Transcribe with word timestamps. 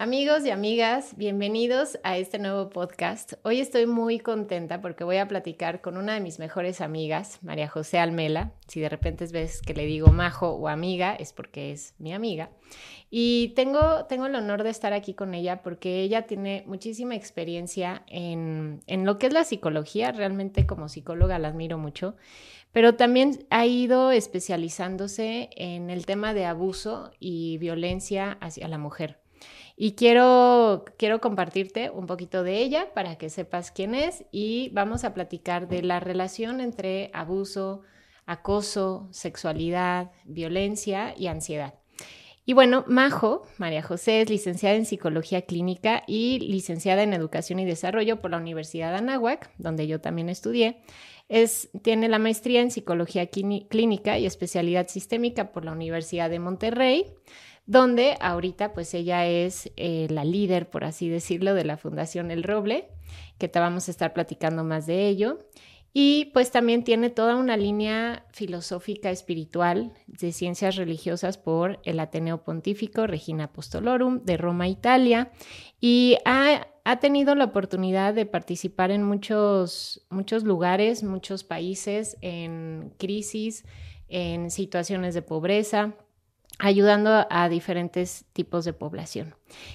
Amigos 0.00 0.46
y 0.46 0.50
amigas, 0.50 1.16
bienvenidos 1.16 1.98
a 2.04 2.18
este 2.18 2.38
nuevo 2.38 2.70
podcast. 2.70 3.32
Hoy 3.42 3.58
estoy 3.58 3.86
muy 3.86 4.20
contenta 4.20 4.80
porque 4.80 5.02
voy 5.02 5.16
a 5.16 5.26
platicar 5.26 5.80
con 5.80 5.96
una 5.96 6.14
de 6.14 6.20
mis 6.20 6.38
mejores 6.38 6.80
amigas, 6.80 7.40
María 7.42 7.66
José 7.66 7.98
Almela. 7.98 8.52
Si 8.68 8.78
de 8.78 8.88
repente 8.88 9.26
ves 9.32 9.60
que 9.60 9.74
le 9.74 9.86
digo 9.86 10.12
majo 10.12 10.50
o 10.50 10.68
amiga, 10.68 11.16
es 11.16 11.32
porque 11.32 11.72
es 11.72 11.96
mi 11.98 12.14
amiga. 12.14 12.50
Y 13.10 13.54
tengo, 13.56 14.04
tengo 14.04 14.26
el 14.26 14.36
honor 14.36 14.62
de 14.62 14.70
estar 14.70 14.92
aquí 14.92 15.14
con 15.14 15.34
ella 15.34 15.62
porque 15.62 16.00
ella 16.02 16.28
tiene 16.28 16.62
muchísima 16.68 17.16
experiencia 17.16 18.04
en, 18.06 18.82
en 18.86 19.04
lo 19.04 19.18
que 19.18 19.26
es 19.26 19.32
la 19.32 19.42
psicología. 19.42 20.12
Realmente 20.12 20.64
como 20.64 20.88
psicóloga 20.88 21.40
la 21.40 21.48
admiro 21.48 21.76
mucho 21.76 22.14
pero 22.70 22.96
también 22.96 23.46
ha 23.48 23.64
ido 23.64 24.12
especializándose 24.12 25.48
en 25.56 25.88
el 25.88 26.04
tema 26.04 26.34
de 26.34 26.44
abuso 26.44 27.10
y 27.18 27.56
violencia 27.58 28.36
hacia 28.40 28.68
la 28.68 28.76
mujer. 28.76 29.18
Y 29.80 29.92
quiero, 29.92 30.84
quiero 30.96 31.20
compartirte 31.20 31.88
un 31.90 32.06
poquito 32.06 32.42
de 32.42 32.58
ella 32.58 32.92
para 32.94 33.16
que 33.16 33.30
sepas 33.30 33.70
quién 33.70 33.94
es 33.94 34.24
y 34.32 34.70
vamos 34.70 35.04
a 35.04 35.14
platicar 35.14 35.68
de 35.68 35.82
la 35.82 36.00
relación 36.00 36.60
entre 36.60 37.12
abuso, 37.14 37.82
acoso, 38.26 39.06
sexualidad, 39.12 40.10
violencia 40.24 41.14
y 41.16 41.28
ansiedad. 41.28 41.74
Y 42.44 42.54
bueno, 42.54 42.84
Majo, 42.88 43.44
María 43.56 43.82
José, 43.82 44.22
es 44.22 44.30
licenciada 44.30 44.74
en 44.74 44.84
Psicología 44.84 45.42
Clínica 45.42 46.02
y 46.08 46.40
licenciada 46.40 47.04
en 47.04 47.12
Educación 47.12 47.60
y 47.60 47.64
Desarrollo 47.64 48.20
por 48.20 48.32
la 48.32 48.38
Universidad 48.38 48.90
de 48.90 48.98
Anáhuac, 48.98 49.48
donde 49.58 49.86
yo 49.86 50.00
también 50.00 50.28
estudié. 50.28 50.80
Es, 51.28 51.68
tiene 51.82 52.08
la 52.08 52.18
maestría 52.18 52.62
en 52.62 52.72
Psicología 52.72 53.28
Clínica 53.28 54.18
y 54.18 54.26
especialidad 54.26 54.88
sistémica 54.88 55.52
por 55.52 55.64
la 55.64 55.70
Universidad 55.70 56.30
de 56.30 56.40
Monterrey 56.40 57.04
donde 57.68 58.16
ahorita 58.20 58.72
pues 58.72 58.94
ella 58.94 59.26
es 59.26 59.70
eh, 59.76 60.06
la 60.08 60.24
líder, 60.24 60.70
por 60.70 60.84
así 60.84 61.10
decirlo, 61.10 61.52
de 61.52 61.64
la 61.64 61.76
Fundación 61.76 62.30
El 62.30 62.42
Roble, 62.42 62.88
que 63.36 63.46
te 63.46 63.60
vamos 63.60 63.88
a 63.88 63.90
estar 63.90 64.14
platicando 64.14 64.64
más 64.64 64.86
de 64.86 65.06
ello. 65.06 65.46
Y 65.92 66.30
pues 66.32 66.50
también 66.50 66.82
tiene 66.82 67.10
toda 67.10 67.36
una 67.36 67.58
línea 67.58 68.24
filosófica 68.32 69.10
espiritual 69.10 69.92
de 70.06 70.32
ciencias 70.32 70.76
religiosas 70.76 71.36
por 71.36 71.78
el 71.84 72.00
Ateneo 72.00 72.42
Pontífico 72.42 73.06
Regina 73.06 73.44
Apostolorum 73.44 74.24
de 74.24 74.38
Roma, 74.38 74.66
Italia. 74.66 75.30
Y 75.78 76.16
ha, 76.24 76.68
ha 76.84 77.00
tenido 77.00 77.34
la 77.34 77.44
oportunidad 77.44 78.14
de 78.14 78.24
participar 78.24 78.90
en 78.90 79.02
muchos, 79.02 80.06
muchos 80.08 80.42
lugares, 80.44 81.02
muchos 81.02 81.44
países, 81.44 82.16
en 82.22 82.94
crisis, 82.96 83.66
en 84.08 84.50
situaciones 84.50 85.12
de 85.12 85.20
pobreza 85.20 85.94
ayudando 86.58 87.26
a 87.30 87.48
diferentes 87.48 88.24
tipos 88.32 88.64
de 88.64 88.72
población. 88.72 89.34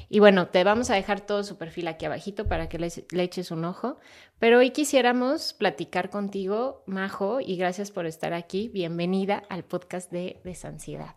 Y 0.10 0.20
bueno, 0.20 0.48
te 0.48 0.64
vamos 0.64 0.90
a 0.90 0.96
dejar 0.96 1.22
todo 1.22 1.44
su 1.44 1.58
perfil 1.58 1.88
aquí 1.88 2.06
abajito 2.06 2.48
para 2.48 2.68
que 2.68 2.80
le, 2.80 2.88
eches 3.24 3.52
un 3.52 3.66
ojo, 3.66 3.98
pero 4.40 4.60
hoy 4.60 4.72
quisiéramos 4.72 5.54
platicar 5.54 6.10
contigo, 6.10 6.84
Majo, 6.86 7.40
y 7.40 7.56
gracias 7.56 7.92
por 7.92 8.06
estar 8.06 8.34
aquí. 8.34 8.70
Bienvenida 8.70 9.44
al 9.50 9.64
podcast 9.64 10.12
de 10.12 10.42
Desansiedad. 10.44 11.16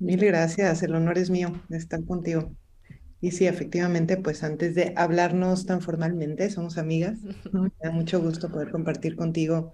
Mil 0.00 0.20
gracias, 0.20 0.82
el 0.82 0.94
honor 0.94 1.18
es 1.18 1.30
mío 1.30 1.52
de 1.68 1.76
estar 1.76 2.04
contigo. 2.04 2.52
Y 3.20 3.32
sí, 3.32 3.46
efectivamente, 3.46 4.16
pues 4.16 4.44
antes 4.44 4.74
de 4.74 4.92
hablarnos 4.96 5.66
tan 5.66 5.80
formalmente, 5.80 6.50
somos 6.50 6.78
amigas. 6.78 7.20
Me 7.82 7.88
da 7.90 7.94
mucho 7.94 8.20
gusto 8.20 8.50
poder 8.50 8.70
compartir 8.70 9.16
contigo 9.16 9.72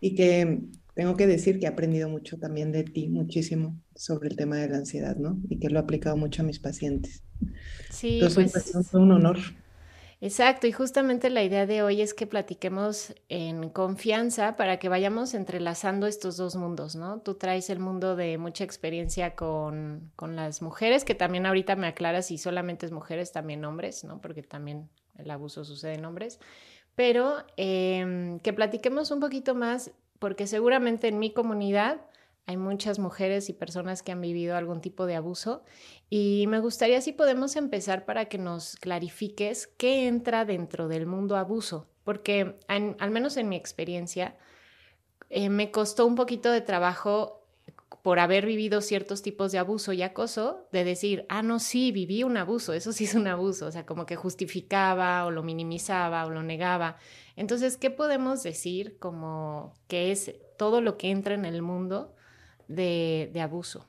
y 0.00 0.14
que 0.16 0.62
tengo 0.94 1.16
que 1.16 1.26
decir 1.26 1.58
que 1.60 1.66
he 1.66 1.68
aprendido 1.68 2.08
mucho 2.08 2.38
también 2.38 2.72
de 2.72 2.84
ti, 2.84 3.08
muchísimo 3.08 3.80
sobre 3.96 4.28
el 4.30 4.36
tema 4.36 4.56
de 4.58 4.68
la 4.68 4.78
ansiedad, 4.78 5.16
¿no? 5.16 5.40
Y 5.48 5.58
que 5.60 5.70
lo 5.70 5.78
he 5.80 5.82
aplicado 5.82 6.16
mucho 6.16 6.42
a 6.42 6.46
mis 6.46 6.60
pacientes. 6.60 7.24
Sí, 7.90 8.30
Entonces, 8.30 8.50
pues, 8.52 8.70
pues 8.72 8.94
un 8.94 9.12
honor. 9.12 9.38
Exacto, 10.22 10.66
y 10.66 10.72
justamente 10.72 11.30
la 11.30 11.42
idea 11.42 11.64
de 11.64 11.82
hoy 11.82 12.02
es 12.02 12.12
que 12.12 12.26
platiquemos 12.26 13.14
en 13.30 13.70
confianza 13.70 14.54
para 14.54 14.78
que 14.78 14.90
vayamos 14.90 15.32
entrelazando 15.32 16.06
estos 16.06 16.36
dos 16.36 16.56
mundos, 16.56 16.94
¿no? 16.94 17.20
Tú 17.20 17.36
traes 17.36 17.70
el 17.70 17.78
mundo 17.78 18.16
de 18.16 18.36
mucha 18.36 18.62
experiencia 18.64 19.34
con, 19.34 20.12
con 20.16 20.36
las 20.36 20.60
mujeres, 20.60 21.06
que 21.06 21.14
también 21.14 21.46
ahorita 21.46 21.74
me 21.74 21.86
aclaras 21.86 22.26
si 22.26 22.36
solamente 22.36 22.84
es 22.84 22.92
mujeres, 22.92 23.32
también 23.32 23.64
hombres, 23.64 24.04
¿no? 24.04 24.20
Porque 24.20 24.42
también 24.42 24.90
el 25.16 25.30
abuso 25.30 25.64
sucede 25.64 25.94
en 25.94 26.04
hombres, 26.04 26.38
pero 26.94 27.38
em, 27.56 28.40
que 28.40 28.52
platiquemos 28.52 29.10
un 29.10 29.20
poquito 29.20 29.54
más, 29.54 29.90
porque 30.18 30.46
seguramente 30.46 31.08
en 31.08 31.18
mi 31.18 31.32
comunidad 31.32 31.98
hay 32.46 32.56
muchas 32.56 32.98
mujeres 32.98 33.48
y 33.48 33.52
personas 33.52 34.02
que 34.02 34.12
han 34.12 34.20
vivido 34.20 34.56
algún 34.56 34.80
tipo 34.80 35.06
de 35.06 35.16
abuso 35.16 35.62
y 36.08 36.46
me 36.48 36.58
gustaría 36.58 37.00
si 37.00 37.12
podemos 37.12 37.56
empezar 37.56 38.04
para 38.04 38.24
que 38.24 38.38
nos 38.38 38.76
clarifiques 38.76 39.68
qué 39.76 40.08
entra 40.08 40.44
dentro 40.44 40.88
del 40.88 41.06
mundo 41.06 41.36
abuso, 41.36 41.88
porque 42.04 42.56
al 42.66 43.10
menos 43.10 43.36
en 43.36 43.48
mi 43.48 43.56
experiencia 43.56 44.36
eh, 45.28 45.48
me 45.48 45.70
costó 45.70 46.06
un 46.06 46.16
poquito 46.16 46.50
de 46.50 46.60
trabajo 46.60 47.40
por 48.02 48.18
haber 48.18 48.46
vivido 48.46 48.80
ciertos 48.80 49.22
tipos 49.22 49.52
de 49.52 49.58
abuso 49.58 49.92
y 49.92 50.02
acoso, 50.02 50.66
de 50.72 50.84
decir, 50.84 51.26
ah, 51.28 51.42
no, 51.42 51.58
sí, 51.58 51.92
viví 51.92 52.22
un 52.22 52.36
abuso, 52.36 52.72
eso 52.72 52.92
sí 52.92 53.04
es 53.04 53.14
un 53.14 53.26
abuso, 53.26 53.66
o 53.66 53.72
sea, 53.72 53.84
como 53.84 54.06
que 54.06 54.16
justificaba 54.16 55.24
o 55.26 55.30
lo 55.30 55.42
minimizaba 55.42 56.24
o 56.24 56.30
lo 56.30 56.42
negaba. 56.42 56.96
Entonces, 57.36 57.76
¿qué 57.76 57.90
podemos 57.90 58.42
decir 58.42 58.98
como 58.98 59.74
que 59.86 60.12
es 60.12 60.34
todo 60.56 60.80
lo 60.80 60.96
que 60.96 61.10
entra 61.10 61.34
en 61.34 61.44
el 61.44 61.62
mundo 61.62 62.14
de, 62.70 63.40
abuso? 63.40 63.86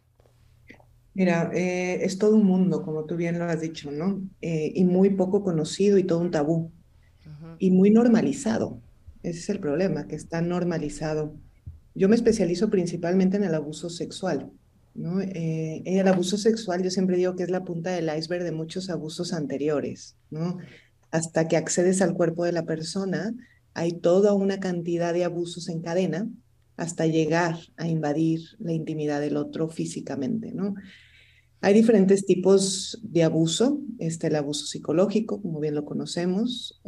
Mira, 1.13 1.51
eh, 1.53 1.99
es 2.03 2.17
todo 2.17 2.35
un 2.35 2.45
mundo, 2.45 2.83
como 2.83 3.05
tú 3.05 3.15
bien 3.15 3.37
lo 3.37 3.45
has 3.45 3.61
dicho, 3.61 3.91
¿no? 3.91 4.21
Eh, 4.41 4.71
y 4.75 4.85
muy 4.85 5.11
poco 5.11 5.43
conocido 5.43 5.97
y 5.97 6.03
todo 6.03 6.19
un 6.19 6.31
tabú. 6.31 6.71
Y 7.59 7.69
muy 7.69 7.91
normalizado. 7.91 8.81
Ese 9.23 9.39
es 9.39 9.49
el 9.49 9.59
problema, 9.59 10.07
que 10.07 10.15
está 10.15 10.41
normalizado. 10.41 11.35
Yo 11.93 12.09
me 12.09 12.15
especializo 12.15 12.69
principalmente 12.69 13.37
en 13.37 13.43
el 13.43 13.53
abuso 13.53 13.89
sexual. 13.89 14.51
¿no? 14.95 15.21
Eh, 15.21 15.83
el 15.85 16.07
abuso 16.07 16.37
sexual 16.37 16.83
yo 16.83 16.89
siempre 16.89 17.17
digo 17.17 17.35
que 17.35 17.43
es 17.43 17.51
la 17.51 17.63
punta 17.63 17.91
del 17.91 18.09
iceberg 18.17 18.43
de 18.43 18.51
muchos 18.51 18.89
abusos 18.89 19.33
anteriores. 19.33 20.15
¿no? 20.31 20.57
Hasta 21.11 21.47
que 21.47 21.57
accedes 21.57 22.01
al 22.01 22.13
cuerpo 22.13 22.45
de 22.45 22.51
la 22.51 22.65
persona, 22.65 23.33
hay 23.73 23.93
toda 23.93 24.33
una 24.33 24.59
cantidad 24.59 25.13
de 25.13 25.25
abusos 25.25 25.69
en 25.69 25.81
cadena 25.81 26.27
hasta 26.77 27.05
llegar 27.05 27.57
a 27.77 27.87
invadir 27.87 28.41
la 28.59 28.73
intimidad 28.73 29.21
del 29.21 29.37
otro 29.37 29.69
físicamente, 29.69 30.51
¿no? 30.51 30.75
Hay 31.63 31.75
diferentes 31.75 32.25
tipos 32.25 32.99
de 33.03 33.23
abuso, 33.23 33.81
este, 33.99 34.27
el 34.27 34.35
abuso 34.35 34.65
psicológico, 34.65 35.43
como 35.43 35.59
bien 35.59 35.75
lo 35.75 35.85
conocemos, 35.85 36.81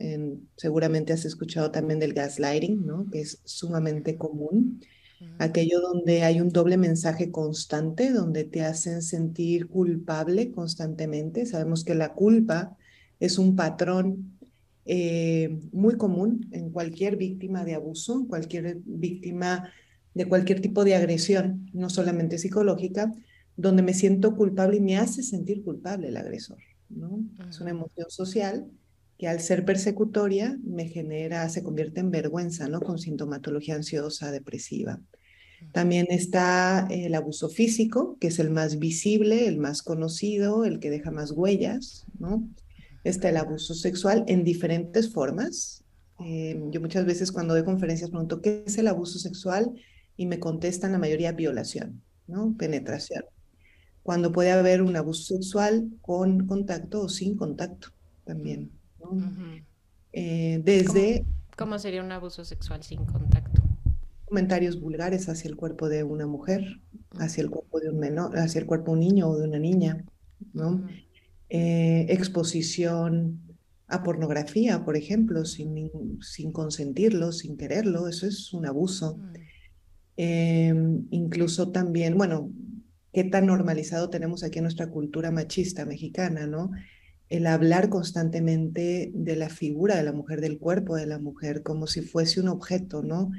seguramente 0.57 1.13
has 1.13 1.25
escuchado 1.25 1.69
también 1.69 1.99
del 1.99 2.15
gaslighting, 2.15 2.83
¿no? 2.83 3.05
que 3.11 3.21
es 3.21 3.39
sumamente 3.45 4.17
común, 4.17 4.81
aquello 5.37 5.79
donde 5.79 6.23
hay 6.23 6.41
un 6.41 6.49
doble 6.49 6.77
mensaje 6.77 7.29
constante, 7.29 8.11
donde 8.11 8.45
te 8.45 8.61
hacen 8.63 9.03
sentir 9.03 9.67
culpable 9.67 10.51
constantemente. 10.51 11.45
Sabemos 11.45 11.83
que 11.83 11.93
la 11.93 12.13
culpa 12.13 12.75
es 13.19 13.37
un 13.37 13.55
patrón 13.55 14.32
eh, 14.85 15.59
muy 15.71 15.97
común 15.97 16.47
en 16.51 16.71
cualquier 16.71 17.15
víctima 17.17 17.63
de 17.63 17.75
abuso, 17.75 18.25
cualquier 18.27 18.77
víctima 18.85 19.71
de 20.13 20.25
cualquier 20.25 20.61
tipo 20.61 20.83
de 20.83 20.95
agresión, 20.95 21.69
no 21.73 21.89
solamente 21.89 22.37
psicológica, 22.37 23.11
donde 23.55 23.81
me 23.81 23.93
siento 23.93 24.35
culpable 24.35 24.77
y 24.77 24.81
me 24.81 24.97
hace 24.97 25.23
sentir 25.23 25.63
culpable 25.63 26.09
el 26.09 26.17
agresor. 26.17 26.57
¿no? 26.89 27.19
Es 27.49 27.59
una 27.59 27.71
emoción 27.71 28.09
social 28.09 28.67
que 29.17 29.27
al 29.27 29.39
ser 29.39 29.65
persecutoria 29.65 30.57
me 30.63 30.87
genera, 30.87 31.47
se 31.49 31.63
convierte 31.63 31.99
en 31.99 32.11
vergüenza, 32.11 32.67
¿no? 32.67 32.81
Con 32.81 32.99
sintomatología 32.99 33.75
ansiosa, 33.75 34.31
depresiva. 34.31 34.99
También 35.71 36.07
está 36.09 36.87
el 36.89 37.15
abuso 37.15 37.47
físico, 37.47 38.17
que 38.19 38.27
es 38.27 38.39
el 38.39 38.49
más 38.49 38.79
visible, 38.79 39.47
el 39.47 39.59
más 39.59 39.81
conocido, 39.81 40.65
el 40.65 40.79
que 40.79 40.89
deja 40.89 41.09
más 41.09 41.31
huellas, 41.31 42.05
¿no? 42.19 42.45
Está 43.03 43.29
el 43.29 43.37
abuso 43.37 43.73
sexual 43.73 44.23
en 44.27 44.43
diferentes 44.43 45.11
formas. 45.11 45.83
Eh, 46.19 46.61
yo 46.69 46.79
muchas 46.79 47.05
veces 47.05 47.31
cuando 47.31 47.53
doy 47.53 47.63
conferencias 47.63 48.09
pregunto, 48.09 48.41
¿qué 48.41 48.63
es 48.65 48.77
el 48.77 48.87
abuso 48.87 49.19
sexual? 49.19 49.71
Y 50.15 50.25
me 50.25 50.39
contestan 50.39 50.91
la 50.91 50.99
mayoría 50.99 51.31
violación, 51.31 52.01
¿no? 52.27 52.55
Penetración 52.57 53.23
cuando 54.03 54.31
puede 54.31 54.51
haber 54.51 54.81
un 54.81 54.95
abuso 54.95 55.35
sexual 55.35 55.89
con 56.01 56.45
contacto 56.45 57.01
o 57.01 57.09
sin 57.09 57.35
contacto 57.35 57.87
también. 58.25 58.69
Eh, 60.11 60.61
desde... 60.63 61.25
¿Cómo, 61.57 61.79
sería 61.79 62.03
un 62.03 62.11
abuso 62.11 62.43
sexual 62.43 62.83
sin 62.83 63.05
contacto? 63.05 63.61
Comentarios 64.25 64.79
vulgares 64.79 65.29
hacia 65.29 65.49
el 65.49 65.55
cuerpo 65.55 65.87
de 65.87 66.03
una 66.03 66.27
mujer, 66.27 66.81
hacia 67.17 67.41
el 67.41 67.49
cuerpo 67.49 67.79
de 67.79 67.89
un 67.89 67.99
menor, 67.99 68.37
hacia 68.37 68.59
el 68.59 68.65
cuerpo 68.65 68.91
de 68.91 68.93
un 68.93 68.99
niño 68.99 69.29
o 69.29 69.37
de 69.37 69.47
una 69.47 69.59
niña, 69.59 70.03
¿no? 70.53 70.85
Eh, 71.55 72.07
exposición 72.09 73.39
a 73.85 74.01
pornografía, 74.01 74.83
por 74.83 74.97
ejemplo, 74.97 75.45
sin, 75.45 75.91
sin 76.19 76.51
consentirlo, 76.51 77.31
sin 77.31 77.57
quererlo, 77.57 78.07
eso 78.07 78.25
es 78.25 78.51
un 78.53 78.65
abuso. 78.65 79.19
Em, 80.17 81.05
incluso 81.11 81.71
también, 81.71 82.17
bueno, 82.17 82.51
qué 83.11 83.23
tan 83.23 83.45
normalizado 83.45 84.09
tenemos 84.09 84.43
aquí 84.43 84.57
en 84.57 84.63
nuestra 84.63 84.89
cultura 84.89 85.29
machista 85.29 85.85
mexicana, 85.85 86.47
¿no? 86.47 86.71
El 87.29 87.45
hablar 87.45 87.89
constantemente 87.89 89.11
de 89.13 89.35
la 89.35 89.49
figura 89.49 89.95
de 89.95 90.03
la 90.03 90.11
mujer, 90.11 90.41
del 90.41 90.57
cuerpo 90.57 90.95
de 90.95 91.05
la 91.05 91.19
mujer, 91.19 91.61
como 91.61 91.85
si 91.85 92.01
fuese 92.01 92.41
un 92.41 92.47
objeto, 92.47 93.03
¿no? 93.03 93.29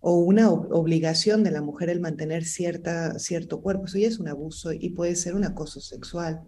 O 0.00 0.18
una 0.18 0.50
obligación 0.50 1.44
de 1.44 1.52
la 1.52 1.62
mujer 1.62 1.90
el 1.90 2.00
mantener 2.00 2.44
cierta, 2.44 3.20
cierto 3.20 3.60
cuerpo. 3.62 3.84
Eso 3.84 3.98
ya 3.98 4.08
es 4.08 4.18
un 4.18 4.26
abuso 4.26 4.72
y 4.72 4.90
puede 4.90 5.14
ser 5.14 5.36
un 5.36 5.44
acoso 5.44 5.80
sexual, 5.80 6.42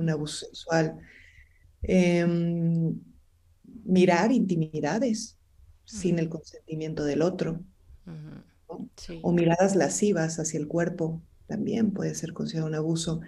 un 0.00 0.10
abuso 0.10 0.46
sexual. 0.46 0.96
Em, 1.82 3.00
mirar 3.84 4.32
intimidades 4.32 5.38
sin 5.84 6.18
el 6.18 6.28
consentimiento 6.28 7.04
del 7.04 7.22
otro. 7.22 7.60
O 9.22 9.32
miradas 9.32 9.74
lascivas 9.74 10.38
hacia 10.38 10.58
el 10.58 10.68
cuerpo 10.68 11.22
también 11.46 11.90
puede 11.90 12.14
ser 12.14 12.32
considerado 12.32 12.68
un 12.68 12.76
abuso. 12.76 13.20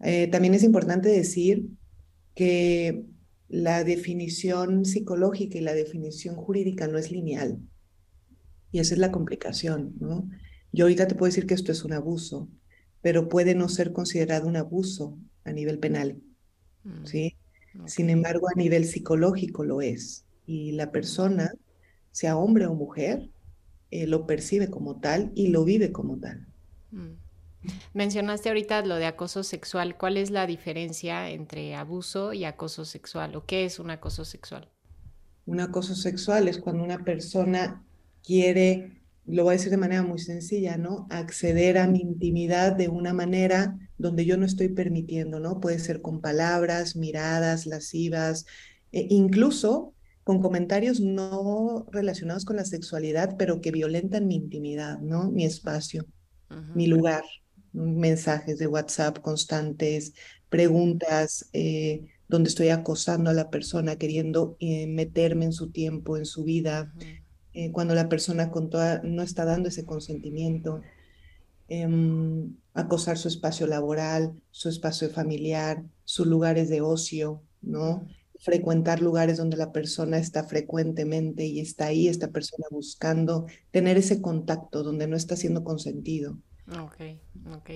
Eh, 0.00 0.26
también 0.28 0.54
es 0.54 0.62
importante 0.62 1.08
decir 1.08 1.66
que 2.34 3.04
la 3.48 3.82
definición 3.84 4.84
psicológica 4.84 5.56
y 5.56 5.62
la 5.62 5.72
definición 5.72 6.36
jurídica 6.36 6.86
no 6.86 6.98
es 6.98 7.10
lineal. 7.10 7.58
Y 8.70 8.80
esa 8.80 8.94
es 8.94 9.00
la 9.00 9.10
complicación, 9.10 9.94
¿no? 9.98 10.28
Yo 10.72 10.84
ahorita 10.84 11.08
te 11.08 11.14
puedo 11.14 11.30
decir 11.30 11.46
que 11.46 11.54
esto 11.54 11.72
es 11.72 11.84
un 11.84 11.94
abuso, 11.94 12.48
pero 13.00 13.30
puede 13.30 13.54
no 13.54 13.70
ser 13.70 13.92
considerado 13.92 14.46
un 14.46 14.56
abuso 14.56 15.18
a 15.48 15.52
nivel 15.52 15.78
penal, 15.78 16.20
mm, 16.84 17.04
¿sí? 17.04 17.36
Sin 17.86 18.10
embargo, 18.10 18.48
a 18.48 18.58
nivel 18.58 18.84
psicológico 18.84 19.64
lo 19.64 19.80
es. 19.82 20.24
Y 20.46 20.72
la 20.72 20.90
persona, 20.90 21.52
sea 22.10 22.36
hombre 22.36 22.66
o 22.66 22.74
mujer, 22.74 23.30
eh, 23.90 24.06
lo 24.06 24.26
percibe 24.26 24.68
como 24.68 25.00
tal 25.00 25.30
y 25.34 25.48
lo 25.48 25.64
vive 25.64 25.92
como 25.92 26.18
tal. 26.18 26.46
Mm. 26.90 27.14
Mencionaste 27.94 28.48
ahorita 28.48 28.84
lo 28.84 28.96
de 28.96 29.06
acoso 29.06 29.42
sexual. 29.42 29.96
¿Cuál 29.96 30.16
es 30.16 30.30
la 30.30 30.46
diferencia 30.46 31.30
entre 31.30 31.74
abuso 31.74 32.32
y 32.32 32.44
acoso 32.44 32.84
sexual? 32.84 33.34
¿O 33.36 33.44
qué 33.44 33.64
es 33.64 33.78
un 33.78 33.90
acoso 33.90 34.24
sexual? 34.24 34.70
Un 35.46 35.60
acoso 35.60 35.94
sexual 35.94 36.48
es 36.48 36.58
cuando 36.58 36.84
una 36.84 37.04
persona 37.04 37.84
quiere, 38.22 39.02
lo 39.26 39.44
voy 39.44 39.52
a 39.54 39.56
decir 39.56 39.70
de 39.70 39.76
manera 39.76 40.02
muy 40.02 40.18
sencilla, 40.18 40.76
¿no? 40.76 41.06
Acceder 41.10 41.78
a 41.78 41.86
mi 41.86 42.00
intimidad 42.00 42.72
de 42.72 42.88
una 42.88 43.12
manera 43.12 43.78
donde 43.98 44.24
yo 44.24 44.36
no 44.36 44.46
estoy 44.46 44.68
permitiendo, 44.68 45.40
¿no? 45.40 45.60
Puede 45.60 45.78
ser 45.78 46.00
con 46.00 46.20
palabras, 46.20 46.96
miradas 46.96 47.66
lascivas, 47.66 48.46
e 48.92 49.06
incluso 49.10 49.94
con 50.24 50.40
comentarios 50.40 51.00
no 51.00 51.86
relacionados 51.90 52.44
con 52.44 52.56
la 52.56 52.64
sexualidad, 52.64 53.36
pero 53.38 53.60
que 53.60 53.70
violentan 53.70 54.26
mi 54.26 54.36
intimidad, 54.36 54.98
¿no? 55.00 55.30
Mi 55.30 55.44
espacio, 55.44 56.06
mi 56.74 56.86
lugar, 56.86 57.24
mensajes 57.72 58.58
de 58.58 58.66
WhatsApp 58.66 59.18
constantes, 59.20 60.14
preguntas 60.48 61.48
eh, 61.52 62.06
donde 62.28 62.48
estoy 62.48 62.68
acosando 62.68 63.30
a 63.30 63.34
la 63.34 63.50
persona, 63.50 63.96
queriendo 63.96 64.56
eh, 64.60 64.86
meterme 64.86 65.46
en 65.46 65.52
su 65.52 65.70
tiempo, 65.70 66.16
en 66.16 66.26
su 66.26 66.44
vida, 66.44 66.92
eh, 67.54 67.72
cuando 67.72 67.94
la 67.94 68.08
persona 68.08 68.50
con 68.50 68.70
toda, 68.70 69.00
no 69.02 69.22
está 69.22 69.44
dando 69.44 69.68
ese 69.68 69.84
consentimiento, 69.84 70.82
em, 71.68 72.54
acosar 72.80 73.18
su 73.18 73.28
espacio 73.28 73.66
laboral, 73.66 74.32
su 74.50 74.68
espacio 74.68 75.10
familiar, 75.10 75.84
sus 76.04 76.26
lugares 76.26 76.68
de 76.68 76.80
ocio, 76.80 77.42
¿no? 77.60 78.06
frecuentar 78.38 79.02
lugares 79.02 79.36
donde 79.36 79.56
la 79.56 79.72
persona 79.72 80.18
está 80.18 80.44
frecuentemente 80.44 81.44
y 81.44 81.60
está 81.60 81.86
ahí, 81.86 82.08
esta 82.08 82.28
persona 82.28 82.66
buscando 82.70 83.46
tener 83.70 83.96
ese 83.96 84.22
contacto 84.22 84.82
donde 84.82 85.08
no 85.08 85.16
está 85.16 85.36
siendo 85.36 85.64
consentido. 85.64 86.38
Ok, 86.80 87.18
ok. 87.54 87.70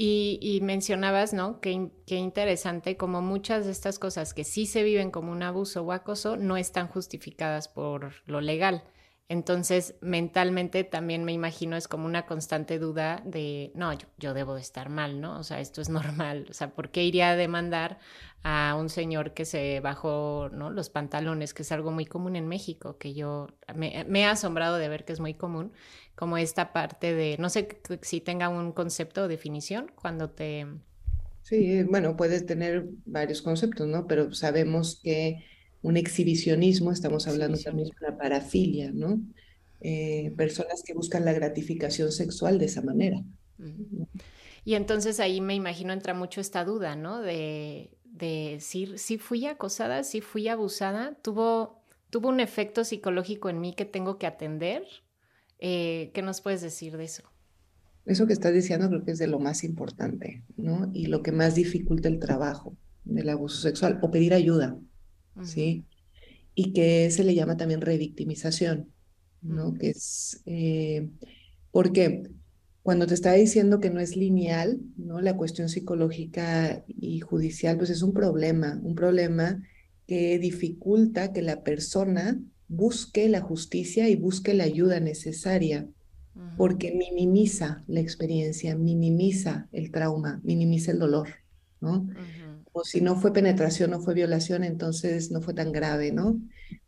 Y, 0.00 0.60
mencionabas, 0.62 1.32
¿no? 1.32 1.60
Qué, 1.60 1.90
qué 2.06 2.14
interesante, 2.14 2.96
como 2.96 3.20
muchas 3.20 3.64
de 3.64 3.72
estas 3.72 3.98
cosas 3.98 4.32
que 4.32 4.44
sí 4.44 4.64
se 4.66 4.84
viven 4.84 5.10
como 5.10 5.32
un 5.32 5.42
abuso 5.42 5.82
o 5.82 5.90
acoso 5.90 6.36
no 6.36 6.56
están 6.56 6.86
justificadas 6.86 7.66
por 7.66 8.12
lo 8.26 8.40
legal. 8.40 8.84
Entonces, 9.30 9.94
mentalmente 10.00 10.84
también 10.84 11.22
me 11.24 11.32
imagino 11.32 11.76
es 11.76 11.86
como 11.86 12.06
una 12.06 12.24
constante 12.24 12.78
duda 12.78 13.22
de, 13.26 13.72
no, 13.74 13.92
yo, 14.18 14.32
debo 14.32 14.54
de 14.54 14.62
estar 14.62 14.88
mal, 14.88 15.20
¿no? 15.20 15.38
O 15.38 15.42
sea, 15.42 15.60
esto 15.60 15.82
es 15.82 15.88
normal. 15.90 16.46
O 16.48 16.54
sea, 16.54 16.70
¿por 16.74 16.90
qué 16.90 17.04
iría 17.04 17.30
a 17.30 17.36
demandar 17.36 17.98
a 18.42 18.74
un 18.78 18.88
señor 18.88 19.34
que 19.34 19.44
se 19.44 19.80
bajó 19.80 20.48
¿no? 20.52 20.70
los 20.70 20.88
pantalones, 20.88 21.52
que 21.52 21.62
es 21.62 21.72
algo 21.72 21.90
muy 21.90 22.06
común 22.06 22.36
en 22.36 22.48
México, 22.48 22.96
que 22.98 23.12
yo 23.12 23.48
me, 23.74 24.04
me 24.08 24.20
he 24.20 24.24
asombrado 24.24 24.78
de 24.78 24.88
ver 24.88 25.04
que 25.04 25.12
es 25.12 25.20
muy 25.20 25.34
común, 25.34 25.72
como 26.14 26.38
esta 26.38 26.72
parte 26.72 27.14
de, 27.14 27.36
no 27.38 27.50
sé 27.50 27.80
si 28.02 28.20
tenga 28.22 28.48
un 28.48 28.72
concepto 28.72 29.24
o 29.24 29.28
definición 29.28 29.92
cuando 29.94 30.30
te... 30.30 30.66
Sí, 31.42 31.82
bueno, 31.84 32.16
puedes 32.16 32.44
tener 32.46 32.86
varios 33.06 33.40
conceptos, 33.42 33.86
¿no? 33.88 34.06
Pero 34.06 34.32
sabemos 34.34 35.00
que 35.02 35.44
un 35.82 35.96
exhibicionismo, 35.96 36.92
estamos 36.92 37.26
hablando 37.28 37.58
también 37.58 37.88
de 37.88 37.94
una 38.06 38.18
parafilia, 38.18 38.90
¿no? 38.92 39.20
Eh, 39.80 40.32
personas 40.36 40.82
que 40.84 40.94
buscan 40.94 41.24
la 41.24 41.32
gratificación 41.32 42.10
sexual 42.10 42.58
de 42.58 42.66
esa 42.66 42.82
manera. 42.82 43.22
Y 44.64 44.74
entonces 44.74 45.20
ahí 45.20 45.40
me 45.40 45.54
imagino 45.54 45.92
entra 45.92 46.14
mucho 46.14 46.40
esta 46.40 46.64
duda, 46.64 46.96
¿no? 46.96 47.20
De, 47.20 47.96
de 48.04 48.58
si, 48.60 48.98
si 48.98 49.18
fui 49.18 49.46
acosada, 49.46 50.02
si 50.02 50.20
fui 50.20 50.48
abusada, 50.48 51.16
tuvo, 51.22 51.82
tuvo 52.10 52.28
un 52.28 52.40
efecto 52.40 52.84
psicológico 52.84 53.48
en 53.48 53.60
mí 53.60 53.72
que 53.72 53.84
tengo 53.84 54.18
que 54.18 54.26
atender. 54.26 54.82
Eh, 55.60 56.10
¿Qué 56.12 56.22
nos 56.22 56.40
puedes 56.40 56.60
decir 56.60 56.96
de 56.96 57.04
eso? 57.04 57.22
Eso 58.04 58.26
que 58.26 58.32
estás 58.32 58.54
diciendo 58.54 58.88
creo 58.88 59.04
que 59.04 59.12
es 59.12 59.18
de 59.18 59.26
lo 59.26 59.38
más 59.38 59.64
importante, 59.64 60.42
¿no? 60.56 60.90
Y 60.92 61.06
lo 61.06 61.22
que 61.22 61.30
más 61.30 61.54
dificulta 61.54 62.08
el 62.08 62.18
trabajo 62.18 62.76
del 63.04 63.28
abuso 63.28 63.60
sexual 63.60 63.98
o 64.02 64.10
pedir 64.10 64.34
ayuda. 64.34 64.78
¿Sí? 65.42 65.84
Y 66.54 66.72
que 66.72 67.10
se 67.10 67.24
le 67.24 67.34
llama 67.34 67.56
también 67.56 67.80
revictimización, 67.80 68.88
¿no? 69.42 69.74
Que 69.74 69.90
es, 69.90 70.42
eh, 70.46 71.08
porque 71.70 72.24
cuando 72.82 73.06
te 73.06 73.14
está 73.14 73.32
diciendo 73.32 73.80
que 73.80 73.90
no 73.90 74.00
es 74.00 74.16
lineal, 74.16 74.80
¿no? 74.96 75.20
La 75.20 75.36
cuestión 75.36 75.68
psicológica 75.68 76.84
y 76.88 77.20
judicial, 77.20 77.76
pues 77.76 77.90
es 77.90 78.02
un 78.02 78.12
problema, 78.12 78.80
un 78.82 78.94
problema 78.94 79.62
que 80.06 80.38
dificulta 80.38 81.32
que 81.32 81.42
la 81.42 81.62
persona 81.62 82.40
busque 82.66 83.28
la 83.28 83.40
justicia 83.40 84.08
y 84.08 84.16
busque 84.16 84.54
la 84.54 84.64
ayuda 84.64 85.00
necesaria, 85.00 85.86
porque 86.56 86.94
minimiza 86.94 87.84
la 87.88 88.00
experiencia, 88.00 88.76
minimiza 88.76 89.68
el 89.72 89.90
trauma, 89.90 90.40
minimiza 90.44 90.92
el 90.92 90.98
dolor, 90.98 91.28
¿no? 91.80 92.08
Si 92.84 93.00
no 93.00 93.16
fue 93.16 93.32
penetración, 93.32 93.90
no 93.90 94.00
fue 94.00 94.14
violación, 94.14 94.64
entonces 94.64 95.30
no 95.30 95.40
fue 95.40 95.54
tan 95.54 95.72
grave, 95.72 96.12
¿no? 96.12 96.40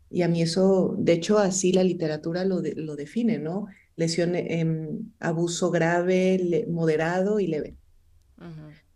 Y 0.09 0.23
a 0.23 0.27
mí 0.27 0.41
eso, 0.41 0.95
de 0.97 1.13
hecho, 1.13 1.37
así 1.39 1.71
la 1.71 1.83
literatura 1.83 2.45
lo, 2.45 2.61
lo 2.75 2.95
define, 2.95 3.39
¿no? 3.39 3.67
Lesión, 3.95 4.35
em, 4.35 5.11
abuso 5.19 5.71
grave, 5.71 6.65
moderado 6.69 7.39
y 7.39 7.47
leve. 7.47 7.77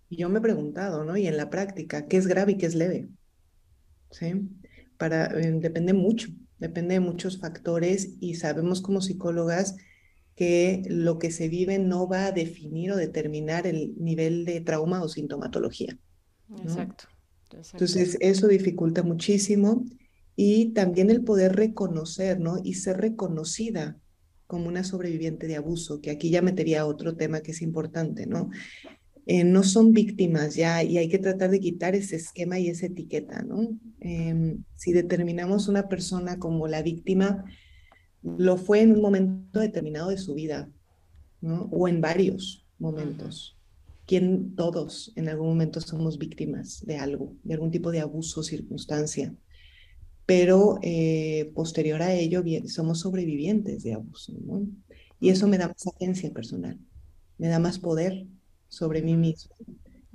Y 0.09 0.17
yo 0.17 0.29
me 0.29 0.39
he 0.39 0.41
preguntado, 0.41 1.03
¿no? 1.03 1.17
Y 1.17 1.27
en 1.27 1.37
la 1.37 1.49
práctica, 1.49 2.07
¿qué 2.07 2.17
es 2.17 2.27
grave 2.27 2.53
y 2.53 2.57
qué 2.57 2.65
es 2.67 2.75
leve? 2.75 3.09
¿Sí? 4.11 4.33
Para, 4.97 5.27
em, 5.39 5.59
depende 5.59 5.93
mucho, 5.93 6.29
depende 6.59 6.95
de 6.95 6.99
muchos 6.99 7.39
factores 7.39 8.15
y 8.19 8.35
sabemos 8.35 8.81
como 8.81 9.01
psicólogas 9.01 9.75
que 10.35 10.83
lo 10.87 11.19
que 11.19 11.31
se 11.31 11.49
vive 11.49 11.79
no 11.79 12.07
va 12.07 12.27
a 12.27 12.31
definir 12.31 12.91
o 12.91 12.97
determinar 12.97 13.67
el 13.67 13.95
nivel 13.97 14.45
de 14.45 14.61
trauma 14.61 15.01
o 15.03 15.09
sintomatología. 15.09 15.97
Exacto, 16.61 17.05
Entonces, 17.51 18.17
eso 18.21 18.47
dificulta 18.47 19.03
muchísimo 19.03 19.85
y 20.35 20.73
también 20.73 21.09
el 21.09 21.23
poder 21.23 21.55
reconocer, 21.55 22.39
¿no? 22.39 22.59
Y 22.63 22.75
ser 22.75 22.97
reconocida 22.97 23.97
como 24.47 24.67
una 24.67 24.83
sobreviviente 24.83 25.47
de 25.47 25.55
abuso, 25.55 26.01
que 26.01 26.11
aquí 26.11 26.29
ya 26.29 26.41
metería 26.41 26.85
otro 26.85 27.15
tema 27.15 27.41
que 27.41 27.51
es 27.51 27.61
importante, 27.61 28.27
¿no? 28.27 28.49
Eh, 29.25 29.43
no 29.43 29.63
son 29.63 29.91
víctimas 29.91 30.55
ya 30.55 30.83
y 30.83 30.99
hay 30.99 31.09
que 31.09 31.17
tratar 31.17 31.49
de 31.49 31.59
quitar 31.59 31.95
ese 31.95 32.17
esquema 32.17 32.59
y 32.59 32.67
esa 32.67 32.85
etiqueta, 32.85 33.41
¿no? 33.41 33.79
Em, 33.99 34.63
si 34.75 34.93
determinamos 34.93 35.67
una 35.67 35.89
persona 35.89 36.37
como 36.37 36.67
la 36.67 36.83
víctima, 36.83 37.43
lo 38.21 38.57
fue 38.57 38.81
en 38.81 38.91
un 38.91 39.01
momento 39.01 39.59
determinado 39.59 40.09
de 40.09 40.17
su 40.17 40.35
vida, 40.35 40.69
¿no? 41.41 41.69
O 41.71 41.87
en 41.87 42.01
varios 42.01 42.67
momentos 42.77 43.57
quien 44.05 44.55
todos 44.55 45.11
en 45.15 45.29
algún 45.29 45.47
momento 45.47 45.81
somos 45.81 46.17
víctimas 46.17 46.85
de 46.85 46.97
algo, 46.97 47.33
de 47.43 47.55
algún 47.55 47.71
tipo 47.71 47.91
de 47.91 48.01
abuso 48.01 48.41
o 48.41 48.43
circunstancia. 48.43 49.33
Pero 50.25 50.79
eh, 50.81 51.51
posterior 51.53 52.01
a 52.01 52.13
ello 52.13 52.43
somos 52.67 52.99
sobrevivientes 52.99 53.83
de 53.83 53.93
abuso, 53.93 54.33
¿no? 54.45 54.67
Y 55.19 55.29
eso 55.29 55.47
me 55.47 55.57
da 55.57 55.67
más 55.67 55.87
agencia 55.87 56.31
personal, 56.31 56.79
me 57.37 57.47
da 57.47 57.59
más 57.59 57.79
poder 57.79 58.25
sobre 58.67 59.01
mí 59.01 59.15
mismo, 59.15 59.55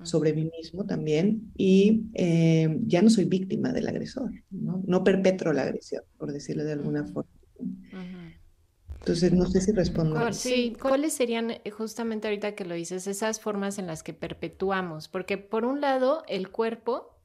sobre 0.03 0.33
mí 0.33 0.51
mismo 0.57 0.85
también, 0.85 1.53
y 1.57 2.07
eh, 2.15 2.79
ya 2.87 3.03
no 3.03 3.11
soy 3.11 3.25
víctima 3.25 3.73
del 3.73 3.89
agresor, 3.89 4.31
¿no? 4.51 4.83
No 4.87 5.05
perpetro 5.05 5.53
la 5.53 5.63
agresión, 5.63 6.03
por 6.19 6.33
decirlo 6.33 6.65
de 6.65 6.73
alguna 6.73 7.05
forma. 7.05 7.40
Entonces, 9.01 9.33
no 9.33 9.47
sé 9.47 9.61
si 9.61 9.73
respondo. 9.73 10.33
Sí, 10.33 10.77
¿cuáles 10.81 11.15
serían 11.15 11.51
eh, 11.51 11.71
justamente 11.71 12.29
ahorita 12.29 12.55
que 12.55 12.65
lo 12.65 12.75
dices, 12.75 13.07
esas 13.07 13.41
formas 13.41 13.79
en 13.79 13.87
las 13.87 14.03
que 14.03 14.13
perpetuamos? 14.13 15.09
Porque 15.09 15.39
por 15.39 15.65
un 15.65 15.81
lado, 15.81 16.23
el 16.29 16.51
cuerpo, 16.51 17.17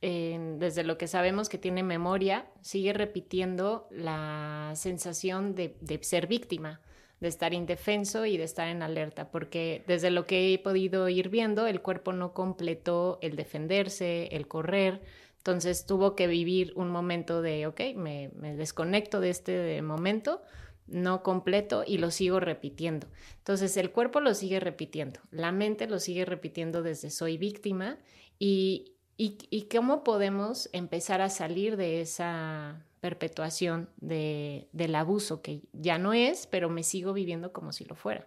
desde 0.00 0.84
lo 0.84 0.98
que 0.98 1.08
sabemos 1.08 1.48
que 1.48 1.58
tiene 1.58 1.82
memoria, 1.82 2.46
sigue 2.60 2.92
repitiendo 2.92 3.88
la 3.90 4.72
sensación 4.76 5.56
de, 5.56 5.76
de 5.80 6.00
ser 6.02 6.28
víctima 6.28 6.80
de 7.20 7.28
estar 7.28 7.54
indefenso 7.54 8.26
y 8.26 8.36
de 8.36 8.44
estar 8.44 8.68
en 8.68 8.82
alerta, 8.82 9.30
porque 9.30 9.82
desde 9.86 10.10
lo 10.10 10.26
que 10.26 10.52
he 10.52 10.58
podido 10.58 11.08
ir 11.08 11.30
viendo, 11.30 11.66
el 11.66 11.80
cuerpo 11.80 12.12
no 12.12 12.34
completó 12.34 13.18
el 13.22 13.36
defenderse, 13.36 14.28
el 14.32 14.46
correr, 14.46 15.00
entonces 15.38 15.86
tuvo 15.86 16.14
que 16.14 16.26
vivir 16.26 16.72
un 16.76 16.90
momento 16.90 17.40
de, 17.40 17.66
ok, 17.66 17.80
me, 17.94 18.30
desconecto 18.56 19.20
de 19.20 19.30
este 19.30 19.80
momento, 19.80 20.42
no 20.88 21.22
completo 21.22 21.84
y 21.86 21.98
lo 21.98 22.10
sigo 22.10 22.40
repitiendo. 22.40 23.06
Entonces 23.38 23.76
el 23.76 23.90
cuerpo 23.90 24.20
lo 24.20 24.34
sigue 24.34 24.60
repitiendo, 24.60 25.20
la 25.30 25.52
mente 25.52 25.86
lo 25.86 25.98
sigue 25.98 26.24
repitiendo 26.24 26.82
desde 26.82 27.10
soy 27.10 27.38
víctima 27.38 27.98
y, 28.38 28.92
y, 29.16 29.68
cómo 29.70 30.04
podemos 30.04 30.68
empezar 30.72 31.20
a 31.20 31.28
salir 31.28 31.76
de 31.76 32.00
esa 32.00 32.84
perpetuación 33.00 33.88
de, 34.00 34.68
del 34.72 34.94
abuso, 34.94 35.40
que 35.40 35.62
ya 35.72 35.98
no 35.98 36.12
es, 36.12 36.46
pero 36.46 36.68
me 36.68 36.82
sigo 36.82 37.12
viviendo 37.12 37.52
como 37.52 37.72
si 37.72 37.84
lo 37.84 37.94
fuera. 37.94 38.26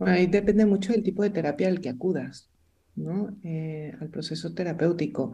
ahí 0.00 0.26
depende 0.26 0.66
mucho 0.66 0.92
del 0.92 1.02
tipo 1.02 1.22
de 1.22 1.30
terapia 1.30 1.68
al 1.68 1.80
que 1.80 1.88
acudas, 1.88 2.48
¿no? 2.94 3.36
Eh, 3.42 3.94
al 4.00 4.08
proceso 4.08 4.54
terapéutico. 4.54 5.32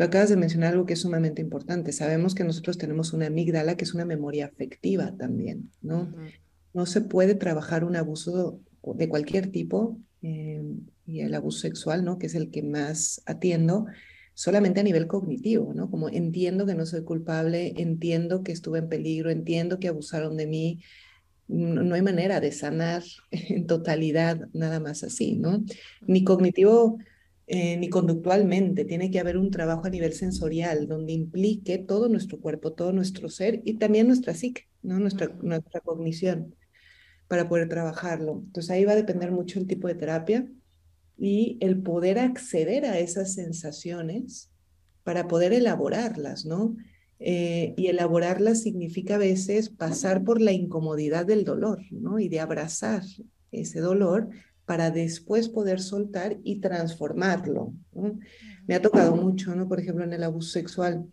Tú 0.00 0.04
acabas 0.04 0.30
de 0.30 0.36
mencionar 0.38 0.72
algo 0.72 0.86
que 0.86 0.94
es 0.94 1.00
sumamente 1.02 1.42
importante. 1.42 1.92
Sabemos 1.92 2.34
que 2.34 2.42
nosotros 2.42 2.78
tenemos 2.78 3.12
una 3.12 3.26
amígdala 3.26 3.76
que 3.76 3.84
es 3.84 3.92
una 3.92 4.06
memoria 4.06 4.46
afectiva 4.46 5.14
también, 5.18 5.70
¿no? 5.82 6.10
No 6.72 6.86
se 6.86 7.02
puede 7.02 7.34
trabajar 7.34 7.84
un 7.84 7.96
abuso 7.96 8.62
de 8.82 9.10
cualquier 9.10 9.48
tipo 9.52 9.98
eh, 10.22 10.62
y 11.04 11.20
el 11.20 11.34
abuso 11.34 11.58
sexual, 11.58 12.02
¿no? 12.02 12.18
Que 12.18 12.28
es 12.28 12.34
el 12.34 12.50
que 12.50 12.62
más 12.62 13.20
atiendo 13.26 13.88
solamente 14.32 14.80
a 14.80 14.84
nivel 14.84 15.06
cognitivo, 15.06 15.74
¿no? 15.74 15.90
Como 15.90 16.08
entiendo 16.08 16.64
que 16.64 16.74
no 16.74 16.86
soy 16.86 17.04
culpable, 17.04 17.74
entiendo 17.76 18.42
que 18.42 18.52
estuve 18.52 18.78
en 18.78 18.88
peligro, 18.88 19.28
entiendo 19.28 19.78
que 19.80 19.88
abusaron 19.88 20.38
de 20.38 20.46
mí. 20.46 20.80
No, 21.46 21.94
hay 21.94 22.00
manera 22.00 22.40
de 22.40 22.52
sanar 22.52 23.02
en 23.30 23.66
totalidad 23.66 24.48
nada 24.54 24.80
más 24.80 25.04
así, 25.04 25.36
¿no? 25.36 25.62
Ni 26.06 26.24
cognitivo 26.24 26.96
eh, 27.52 27.76
ni 27.78 27.88
conductualmente. 27.88 28.84
Tiene 28.84 29.10
que 29.10 29.18
haber 29.18 29.36
un 29.36 29.50
trabajo 29.50 29.84
a 29.84 29.90
nivel 29.90 30.12
sensorial 30.12 30.86
donde 30.86 31.12
implique 31.12 31.78
todo 31.78 32.08
nuestro 32.08 32.38
cuerpo, 32.38 32.74
todo 32.74 32.92
nuestro 32.92 33.28
ser 33.28 33.60
y 33.64 33.74
también 33.74 34.06
nuestra 34.06 34.34
psique, 34.34 34.68
¿no? 34.82 35.00
Nuestra, 35.00 35.36
nuestra 35.42 35.80
cognición 35.80 36.54
para 37.26 37.48
poder 37.48 37.68
trabajarlo. 37.68 38.44
Entonces 38.46 38.70
ahí 38.70 38.84
va 38.84 38.92
a 38.92 38.96
depender 38.96 39.32
mucho 39.32 39.58
el 39.58 39.66
tipo 39.66 39.88
de 39.88 39.96
terapia 39.96 40.48
y 41.18 41.58
el 41.60 41.82
poder 41.82 42.20
acceder 42.20 42.84
a 42.84 43.00
esas 43.00 43.34
sensaciones 43.34 44.52
para 45.02 45.26
poder 45.26 45.52
elaborarlas, 45.52 46.46
¿no? 46.46 46.76
Eh, 47.18 47.74
y 47.76 47.88
elaborarlas 47.88 48.62
significa 48.62 49.16
a 49.16 49.18
veces 49.18 49.70
pasar 49.70 50.22
por 50.22 50.40
la 50.40 50.52
incomodidad 50.52 51.26
del 51.26 51.44
dolor, 51.44 51.80
¿no? 51.90 52.20
Y 52.20 52.28
de 52.28 52.38
abrazar 52.38 53.02
ese 53.50 53.80
dolor 53.80 54.28
para 54.70 54.92
después 54.92 55.48
poder 55.48 55.80
soltar 55.80 56.38
y 56.44 56.60
transformarlo. 56.60 57.72
Me 58.68 58.76
ha 58.76 58.80
tocado 58.80 59.16
mucho, 59.16 59.52
¿no? 59.56 59.66
Por 59.66 59.80
ejemplo, 59.80 60.04
en 60.04 60.12
el 60.12 60.22
abuso 60.22 60.52
sexual, 60.52 61.06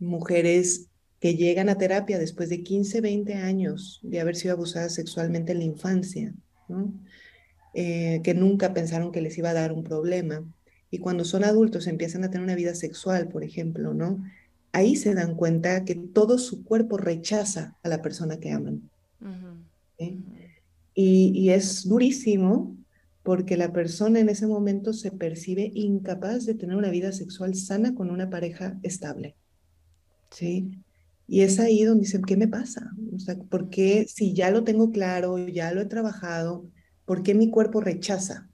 mujeres 0.00 0.88
que 1.20 1.36
llegan 1.36 1.68
a 1.68 1.78
terapia 1.78 2.18
después 2.18 2.48
de 2.48 2.64
15, 2.64 3.00
20 3.00 3.34
años 3.34 4.00
de 4.02 4.18
haber 4.18 4.34
sido 4.34 4.54
abusadas 4.54 4.94
sexualmente 4.94 5.52
en 5.52 5.58
la 5.58 5.64
infancia, 5.64 6.34
¿no? 6.66 6.92
Eh, 7.72 8.20
que 8.24 8.34
nunca 8.34 8.74
pensaron 8.74 9.12
que 9.12 9.20
les 9.20 9.38
iba 9.38 9.50
a 9.50 9.54
dar 9.54 9.72
un 9.72 9.84
problema. 9.84 10.44
Y 10.90 10.98
cuando 10.98 11.24
son 11.24 11.44
adultos 11.44 11.86
empiezan 11.86 12.24
a 12.24 12.32
tener 12.32 12.42
una 12.42 12.56
vida 12.56 12.74
sexual, 12.74 13.28
por 13.28 13.44
ejemplo, 13.44 13.94
¿no? 13.94 14.24
Ahí 14.72 14.96
se 14.96 15.14
dan 15.14 15.36
cuenta 15.36 15.84
que 15.84 15.94
todo 15.94 16.36
su 16.36 16.64
cuerpo 16.64 16.96
rechaza 16.96 17.76
a 17.84 17.88
la 17.88 18.02
persona 18.02 18.40
que 18.40 18.50
aman. 18.50 18.90
Y, 20.96 21.30
y, 21.32 21.50
es 21.50 21.88
durísimo 21.88 22.76
porque 23.22 23.56
la 23.56 23.72
persona 23.72 24.18
en 24.18 24.28
ese 24.28 24.48
momento 24.48 24.92
se 24.92 25.12
percibe 25.12 25.70
incapaz 25.74 26.44
de 26.46 26.54
tener 26.54 26.76
una 26.76 26.90
vida 26.90 27.12
sexual 27.12 27.54
sana 27.54 27.94
con 27.94 28.10
una 28.10 28.30
pareja 28.30 28.80
estable. 28.82 29.36
¿Sí? 30.32 30.72
Y 31.28 31.42
es 31.42 31.60
ahí 31.60 31.84
donde 31.84 32.02
dicen, 32.02 32.22
¿qué 32.22 32.36
me 32.36 32.48
pasa? 32.48 32.90
O 33.14 33.18
sea, 33.20 33.36
¿por 33.36 33.70
qué 33.70 34.06
si 34.08 34.32
ya 34.32 34.50
lo 34.50 34.64
tengo 34.64 34.90
claro, 34.90 35.38
ya 35.38 35.72
lo 35.72 35.80
he 35.80 35.86
trabajado, 35.86 36.68
¿Por 37.06 37.22
qué 37.22 37.34
mi 37.34 37.50
cuerpo 37.50 37.80
rechaza? 37.80 38.50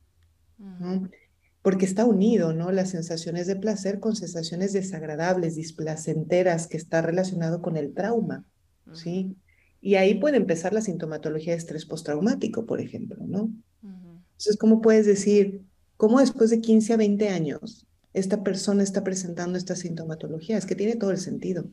Porque 1.62 1.86
está 1.86 2.04
unido, 2.04 2.52
¿no? 2.52 2.70
Las 2.70 2.90
sensaciones 2.90 3.46
de 3.46 3.56
placer 3.56 3.98
con 3.98 4.14
sensaciones 4.14 4.72
desagradables, 4.72 5.56
displacenteras, 5.56 6.68
que 6.68 6.76
está 6.76 7.02
relacionado 7.02 7.62
con 7.62 7.76
el 7.76 7.94
trauma, 7.94 8.44
¿sí? 8.92 9.36
Y 9.84 9.96
ahí 9.96 10.14
puede 10.14 10.36
empezar 10.36 10.72
la 10.72 10.80
sintomatología 10.80 11.52
de 11.52 11.58
estrés 11.58 11.84
postraumático, 11.84 12.64
por 12.64 12.80
ejemplo, 12.80 13.18
¿no? 13.26 13.50
Entonces, 13.82 14.56
¿cómo 14.56 14.80
puedes 14.80 15.06
decir, 15.06 15.62
cómo 15.96 16.20
después 16.20 16.50
de 16.50 16.60
15 16.60 16.94
a 16.94 16.96
20 16.96 17.28
años 17.28 17.86
esta 18.14 18.42
persona 18.42 18.82
está 18.82 19.02
presentando 19.02 19.58
esta 19.58 19.76
sintomatología? 19.76 20.56
Es 20.56 20.66
que 20.66 20.76
tiene 20.76 20.94
todo 20.94 21.10
el 21.10 21.18
sentido, 21.18 21.68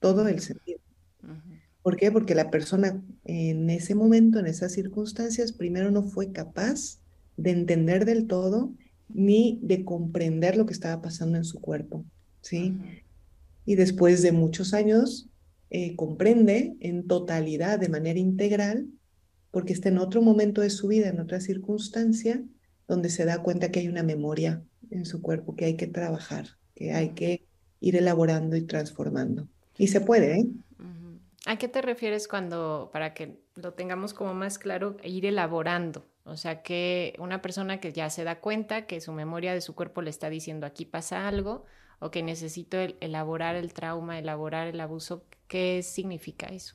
todo 0.00 0.26
el 0.26 0.40
sentido. 0.40 0.80
¿Por 1.82 1.96
qué? 1.96 2.10
Porque 2.10 2.34
la 2.34 2.50
persona 2.50 3.02
en 3.24 3.70
ese 3.70 3.94
momento, 3.94 4.38
en 4.38 4.46
esas 4.46 4.72
circunstancias, 4.72 5.52
primero 5.52 5.90
no 5.90 6.02
fue 6.02 6.32
capaz 6.32 6.98
de 7.36 7.50
entender 7.50 8.04
del 8.04 8.26
todo 8.26 8.72
ni 9.08 9.58
de 9.62 9.84
comprender 9.84 10.56
lo 10.56 10.66
que 10.66 10.72
estaba 10.72 11.00
pasando 11.00 11.38
en 11.38 11.44
su 11.44 11.60
cuerpo, 11.60 12.04
¿sí? 12.42 12.76
Y 13.64 13.76
después 13.76 14.22
de 14.22 14.32
muchos 14.32 14.74
años, 14.74 15.29
eh, 15.70 15.96
comprende 15.96 16.76
en 16.80 17.06
totalidad, 17.06 17.78
de 17.78 17.88
manera 17.88 18.18
integral, 18.18 18.88
porque 19.50 19.72
está 19.72 19.88
en 19.88 19.98
otro 19.98 20.22
momento 20.22 20.60
de 20.60 20.70
su 20.70 20.88
vida, 20.88 21.08
en 21.08 21.20
otra 21.20 21.40
circunstancia, 21.40 22.42
donde 22.86 23.08
se 23.08 23.24
da 23.24 23.42
cuenta 23.42 23.70
que 23.70 23.80
hay 23.80 23.88
una 23.88 24.02
memoria 24.02 24.62
en 24.90 25.04
su 25.04 25.22
cuerpo 25.22 25.54
que 25.54 25.64
hay 25.64 25.76
que 25.76 25.86
trabajar, 25.86 26.46
que 26.74 26.92
hay 26.92 27.10
que 27.10 27.46
ir 27.80 27.96
elaborando 27.96 28.56
y 28.56 28.62
transformando. 28.62 29.48
Y 29.78 29.88
se 29.88 30.00
puede, 30.00 30.40
¿eh? 30.40 30.46
¿A 31.46 31.56
qué 31.56 31.68
te 31.68 31.80
refieres 31.80 32.28
cuando, 32.28 32.90
para 32.92 33.14
que 33.14 33.40
lo 33.54 33.72
tengamos 33.72 34.12
como 34.12 34.34
más 34.34 34.58
claro, 34.58 34.96
ir 35.02 35.24
elaborando? 35.24 36.04
O 36.24 36.36
sea, 36.36 36.62
que 36.62 37.14
una 37.18 37.40
persona 37.40 37.80
que 37.80 37.92
ya 37.92 38.10
se 38.10 38.24
da 38.24 38.40
cuenta 38.40 38.86
que 38.86 39.00
su 39.00 39.12
memoria 39.12 39.54
de 39.54 39.62
su 39.62 39.74
cuerpo 39.74 40.02
le 40.02 40.10
está 40.10 40.28
diciendo 40.28 40.66
aquí 40.66 40.84
pasa 40.84 41.26
algo, 41.26 41.64
o 42.00 42.10
que 42.10 42.22
necesito 42.22 42.78
elaborar 43.00 43.56
el 43.56 43.72
trauma, 43.72 44.18
elaborar 44.18 44.66
el 44.66 44.80
abuso, 44.80 45.24
¿qué 45.46 45.82
significa 45.82 46.46
eso? 46.46 46.74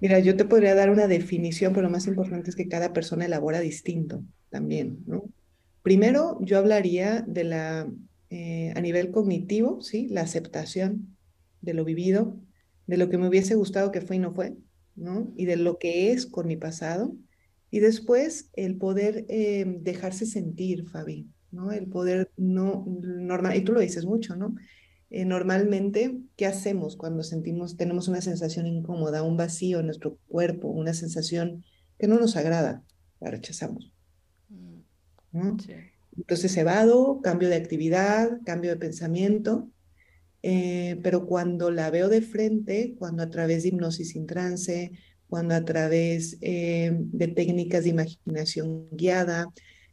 Mira, 0.00 0.18
yo 0.18 0.36
te 0.36 0.44
podría 0.44 0.74
dar 0.74 0.90
una 0.90 1.06
definición, 1.06 1.72
pero 1.72 1.86
lo 1.86 1.90
más 1.90 2.06
importante 2.06 2.50
es 2.50 2.56
que 2.56 2.68
cada 2.68 2.92
persona 2.92 3.24
elabora 3.24 3.60
distinto 3.60 4.22
también, 4.50 5.02
¿no? 5.06 5.24
Primero, 5.82 6.38
yo 6.42 6.58
hablaría 6.58 7.22
de 7.22 7.44
la, 7.44 7.90
eh, 8.30 8.72
a 8.76 8.80
nivel 8.80 9.10
cognitivo, 9.10 9.80
¿sí? 9.80 10.08
La 10.08 10.22
aceptación 10.22 11.16
de 11.60 11.74
lo 11.74 11.84
vivido, 11.84 12.36
de 12.86 12.96
lo 12.96 13.08
que 13.08 13.18
me 13.18 13.28
hubiese 13.28 13.54
gustado 13.54 13.92
que 13.92 14.00
fue 14.00 14.16
y 14.16 14.18
no 14.18 14.32
fue, 14.32 14.56
¿no? 14.94 15.32
Y 15.36 15.46
de 15.46 15.56
lo 15.56 15.78
que 15.78 16.12
es 16.12 16.26
con 16.26 16.46
mi 16.46 16.56
pasado. 16.56 17.16
Y 17.70 17.80
después 17.80 18.50
el 18.54 18.76
poder 18.76 19.24
eh, 19.28 19.64
dejarse 19.80 20.26
sentir, 20.26 20.86
Fabi, 20.88 21.28
¿no? 21.52 21.70
El 21.70 21.86
poder 21.86 22.30
no, 22.36 22.84
normal, 22.86 23.56
y 23.56 23.62
tú 23.62 23.72
lo 23.72 23.80
dices 23.80 24.04
mucho, 24.04 24.34
¿no? 24.34 24.56
Eh, 25.10 25.26
normalmente, 25.26 26.18
¿qué 26.36 26.46
hacemos 26.46 26.96
cuando 26.96 27.22
sentimos, 27.22 27.76
tenemos 27.76 28.08
una 28.08 28.22
sensación 28.22 28.66
incómoda, 28.66 29.22
un 29.22 29.36
vacío 29.36 29.80
en 29.80 29.86
nuestro 29.86 30.16
cuerpo, 30.26 30.68
una 30.68 30.94
sensación 30.94 31.64
que 31.98 32.08
no 32.08 32.18
nos 32.18 32.36
agrada? 32.36 32.82
La 33.20 33.30
rechazamos. 33.30 33.92
¿no? 35.32 35.56
Entonces, 36.16 36.56
evado, 36.56 37.20
cambio 37.22 37.48
de 37.48 37.56
actividad, 37.56 38.40
cambio 38.44 38.70
de 38.70 38.76
pensamiento, 38.76 39.68
eh, 40.42 40.98
pero 41.02 41.26
cuando 41.26 41.70
la 41.70 41.90
veo 41.90 42.08
de 42.08 42.22
frente, 42.22 42.94
cuando 42.98 43.22
a 43.22 43.30
través 43.30 43.62
de 43.62 43.68
hipnosis 43.68 44.10
sin 44.10 44.26
trance, 44.26 44.92
cuando 45.28 45.54
a 45.54 45.64
través 45.64 46.38
eh, 46.40 46.90
de 46.94 47.28
técnicas 47.28 47.84
de 47.84 47.90
imaginación 47.90 48.88
guiada, 48.90 49.46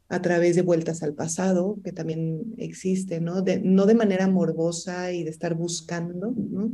a 0.10 0.22
través 0.22 0.56
de 0.56 0.64
vueltas 0.64 1.04
al 1.04 1.14
pasado, 1.14 1.78
que 1.84 1.92
también 1.92 2.56
existe, 2.58 3.22
¿no? 3.22 3.44
De, 3.44 3.60
no 3.60 3.86
de 3.86 3.94
manera 3.94 4.28
morbosa 4.28 5.12
y 5.12 5.24
de 5.24 5.30
estar 5.30 5.54
buscando, 5.54 6.34
¿no? 6.36 6.72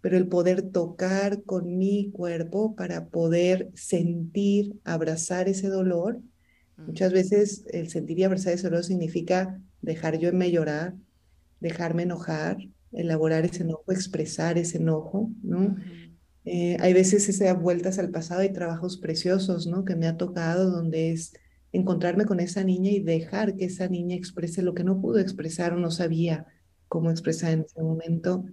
Pero 0.00 0.16
el 0.16 0.28
poder 0.28 0.62
tocar 0.62 1.42
con 1.42 1.76
mi 1.76 2.10
cuerpo 2.12 2.76
para 2.76 3.08
poder 3.08 3.70
sentir, 3.74 4.76
abrazar 4.84 5.48
ese 5.48 5.68
dolor. 5.68 6.20
Muchas 6.76 7.12
veces 7.12 7.64
el 7.72 7.90
sentir 7.90 8.20
y 8.20 8.24
abrazar 8.24 8.54
ese 8.54 8.68
dolor 8.68 8.84
significa 8.84 9.60
dejar 9.82 10.18
yo 10.18 10.28
en 10.28 10.38
me 10.38 10.50
llorar, 10.50 10.94
dejarme 11.58 12.04
enojar, 12.04 12.56
elaborar 12.92 13.44
ese 13.44 13.64
enojo, 13.64 13.92
expresar 13.92 14.58
ese 14.58 14.78
enojo, 14.78 15.30
¿no? 15.42 15.76
Eh, 16.44 16.76
hay 16.80 16.94
veces 16.94 17.28
esas 17.28 17.60
vueltas 17.60 17.98
al 17.98 18.10
pasado 18.10 18.42
y 18.44 18.52
trabajos 18.52 18.96
preciosos, 18.96 19.66
¿no? 19.66 19.84
Que 19.84 19.96
me 19.96 20.06
ha 20.06 20.16
tocado, 20.16 20.70
donde 20.70 21.12
es 21.12 21.34
encontrarme 21.72 22.24
con 22.24 22.40
esa 22.40 22.64
niña 22.64 22.90
y 22.90 23.00
dejar 23.00 23.56
que 23.56 23.66
esa 23.66 23.88
niña 23.88 24.16
exprese 24.16 24.62
lo 24.62 24.74
que 24.74 24.84
no 24.84 25.00
pudo 25.00 25.18
expresar 25.18 25.72
o 25.72 25.78
no 25.78 25.90
sabía 25.90 26.46
cómo 26.88 27.10
expresar 27.10 27.52
en 27.52 27.60
ese 27.60 27.82
momento 27.82 28.44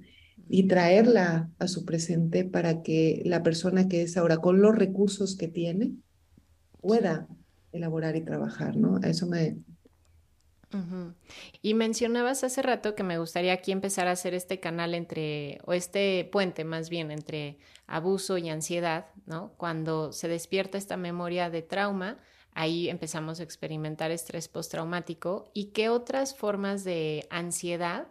y 0.49 0.67
traerla 0.67 1.49
a 1.59 1.67
su 1.67 1.83
presente 1.83 2.45
para 2.45 2.81
que 2.83 3.21
la 3.25 3.43
persona 3.43 3.87
que 3.87 4.03
es 4.03 4.17
ahora, 4.17 4.37
con 4.37 4.61
los 4.61 4.75
recursos 4.75 5.35
que 5.35 5.47
tiene, 5.47 5.93
pueda 6.79 7.27
elaborar 7.71 8.15
y 8.15 8.21
trabajar, 8.21 8.77
¿no? 8.77 8.99
Eso 8.99 9.27
me... 9.27 9.57
Y 11.61 11.73
mencionabas 11.73 12.43
hace 12.43 12.61
rato 12.61 12.93
que 12.93 13.03
me 13.03 13.17
gustaría 13.17 13.53
aquí 13.53 13.71
empezar 13.71 14.07
a 14.07 14.11
hacer 14.11 14.33
este 14.33 14.59
canal 14.59 14.93
entre, 14.93 15.59
o 15.65 15.73
este 15.73 16.27
puente 16.31 16.65
más 16.65 16.89
bien, 16.89 17.09
entre 17.09 17.57
abuso 17.87 18.37
y 18.37 18.49
ansiedad, 18.49 19.07
¿no? 19.25 19.53
Cuando 19.57 20.11
se 20.11 20.27
despierta 20.27 20.77
esta 20.77 20.97
memoria 20.97 21.49
de 21.49 21.61
trauma, 21.61 22.19
ahí 22.57 22.89
empezamos 22.89 23.39
a 23.39 23.43
experimentar 23.43 24.09
estrés 24.09 24.47
postraumático. 24.47 25.51
¿Y 25.53 25.65
qué 25.65 25.89
otras 25.89 26.35
formas 26.35 26.83
de 26.83 27.27
ansiedad 27.29 28.07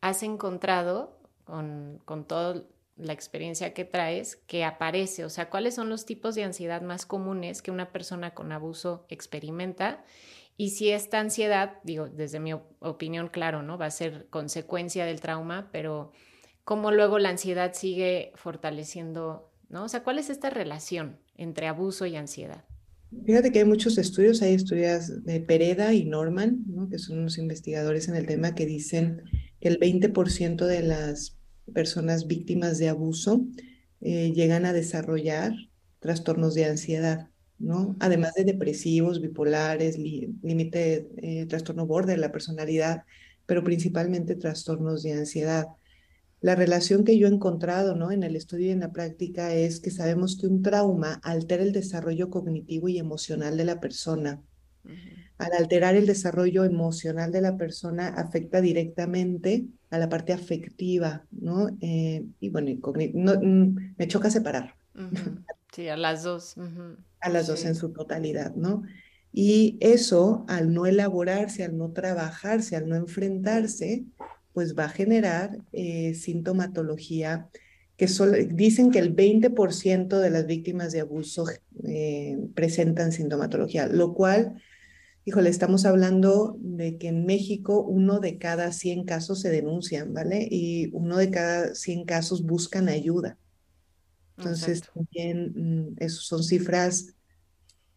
has 0.00 0.22
encontrado 0.22 1.18
con, 1.44 2.00
con 2.04 2.24
toda 2.24 2.62
la 2.96 3.12
experiencia 3.12 3.74
que 3.74 3.84
traes 3.84 4.36
que 4.36 4.64
aparece? 4.64 5.24
O 5.24 5.28
sea, 5.28 5.50
¿cuáles 5.50 5.74
son 5.74 5.88
los 5.88 6.06
tipos 6.06 6.36
de 6.36 6.44
ansiedad 6.44 6.80
más 6.80 7.06
comunes 7.06 7.60
que 7.60 7.72
una 7.72 7.90
persona 7.90 8.34
con 8.34 8.52
abuso 8.52 9.04
experimenta? 9.08 10.04
Y 10.56 10.70
si 10.70 10.90
esta 10.90 11.18
ansiedad, 11.18 11.80
digo, 11.82 12.08
desde 12.08 12.38
mi 12.38 12.52
opinión, 12.52 13.28
claro, 13.28 13.62
¿no? 13.62 13.76
Va 13.76 13.86
a 13.86 13.90
ser 13.90 14.28
consecuencia 14.30 15.04
del 15.06 15.20
trauma, 15.20 15.70
pero 15.72 16.12
cómo 16.62 16.92
luego 16.92 17.18
la 17.18 17.30
ansiedad 17.30 17.72
sigue 17.72 18.30
fortaleciendo, 18.36 19.50
¿no? 19.68 19.82
O 19.82 19.88
sea, 19.88 20.04
¿cuál 20.04 20.20
es 20.20 20.30
esta 20.30 20.50
relación 20.50 21.18
entre 21.34 21.66
abuso 21.66 22.06
y 22.06 22.14
ansiedad? 22.14 22.65
Fíjate 23.24 23.52
que 23.52 23.60
hay 23.60 23.64
muchos 23.64 23.98
estudios, 23.98 24.42
hay 24.42 24.54
estudios 24.54 25.24
de 25.24 25.40
Pereda 25.40 25.94
y 25.94 26.04
Norman, 26.04 26.64
¿no? 26.66 26.88
que 26.88 26.98
son 26.98 27.18
unos 27.18 27.38
investigadores 27.38 28.08
en 28.08 28.16
el 28.16 28.26
tema 28.26 28.54
que 28.54 28.66
dicen 28.66 29.22
que 29.60 29.68
el 29.68 29.78
20% 29.78 30.66
de 30.66 30.82
las 30.82 31.36
personas 31.72 32.26
víctimas 32.26 32.78
de 32.78 32.88
abuso 32.88 33.46
eh, 34.00 34.32
llegan 34.32 34.64
a 34.66 34.72
desarrollar 34.72 35.52
trastornos 36.00 36.54
de 36.54 36.66
ansiedad, 36.66 37.28
¿no? 37.58 37.96
Además 37.98 38.34
de 38.34 38.44
depresivos, 38.44 39.20
bipolares, 39.20 39.98
límite, 39.98 41.08
eh, 41.16 41.46
trastorno 41.46 41.86
borde 41.86 42.12
de 42.12 42.18
la 42.18 42.32
personalidad, 42.32 43.02
pero 43.46 43.64
principalmente 43.64 44.36
trastornos 44.36 45.02
de 45.02 45.14
ansiedad. 45.14 45.66
La 46.46 46.54
relación 46.54 47.02
que 47.02 47.18
yo 47.18 47.26
he 47.26 47.30
encontrado 47.32 47.96
¿no? 47.96 48.12
en 48.12 48.22
el 48.22 48.36
estudio 48.36 48.68
y 48.68 48.70
en 48.70 48.78
la 48.78 48.92
práctica 48.92 49.52
es 49.52 49.80
que 49.80 49.90
sabemos 49.90 50.38
que 50.40 50.46
un 50.46 50.62
trauma 50.62 51.14
altera 51.24 51.64
el 51.64 51.72
desarrollo 51.72 52.30
cognitivo 52.30 52.88
y 52.88 53.00
emocional 53.00 53.56
de 53.56 53.64
la 53.64 53.80
persona. 53.80 54.40
Al 55.38 55.52
alterar 55.54 55.96
el 55.96 56.06
desarrollo 56.06 56.62
emocional 56.62 57.32
de 57.32 57.40
la 57.40 57.56
persona, 57.56 58.10
afecta 58.10 58.60
directamente 58.60 59.64
a 59.90 59.98
la 59.98 60.08
parte 60.08 60.32
afectiva, 60.32 61.26
¿no? 61.32 61.76
Eh, 61.80 62.24
y 62.38 62.48
bueno, 62.50 62.70
mm, 62.70 63.94
me 63.98 64.06
choca 64.06 64.30
separar. 64.30 64.76
Sí, 65.72 65.88
a 65.88 65.96
las 65.96 66.22
dos. 66.22 66.54
A 67.20 67.28
las 67.28 67.48
dos 67.48 67.64
en 67.64 67.74
su 67.74 67.90
totalidad, 67.90 68.54
¿no? 68.54 68.84
Y 69.32 69.76
eso, 69.80 70.46
al 70.48 70.72
no 70.72 70.86
elaborarse, 70.86 71.64
al 71.64 71.76
no 71.76 71.90
trabajarse, 71.90 72.76
al 72.76 72.88
no 72.88 72.96
enfrentarse, 72.96 74.06
pues 74.56 74.74
va 74.74 74.86
a 74.86 74.88
generar 74.88 75.58
eh, 75.72 76.14
sintomatología 76.14 77.50
que 77.98 78.08
dicen 78.54 78.90
que 78.90 78.98
el 79.00 79.14
20% 79.14 80.18
de 80.18 80.30
las 80.30 80.46
víctimas 80.46 80.92
de 80.92 81.00
abuso 81.00 81.44
eh, 81.84 82.38
presentan 82.54 83.12
sintomatología, 83.12 83.86
lo 83.86 84.14
cual, 84.14 84.54
híjole, 85.26 85.50
estamos 85.50 85.84
hablando 85.84 86.56
de 86.58 86.96
que 86.96 87.08
en 87.08 87.26
México 87.26 87.82
uno 87.82 88.18
de 88.18 88.38
cada 88.38 88.72
100 88.72 89.04
casos 89.04 89.42
se 89.42 89.50
denuncian, 89.50 90.14
¿vale? 90.14 90.48
Y 90.50 90.88
uno 90.94 91.18
de 91.18 91.30
cada 91.30 91.74
100 91.74 92.06
casos 92.06 92.42
buscan 92.42 92.88
ayuda. 92.88 93.36
Entonces, 94.38 94.84
también 94.94 95.52
mm, 95.54 95.96
esos 95.98 96.26
son 96.26 96.42
cifras 96.42 97.14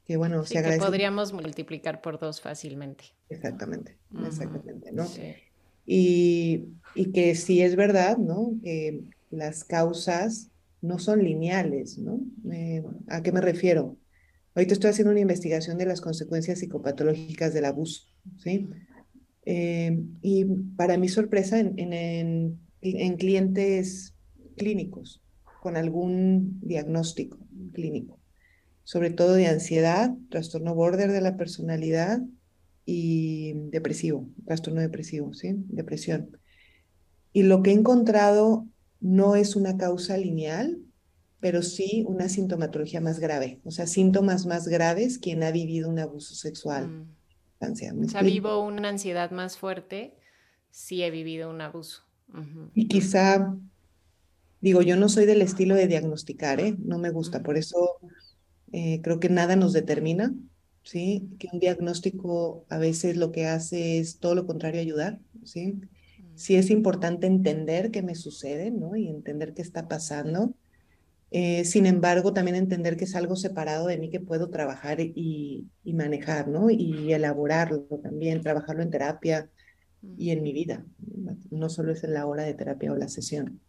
que, 0.03 0.17
bueno, 0.17 0.45
se 0.45 0.57
agradecen. 0.57 0.81
Que 0.81 0.87
podríamos 0.87 1.31
multiplicar 1.31 2.01
por 2.01 2.19
dos 2.19 2.41
fácilmente. 2.41 3.05
Exactamente, 3.29 3.97
exactamente, 4.25 4.91
¿no? 4.91 5.07
Sí. 5.07 5.35
Y, 5.91 6.75
que 7.13 7.33
sí 7.33 7.61
es 7.61 7.75
verdad, 7.75 8.17
¿no? 8.17 8.59
Que 8.61 9.01
las 9.31 9.63
causas 9.63 10.51
no 10.81 10.99
son 10.99 11.23
lineales, 11.23 11.97
¿no? 11.97 12.19
Eh, 12.51 12.83
¿A 13.07 13.23
qué 13.23 13.31
me 13.31 13.41
refiero? 13.41 13.97
Ahorita 14.53 14.73
estoy 14.73 14.91
haciendo 14.91 15.11
una 15.11 15.21
investigación 15.21 15.79
de 15.79 15.87
las 15.87 16.01
consecuencias 16.01 16.59
psicopatológicas 16.59 17.53
del 17.53 17.65
abuso, 17.65 18.03
¿sí? 18.37 18.69
Eh, 19.45 19.99
y 20.21 20.45
para 20.75 20.97
mi 20.97 21.09
sorpresa, 21.09 21.59
en, 21.59 21.73
en, 21.77 22.59
en, 22.81 23.17
clientes 23.17 24.13
clínicos, 24.57 25.23
con 25.61 25.75
algún 25.75 26.59
diagnóstico 26.61 27.39
clínico, 27.73 28.19
sobre 28.83 29.09
todo 29.09 29.33
de 29.33 29.47
ansiedad, 29.47 30.13
trastorno 30.29 30.75
border 30.75 31.11
de 31.11 31.21
la 31.21 31.35
personalidad 31.35 32.19
y 32.91 33.53
depresivo, 33.69 34.27
trastorno 34.45 34.81
depresivo, 34.81 35.31
¿sí? 35.35 35.53
Depresión. 35.67 36.35
Y 37.31 37.43
lo 37.43 37.61
que 37.61 37.69
he 37.69 37.73
encontrado 37.73 38.65
no 38.99 39.35
es 39.35 39.55
una 39.55 39.77
causa 39.77 40.17
lineal, 40.17 40.79
pero 41.39 41.61
sí 41.61 42.03
una 42.07 42.29
sintomatología 42.29 42.99
más 42.99 43.19
grave, 43.19 43.61
o 43.63 43.69
sea, 43.69 43.85
síntomas 43.85 44.47
más 44.47 44.67
graves 44.67 45.19
quien 45.19 45.43
ha 45.43 45.51
vivido 45.51 45.87
un 45.87 45.99
abuso 45.99 46.33
sexual. 46.33 46.87
Mm. 46.89 47.15
O 47.61 48.07
sea, 48.07 48.21
vivo 48.23 48.65
una 48.65 48.89
ansiedad 48.89 49.29
más 49.31 49.57
fuerte 49.57 50.15
si 50.71 51.03
he 51.03 51.11
vivido 51.11 51.49
un 51.49 51.61
abuso. 51.61 52.03
Y 52.73 52.87
quizá, 52.87 53.55
digo, 54.61 54.81
yo 54.81 54.95
no 54.95 55.09
soy 55.09 55.25
del 55.25 55.41
estilo 55.41 55.75
de 55.75 55.87
diagnosticar, 55.87 56.59
¿eh? 56.59 56.75
No 56.79 56.97
me 56.97 57.11
gusta, 57.11 57.43
por 57.43 57.57
eso 57.57 57.99
eh, 58.71 59.01
creo 59.03 59.19
que 59.19 59.29
nada 59.29 59.55
nos 59.57 59.73
determina, 59.73 60.33
¿sí? 60.83 61.29
Que 61.39 61.47
un 61.51 61.59
diagnóstico 61.59 62.65
a 62.69 62.77
veces 62.77 63.17
lo 63.17 63.31
que 63.31 63.47
hace 63.47 63.99
es 63.99 64.19
todo 64.19 64.35
lo 64.35 64.45
contrario, 64.45 64.81
ayudar, 64.81 65.19
¿sí? 65.43 65.73
Mm. 65.73 65.89
Sí 66.35 66.55
es 66.55 66.69
importante 66.69 67.27
entender 67.27 67.91
qué 67.91 68.01
me 68.01 68.15
sucede, 68.15 68.71
¿no? 68.71 68.95
Y 68.95 69.07
entender 69.09 69.53
qué 69.53 69.61
está 69.61 69.87
pasando. 69.87 70.53
Eh, 71.31 71.63
sin 71.65 71.85
embargo, 71.85 72.33
también 72.33 72.55
entender 72.55 72.97
que 72.97 73.03
es 73.03 73.15
algo 73.15 73.35
separado 73.35 73.87
de 73.87 73.97
mí 73.97 74.09
que 74.09 74.19
puedo 74.19 74.49
trabajar 74.49 74.99
y, 74.99 75.67
y 75.83 75.93
manejar, 75.93 76.47
¿no? 76.47 76.69
Y 76.69 77.13
elaborarlo 77.13 77.81
también, 78.01 78.41
trabajarlo 78.41 78.81
en 78.81 78.89
terapia 78.89 79.49
y 80.17 80.31
en 80.31 80.41
mi 80.41 80.53
vida. 80.53 80.83
No 81.51 81.69
solo 81.69 81.91
es 81.91 82.03
en 82.03 82.13
la 82.13 82.25
hora 82.25 82.43
de 82.43 82.53
terapia 82.53 82.91
o 82.91 82.95
la 82.95 83.09
sesión. 83.09 83.59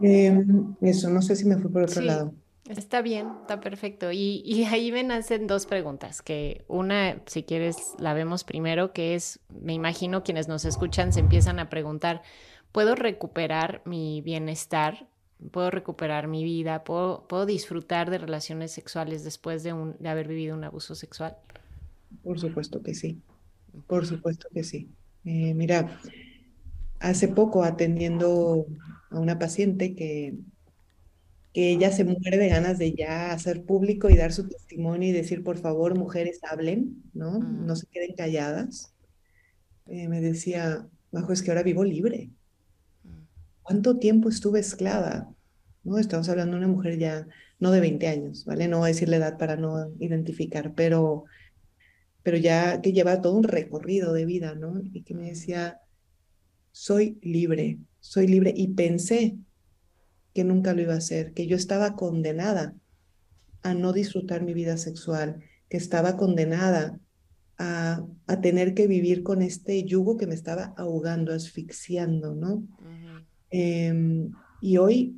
Em, 0.00 0.76
eso, 0.80 1.10
no 1.10 1.22
sé 1.22 1.36
si 1.36 1.44
me 1.44 1.56
fui 1.58 1.70
por 1.70 1.82
otro 1.82 2.00
lado. 2.00 2.34
Está 2.68 3.02
bien, 3.02 3.28
está 3.42 3.60
perfecto. 3.60 4.10
Y, 4.10 4.64
ahí 4.70 4.90
me 4.90 5.02
nacen 5.02 5.46
dos 5.46 5.66
preguntas, 5.66 6.22
que 6.22 6.64
una, 6.68 7.22
si 7.26 7.42
quieres, 7.42 7.94
la 7.98 8.14
vemos 8.14 8.44
primero, 8.44 8.92
que 8.92 9.14
es, 9.14 9.40
me 9.48 9.74
imagino 9.74 10.22
quienes 10.22 10.48
nos 10.48 10.64
escuchan 10.64 11.12
se 11.12 11.20
empiezan 11.20 11.58
a 11.58 11.68
preguntar, 11.68 12.22
¿puedo 12.72 12.94
recuperar 12.94 13.82
mi 13.84 14.22
bienestar? 14.22 15.08
¿Puedo 15.50 15.70
recuperar 15.70 16.26
mi 16.26 16.42
vida? 16.42 16.84
¿Puedo, 16.84 17.44
disfrutar 17.44 18.10
de 18.10 18.18
relaciones 18.18 18.72
sexuales 18.72 19.24
después 19.24 19.62
de 19.62 19.70
haber 20.08 20.28
vivido 20.28 20.56
un 20.56 20.64
abuso 20.64 20.94
sexual? 20.94 21.36
Por 22.22 22.40
supuesto 22.40 22.82
que 22.82 22.94
sí, 22.94 23.20
por 23.86 24.06
supuesto 24.06 24.48
que 24.54 24.64
sí. 24.64 24.88
Eh, 25.24 25.52
mira, 25.52 25.98
hace 27.00 27.28
poco 27.28 27.64
atendiendo 27.64 28.66
a 29.10 29.18
una 29.18 29.38
paciente 29.38 29.94
que 29.94 30.34
que 31.54 31.70
ella 31.70 31.92
se 31.92 32.04
muere 32.04 32.36
de 32.36 32.48
ganas 32.48 32.78
de 32.78 32.94
ya 32.94 33.30
hacer 33.30 33.64
público 33.64 34.10
y 34.10 34.16
dar 34.16 34.32
su 34.32 34.48
testimonio 34.48 35.08
y 35.08 35.12
decir, 35.12 35.44
por 35.44 35.56
favor, 35.56 35.96
mujeres, 35.96 36.40
hablen, 36.42 37.04
¿no? 37.14 37.38
No 37.38 37.72
mm. 37.72 37.76
se 37.76 37.86
queden 37.86 38.16
calladas. 38.16 38.92
Eh, 39.86 40.08
me 40.08 40.20
decía, 40.20 40.88
bajo, 41.12 41.32
es 41.32 41.42
que 41.42 41.52
ahora 41.52 41.62
vivo 41.62 41.84
libre. 41.84 42.30
Mm. 43.04 43.08
¿Cuánto 43.62 43.98
tiempo 43.98 44.28
estuve 44.28 44.58
esclava? 44.58 45.32
¿No? 45.84 45.98
Estamos 45.98 46.28
hablando 46.28 46.56
de 46.56 46.64
una 46.64 46.74
mujer 46.74 46.98
ya, 46.98 47.28
no 47.60 47.70
de 47.70 47.78
20 47.78 48.08
años, 48.08 48.44
¿vale? 48.44 48.66
No 48.66 48.78
voy 48.78 48.86
a 48.86 48.92
decir 48.92 49.08
la 49.08 49.16
edad 49.16 49.38
para 49.38 49.54
no 49.54 49.92
identificar, 50.00 50.74
pero, 50.74 51.24
pero 52.24 52.36
ya 52.36 52.80
que 52.80 52.92
lleva 52.92 53.20
todo 53.20 53.36
un 53.36 53.44
recorrido 53.44 54.12
de 54.12 54.24
vida, 54.26 54.56
¿no? 54.56 54.80
Y 54.92 55.02
que 55.02 55.14
me 55.14 55.28
decía, 55.28 55.78
soy 56.72 57.16
libre, 57.22 57.78
soy 58.00 58.26
libre. 58.26 58.52
Y 58.56 58.74
pensé, 58.74 59.36
que 60.34 60.44
nunca 60.44 60.74
lo 60.74 60.82
iba 60.82 60.94
a 60.94 60.98
hacer, 60.98 61.32
que 61.32 61.46
yo 61.46 61.56
estaba 61.56 61.94
condenada 61.96 62.74
a 63.62 63.72
no 63.72 63.92
disfrutar 63.92 64.42
mi 64.42 64.52
vida 64.52 64.76
sexual, 64.76 65.40
que 65.70 65.76
estaba 65.78 66.16
condenada 66.16 67.00
a, 67.56 68.04
a 68.26 68.40
tener 68.40 68.74
que 68.74 68.86
vivir 68.86 69.22
con 69.22 69.42
este 69.42 69.84
yugo 69.84 70.16
que 70.16 70.26
me 70.26 70.34
estaba 70.34 70.74
ahogando, 70.76 71.32
asfixiando, 71.32 72.34
¿no? 72.34 72.66
Em, 73.50 74.32
y 74.60 74.76
hoy 74.78 75.16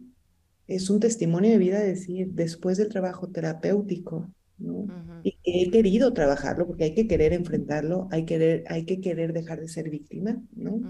es 0.66 0.90
un 0.90 1.00
testimonio 1.00 1.50
de 1.50 1.58
vida 1.58 1.80
decir, 1.80 2.32
después 2.32 2.76
del 2.76 2.88
trabajo 2.88 3.28
terapéutico, 3.28 4.30
¿no? 4.58 4.86
Y 5.22 5.38
he 5.44 5.70
querido 5.70 6.12
trabajarlo 6.12 6.66
porque 6.66 6.84
hay 6.84 6.94
que 6.94 7.06
querer 7.06 7.32
enfrentarlo, 7.32 8.08
hay, 8.10 8.26
querer, 8.26 8.64
hay 8.68 8.84
que 8.84 9.00
querer 9.00 9.32
dejar 9.32 9.60
de 9.60 9.68
ser 9.68 9.88
víctima, 9.90 10.42
¿no? 10.54 10.80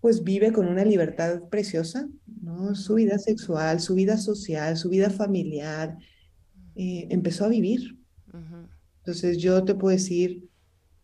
Pues 0.00 0.22
vive 0.22 0.52
con 0.52 0.68
una 0.68 0.84
libertad 0.84 1.42
preciosa, 1.50 2.08
¿no? 2.40 2.74
Su 2.74 2.94
vida 2.94 3.18
sexual, 3.18 3.80
su 3.80 3.94
vida 3.94 4.16
social, 4.16 4.76
su 4.76 4.88
vida 4.88 5.10
familiar, 5.10 5.96
eh, 6.76 7.06
empezó 7.10 7.44
a 7.44 7.48
vivir. 7.48 7.98
Entonces 8.98 9.38
yo 9.38 9.64
te 9.64 9.74
puedo 9.74 9.96
decir, 9.96 10.48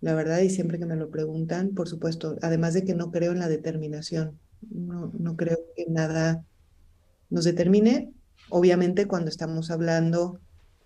la 0.01 0.15
verdad, 0.15 0.41
y 0.41 0.51
siempre 0.51 0.79
que 0.79 0.87
me 0.87 0.97
lo 0.97 1.11
preguntan, 1.11 1.71
por 1.71 1.89
supuesto, 1.89 2.37
además 2.43 2.75
de 2.75 2.85
que 2.85 2.95
no 2.95 3.11
creo 3.11 3.33
en 3.33 3.39
la 3.39 3.49
determinación, 3.49 4.39
no, 4.71 5.11
no 5.19 5.37
creo 5.37 5.59
que 5.75 5.87
nada 5.89 6.45
nos 7.31 7.45
determine, 7.45 8.13
obviamente 8.51 9.07
cuando 9.07 9.31
estamos 9.31 9.71
hablando 9.71 10.39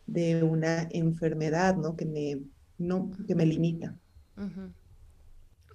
de 0.07 0.43
una 0.43 0.89
enfermedad, 0.91 1.77
¿no? 1.77 1.97
Que 1.97 2.07
me, 2.07 2.41
no, 2.79 3.11
que 3.27 3.35
me 3.35 3.45
limita. 3.45 3.95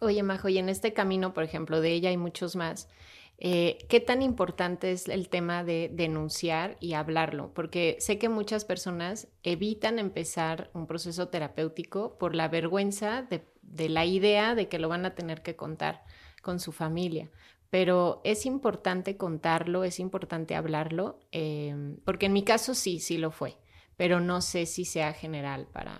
Oye, 0.04 0.24
Majo, 0.24 0.50
y 0.50 0.58
en 0.58 0.70
este 0.70 0.94
camino, 0.94 1.34
por 1.34 1.44
ejemplo, 1.44 1.82
de 1.82 1.92
ella 1.92 2.12
y 2.12 2.18
muchos 2.18 2.56
más, 2.56 2.89
eh, 3.38 3.80
¿qué 3.89 4.00
tan 4.00 4.22
importante 4.22 4.92
es 4.92 5.08
el 5.10 5.28
tema 5.30 5.63
de 5.63 5.89
denunciar 5.92 6.78
y 6.80 6.94
hablarlo? 6.94 7.54
Porque 7.54 7.98
sé 8.00 8.18
que 8.18 8.30
muchas 8.30 8.63
personas 8.63 9.28
evitan 9.44 10.00
empezar 10.00 10.70
un 10.74 10.88
proceso 10.88 11.28
terapéutico 11.28 12.18
por 12.18 12.36
la 12.36 12.48
vergüenza 12.48 13.24
de, 13.24 13.44
la 13.89 14.06
idea 14.06 14.56
de 14.56 14.70
que 14.70 14.80
lo 14.80 14.88
van 14.88 15.06
a 15.06 15.16
tener 15.16 15.42
que 15.42 15.56
contar 15.56 16.04
con 16.42 16.60
su 16.60 16.72
familia 16.72 17.30
pero 17.70 18.22
es 18.24 18.46
importante 18.46 19.18
contarlo, 19.18 19.84
es 19.84 20.00
importante 20.00 20.54
hablarlo, 20.54 21.18
em, 21.32 21.98
porque 22.06 22.28
en 22.28 22.34
mi 22.34 22.44
caso 22.44 22.76
sí, 22.76 23.00
sí 23.00 23.18
lo 23.18 23.32
fue, 23.32 23.58
pero 23.98 24.20
no 24.20 24.42
sé 24.42 24.68
si 24.68 24.86
sea 24.86 25.12
general 25.12 25.66
para, 25.74 26.00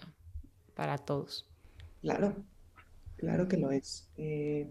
para 0.76 1.00
todos. 1.00 1.50
Claro, 2.04 2.36
claro 3.24 3.48
que 3.48 3.58
lo 3.58 3.72
es. 3.72 4.10
Eh, 4.18 4.68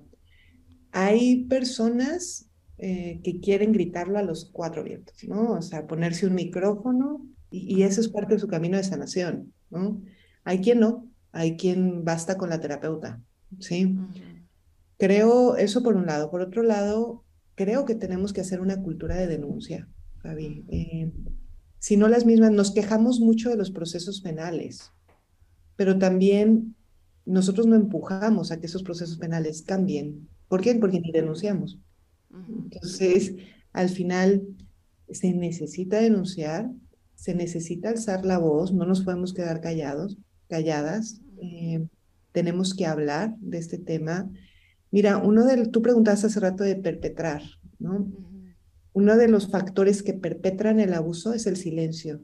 hay 0.90 1.44
personas 1.44 2.50
eh, 2.76 3.20
que 3.24 3.40
quieren 3.40 3.72
gritarlo 3.72 4.18
a 4.18 4.22
los 4.22 4.50
cuatro 4.52 4.84
vientos, 4.84 5.24
¿no? 5.24 5.52
O 5.52 5.62
sea, 5.62 5.86
ponerse 5.86 6.26
un 6.26 6.34
micrófono 6.34 7.26
y, 7.50 7.82
eso 7.82 8.00
es 8.00 8.08
parte 8.08 8.34
de 8.34 8.40
su 8.40 8.48
camino 8.48 8.76
de 8.76 8.84
sanación, 8.84 9.52
¿no? 9.70 10.02
Hay 10.44 10.60
quien 10.60 10.80
no, 10.80 11.08
hay 11.32 11.56
quien 11.56 12.04
basta 12.04 12.36
con 12.36 12.50
la 12.50 12.60
terapeuta, 12.60 13.22
¿sí? 13.58 13.96
Creo 14.98 15.56
eso 15.56 15.82
por 15.82 15.96
un 15.96 16.06
lado. 16.06 16.30
Por 16.30 16.42
otro 16.42 16.62
lado, 16.62 17.24
creo 17.54 17.86
que 17.86 17.94
tenemos 17.94 18.34
que 18.34 18.42
hacer 18.42 18.60
una 18.60 18.82
cultura 18.82 19.16
de 19.16 19.28
denuncia, 19.28 19.88
Gaby. 20.22 20.64
Eh, 20.68 21.12
si 21.78 21.96
no 21.96 22.06
las 22.08 22.26
mismas, 22.26 22.52
nos 22.52 22.72
quejamos 22.72 23.18
mucho 23.18 23.48
de 23.48 23.56
los 23.56 23.70
procesos 23.70 24.20
penales, 24.20 24.92
pero 25.76 25.98
también 25.98 26.74
nosotros 27.24 27.66
no 27.66 27.76
empujamos 27.76 28.50
a 28.50 28.60
que 28.60 28.66
esos 28.66 28.82
procesos 28.82 29.18
penales 29.18 29.62
cambien. 29.62 30.28
¿Por 30.48 30.60
qué? 30.60 30.74
Porque 30.74 31.00
ni 31.00 31.12
denunciamos. 31.12 31.78
Entonces, 32.48 33.34
al 33.72 33.88
final, 33.88 34.42
se 35.10 35.32
necesita 35.32 36.00
denunciar, 36.00 36.70
se 37.14 37.34
necesita 37.34 37.90
alzar 37.90 38.24
la 38.24 38.38
voz, 38.38 38.72
no 38.72 38.86
nos 38.86 39.02
podemos 39.02 39.34
quedar 39.34 39.60
callados, 39.60 40.18
calladas. 40.48 41.20
Eh, 41.40 41.86
tenemos 42.32 42.74
que 42.74 42.86
hablar 42.86 43.36
de 43.40 43.58
este 43.58 43.78
tema 43.78 44.30
Mira, 44.92 45.16
uno 45.16 45.46
de, 45.46 45.66
tú 45.68 45.80
preguntaste 45.80 46.26
hace 46.26 46.38
rato 46.38 46.64
de 46.64 46.76
perpetrar, 46.76 47.42
¿no? 47.78 48.12
Uno 48.92 49.16
de 49.16 49.26
los 49.26 49.50
factores 49.50 50.02
que 50.02 50.12
perpetran 50.12 50.80
el 50.80 50.92
abuso 50.92 51.32
es 51.32 51.46
el 51.46 51.56
silencio, 51.56 52.20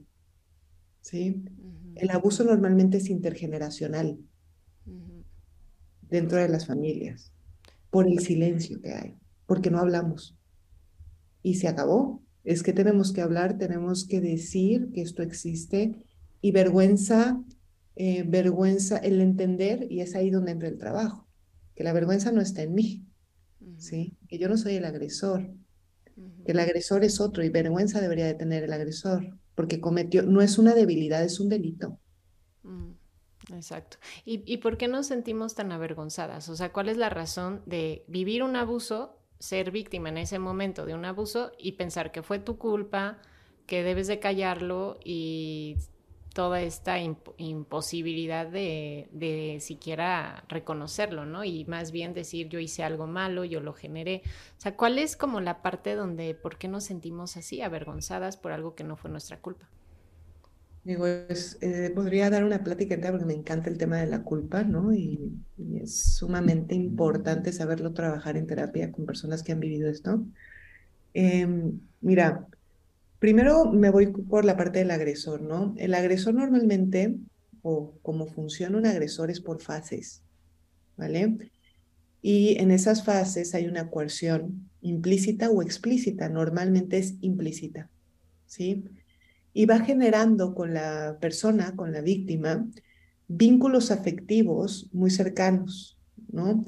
¿sí? 1.00 1.42
El 1.94 2.10
abuso 2.10 2.44
normalmente 2.44 2.98
es 2.98 3.08
intergeneracional 3.08 4.18
dentro 6.10 6.38
de 6.38 6.48
las 6.48 6.66
familias, 6.66 7.32
por 7.90 8.06
el 8.06 8.18
silencio 8.20 8.80
que 8.80 8.92
hay, 8.92 9.14
porque 9.46 9.70
no 9.70 9.78
hablamos. 9.78 10.36
Y 11.42 11.54
se 11.54 11.68
acabó. 11.68 12.22
Es 12.44 12.62
que 12.62 12.72
tenemos 12.72 13.12
que 13.12 13.20
hablar, 13.20 13.58
tenemos 13.58 14.06
que 14.06 14.20
decir 14.20 14.90
que 14.92 15.02
esto 15.02 15.22
existe 15.22 16.04
y 16.40 16.52
vergüenza, 16.52 17.42
eh, 17.96 18.24
vergüenza, 18.26 18.98
el 18.98 19.20
entender, 19.20 19.86
y 19.90 20.00
es 20.00 20.14
ahí 20.14 20.30
donde 20.30 20.52
entra 20.52 20.68
el 20.68 20.78
trabajo 20.78 21.28
que 21.78 21.84
la 21.84 21.92
vergüenza 21.92 22.32
no 22.32 22.40
está 22.40 22.64
en 22.64 22.74
mí, 22.74 23.06
¿sí? 23.76 24.16
Que 24.26 24.36
yo 24.36 24.48
no 24.48 24.56
soy 24.56 24.74
el 24.74 24.84
agresor, 24.84 25.48
que 26.44 26.50
el 26.50 26.58
agresor 26.58 27.04
es 27.04 27.20
otro 27.20 27.44
y 27.44 27.50
vergüenza 27.50 28.00
debería 28.00 28.26
de 28.26 28.34
tener 28.34 28.64
el 28.64 28.72
agresor, 28.72 29.38
porque 29.54 29.80
cometió, 29.80 30.24
no 30.24 30.42
es 30.42 30.58
una 30.58 30.74
debilidad, 30.74 31.22
es 31.22 31.38
un 31.38 31.48
delito. 31.48 32.00
Mm, 32.64 32.94
exacto. 33.52 33.98
¿Y, 34.24 34.42
¿Y 34.50 34.58
por 34.58 34.76
qué 34.76 34.88
nos 34.88 35.06
sentimos 35.06 35.54
tan 35.54 35.72
avergonzadas? 35.72 36.48
O 36.48 36.56
sea, 36.56 36.72
¿cuál 36.72 36.88
es 36.88 36.96
la 36.96 37.08
razón 37.08 37.62
de 37.66 38.04
vivir 38.08 38.42
un 38.42 38.56
abuso, 38.56 39.18
ser 39.38 39.70
víctima 39.70 40.08
en 40.08 40.18
ese 40.18 40.38
momento 40.38 40.86
de 40.86 40.94
un 40.94 41.04
abuso 41.04 41.52
y 41.58 41.72
pensar 41.72 42.12
que 42.12 42.22
fue 42.22 42.38
tu 42.38 42.58
culpa, 42.58 43.18
que 43.66 43.82
debes 43.82 44.06
de 44.06 44.18
callarlo 44.18 44.98
y 45.04 45.76
toda 46.38 46.62
esta 46.62 46.98
imposibilidad 47.36 48.46
de, 48.46 49.58
siquiera 49.60 50.44
reconocerlo, 50.48 51.26
¿no? 51.26 51.42
Y 51.42 51.64
más 51.64 51.90
bien 51.90 52.14
decir 52.14 52.48
yo 52.48 52.60
hice 52.60 52.84
algo 52.84 53.08
malo, 53.08 53.44
yo 53.44 53.60
lo 53.60 53.72
generé. 53.72 54.22
O 54.56 54.60
sea, 54.60 54.76
¿cuál 54.76 54.98
es 54.98 55.16
como 55.16 55.40
la 55.40 55.62
parte 55.62 55.96
donde, 55.96 56.34
por 56.34 56.56
qué 56.56 56.68
nos 56.68 56.84
sentimos 56.84 57.36
así, 57.36 57.60
avergonzadas 57.60 58.36
por 58.36 58.52
algo 58.52 58.74
que 58.74 58.84
no 58.84 58.96
fue 58.96 59.10
nuestra 59.10 59.40
culpa? 59.40 59.68
Digo, 60.88 61.06
eh, 61.06 61.92
podría 61.94 62.30
dar 62.30 62.44
una 62.44 62.64
plática 62.64 62.94
entera 62.94 63.12
porque 63.12 63.26
me 63.26 63.34
encanta 63.34 63.68
el 63.68 63.76
tema 63.76 63.98
de 63.98 64.06
la 64.06 64.22
culpa, 64.22 64.64
¿no? 64.64 64.94
Y, 64.94 65.34
es 65.82 66.14
sumamente 66.16 66.74
importante 66.74 67.52
saberlo 67.52 67.92
trabajar 67.92 68.38
en 68.38 68.46
terapia 68.46 68.90
con 68.90 69.04
personas 69.04 69.42
que 69.42 69.52
han 69.52 69.60
vivido 69.60 69.90
esto. 69.90 70.24
Em, 71.12 71.78
mira, 72.00 72.48
Primero 73.18 73.70
me 73.70 73.90
voy 73.90 74.06
por 74.06 74.44
la 74.46 74.56
parte 74.56 74.78
del 74.78 74.92
agresor, 74.92 75.42
¿no? 75.42 75.74
El 75.76 75.94
agresor 75.94 76.34
normalmente, 76.34 77.16
o 77.62 77.92
como 78.00 78.26
funciona 78.26 78.78
un 78.78 78.86
agresor, 78.86 79.30
es 79.30 79.40
por 79.40 79.60
fases, 79.60 80.22
¿vale? 80.96 81.36
Y 82.22 82.56
en 82.60 82.70
esas 82.70 83.04
fases 83.04 83.54
hay 83.54 83.66
una 83.66 83.90
coerción 83.90 84.70
implícita 84.82 85.50
o 85.50 85.62
explícita, 85.62 86.28
normalmente 86.28 86.98
es 86.98 87.16
implícita, 87.20 87.90
¿sí? 88.46 88.84
Y 89.58 89.66
va 89.66 89.80
generando 89.80 90.54
con 90.54 90.72
la 90.72 91.18
persona, 91.20 91.74
con 91.74 91.90
la 91.90 92.00
víctima, 92.00 92.64
vínculos 93.26 93.90
afectivos 93.90 94.88
muy 94.92 95.10
cercanos, 95.10 95.98
¿no? 96.30 96.64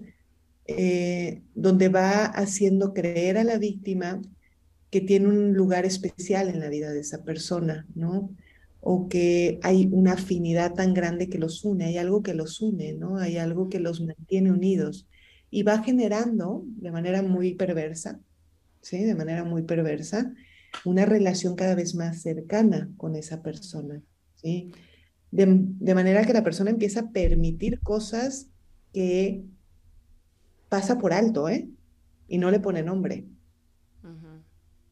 Eh, 0.66 1.40
donde 1.54 1.88
va 1.88 2.24
haciendo 2.24 2.92
creer 2.92 3.38
a 3.38 3.44
la 3.44 3.58
víctima 3.58 4.20
que 4.90 5.00
tiene 5.00 5.28
un 5.28 5.52
lugar 5.54 5.84
especial 5.84 6.48
en 6.48 6.58
la 6.58 6.68
vida 6.68 6.90
de 6.90 6.98
esa 6.98 7.22
persona, 7.22 7.86
¿no? 7.94 8.34
O 8.80 9.08
que 9.08 9.60
hay 9.62 9.88
una 9.92 10.14
afinidad 10.14 10.74
tan 10.74 10.92
grande 10.92 11.28
que 11.28 11.38
los 11.38 11.64
une, 11.64 11.84
hay 11.84 11.96
algo 11.96 12.24
que 12.24 12.34
los 12.34 12.60
une, 12.60 12.94
¿no? 12.94 13.18
Hay 13.18 13.36
algo 13.36 13.68
que 13.68 13.78
los 13.78 14.00
mantiene 14.00 14.50
unidos 14.50 15.06
y 15.48 15.62
va 15.62 15.80
generando 15.84 16.64
de 16.66 16.90
manera 16.90 17.22
muy 17.22 17.54
perversa, 17.54 18.18
¿sí? 18.80 19.04
De 19.04 19.14
manera 19.14 19.44
muy 19.44 19.62
perversa, 19.62 20.34
una 20.84 21.06
relación 21.06 21.56
cada 21.56 21.74
vez 21.74 21.94
más 21.94 22.22
cercana 22.22 22.90
con 22.96 23.16
esa 23.16 23.42
persona, 23.42 24.02
¿sí? 24.36 24.72
De, 25.30 25.46
de 25.48 25.94
manera 25.94 26.24
que 26.24 26.32
la 26.32 26.42
persona 26.42 26.70
empieza 26.70 27.00
a 27.00 27.10
permitir 27.10 27.80
cosas 27.80 28.48
que 28.92 29.44
pasa 30.68 30.98
por 30.98 31.12
alto, 31.12 31.48
¿eh? 31.48 31.68
Y 32.28 32.38
no 32.38 32.50
le 32.50 32.60
pone 32.60 32.82
nombre. 32.82 33.26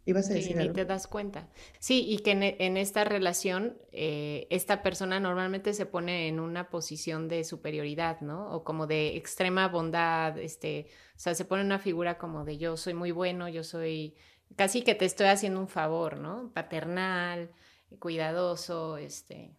Ibas 0.08 0.30
a 0.30 0.32
decir 0.32 0.56
sí, 0.58 0.68
te 0.70 0.86
das 0.86 1.06
cuenta. 1.06 1.50
Sí, 1.80 2.02
y 2.08 2.20
que 2.20 2.30
en, 2.30 2.76
esta 2.78 3.04
relación 3.04 3.76
eh, 3.92 4.46
esta 4.48 4.82
persona 4.82 5.20
normalmente 5.20 5.74
se 5.74 5.84
pone 5.84 6.28
en 6.28 6.40
una 6.40 6.70
posición 6.70 7.28
de 7.28 7.44
superioridad, 7.44 8.22
¿no? 8.22 8.50
O 8.54 8.64
como 8.64 8.86
de 8.86 9.18
extrema 9.18 9.68
bondad, 9.68 10.38
este, 10.38 10.86
o 11.14 11.18
sea, 11.18 11.34
se 11.34 11.44
pone 11.44 11.62
una 11.62 11.78
figura 11.78 12.16
como 12.16 12.46
de 12.46 12.56
yo 12.56 12.78
soy 12.78 12.94
muy 12.94 13.10
bueno, 13.10 13.50
yo 13.50 13.62
soy 13.62 14.16
casi 14.56 14.82
que 14.82 14.94
te 14.94 15.04
estoy 15.04 15.26
haciendo 15.26 15.60
un 15.60 15.68
favor, 15.68 16.18
¿no? 16.18 16.50
Paternal, 16.52 17.50
cuidadoso, 17.98 18.96
este. 18.96 19.54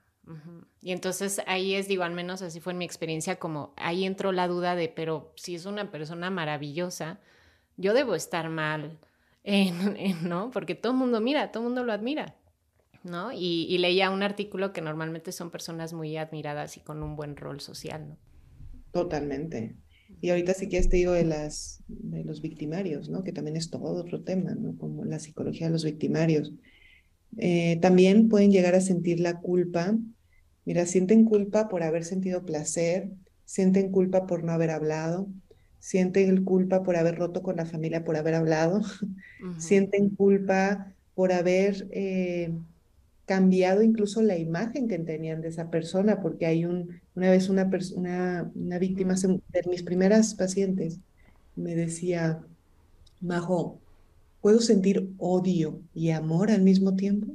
Y 0.82 0.92
entonces 0.92 1.42
ahí 1.48 1.74
es, 1.74 1.88
digo, 1.88 2.04
al 2.04 2.14
menos 2.14 2.44
así 2.44 2.60
fue 2.60 2.74
en 2.74 2.78
mi 2.78 2.86
experiencia, 2.86 3.38
como 3.38 3.74
ahí 3.78 4.06
entró 4.06 4.32
la 4.32 4.48
duda 4.48 4.76
de, 4.76 4.88
pero 4.88 5.34
si 5.36 5.56
es 5.56 5.66
una 5.66 5.90
persona 5.90 6.30
maravillosa, 6.30 7.20
yo 7.78 7.96
debo 7.96 8.14
estar 8.14 8.48
mal 8.50 9.00
¿no? 10.24 10.52
Porque 10.52 10.76
todo 10.76 10.94
el 10.94 10.98
mundo 10.98 11.22
mira, 11.22 11.52
todo 11.52 11.64
el 11.64 11.70
mundo 11.70 11.84
lo 11.84 11.94
admira, 11.94 12.36
¿no? 13.04 13.32
Y, 13.34 13.78
leía 13.78 14.10
un 14.10 14.24
artículo 14.24 14.74
que 14.74 14.82
normalmente 14.82 15.32
son 15.32 15.50
personas 15.50 15.94
muy 15.94 16.18
admiradas 16.18 16.78
y 16.78 16.82
con 16.82 17.02
un 17.04 17.16
buen 17.16 17.36
rol 17.36 17.62
social, 17.62 18.10
¿no? 18.10 18.18
Totalmente. 18.92 19.76
Y 20.22 20.30
ahorita 20.30 20.54
sí 20.54 20.68
que 20.68 20.82
te 20.82 20.98
digo 20.98 21.14
de, 21.14 21.24
las, 21.24 21.84
de 21.88 22.24
los 22.24 22.42
victimarios, 22.42 23.10
¿no? 23.10 23.24
Que 23.24 23.32
también 23.32 23.56
es 23.56 23.70
todo 23.70 23.94
otro 23.94 24.22
tema, 24.22 24.54
¿no? 24.56 24.78
Como 24.78 25.06
la 25.06 25.20
psicología 25.20 25.68
de 25.68 25.74
los 25.74 25.86
victimarios. 25.86 26.54
Eh, 27.38 27.78
también 27.82 28.28
pueden 28.28 28.52
llegar 28.52 28.76
a 28.76 28.82
sentir 28.82 29.20
la 29.20 29.40
culpa. 29.40 29.98
Mira, 30.66 30.86
sienten 30.86 31.26
culpa 31.26 31.70
por 31.70 31.84
haber 31.84 32.04
sentido 32.04 32.46
placer, 32.46 33.12
sienten 33.46 33.92
culpa 33.92 34.28
por 34.28 34.44
no 34.44 34.52
haber 34.52 34.72
hablado, 34.72 35.28
sienten 35.80 36.44
culpa 36.44 36.84
por 36.84 36.96
haber 36.96 37.16
roto 37.16 37.42
con 37.42 37.56
la 37.56 37.66
familia, 37.66 38.04
por 38.04 38.18
haber 38.18 38.36
hablado, 38.36 38.82
sienten 39.58 40.10
culpa 40.10 40.94
por 41.16 41.32
haber 41.32 41.88
eh, 41.92 42.52
cambiado 43.30 43.84
incluso 43.84 44.24
la 44.24 44.40
imagen 44.40 44.88
que 44.88 44.98
tenían 44.98 45.40
de 45.42 45.50
esa 45.50 45.70
persona, 45.70 46.20
porque 46.20 46.48
hay 46.48 46.66
un, 46.66 47.00
una 47.14 47.30
vez 47.30 47.48
una, 47.48 47.70
una, 48.56 48.80
víctima 48.80 49.14
de 49.14 49.64
mis 49.70 49.84
primeras 49.84 50.34
pacientes 50.34 51.00
me 51.56 51.76
decía, 51.76 52.44
Majo, 53.22 53.80
¿puedo 54.42 54.60
sentir 54.62 55.14
odio 55.20 55.80
y 55.94 56.10
amor 56.10 56.50
al 56.50 56.64
mismo 56.64 56.96
tiempo? 56.96 57.28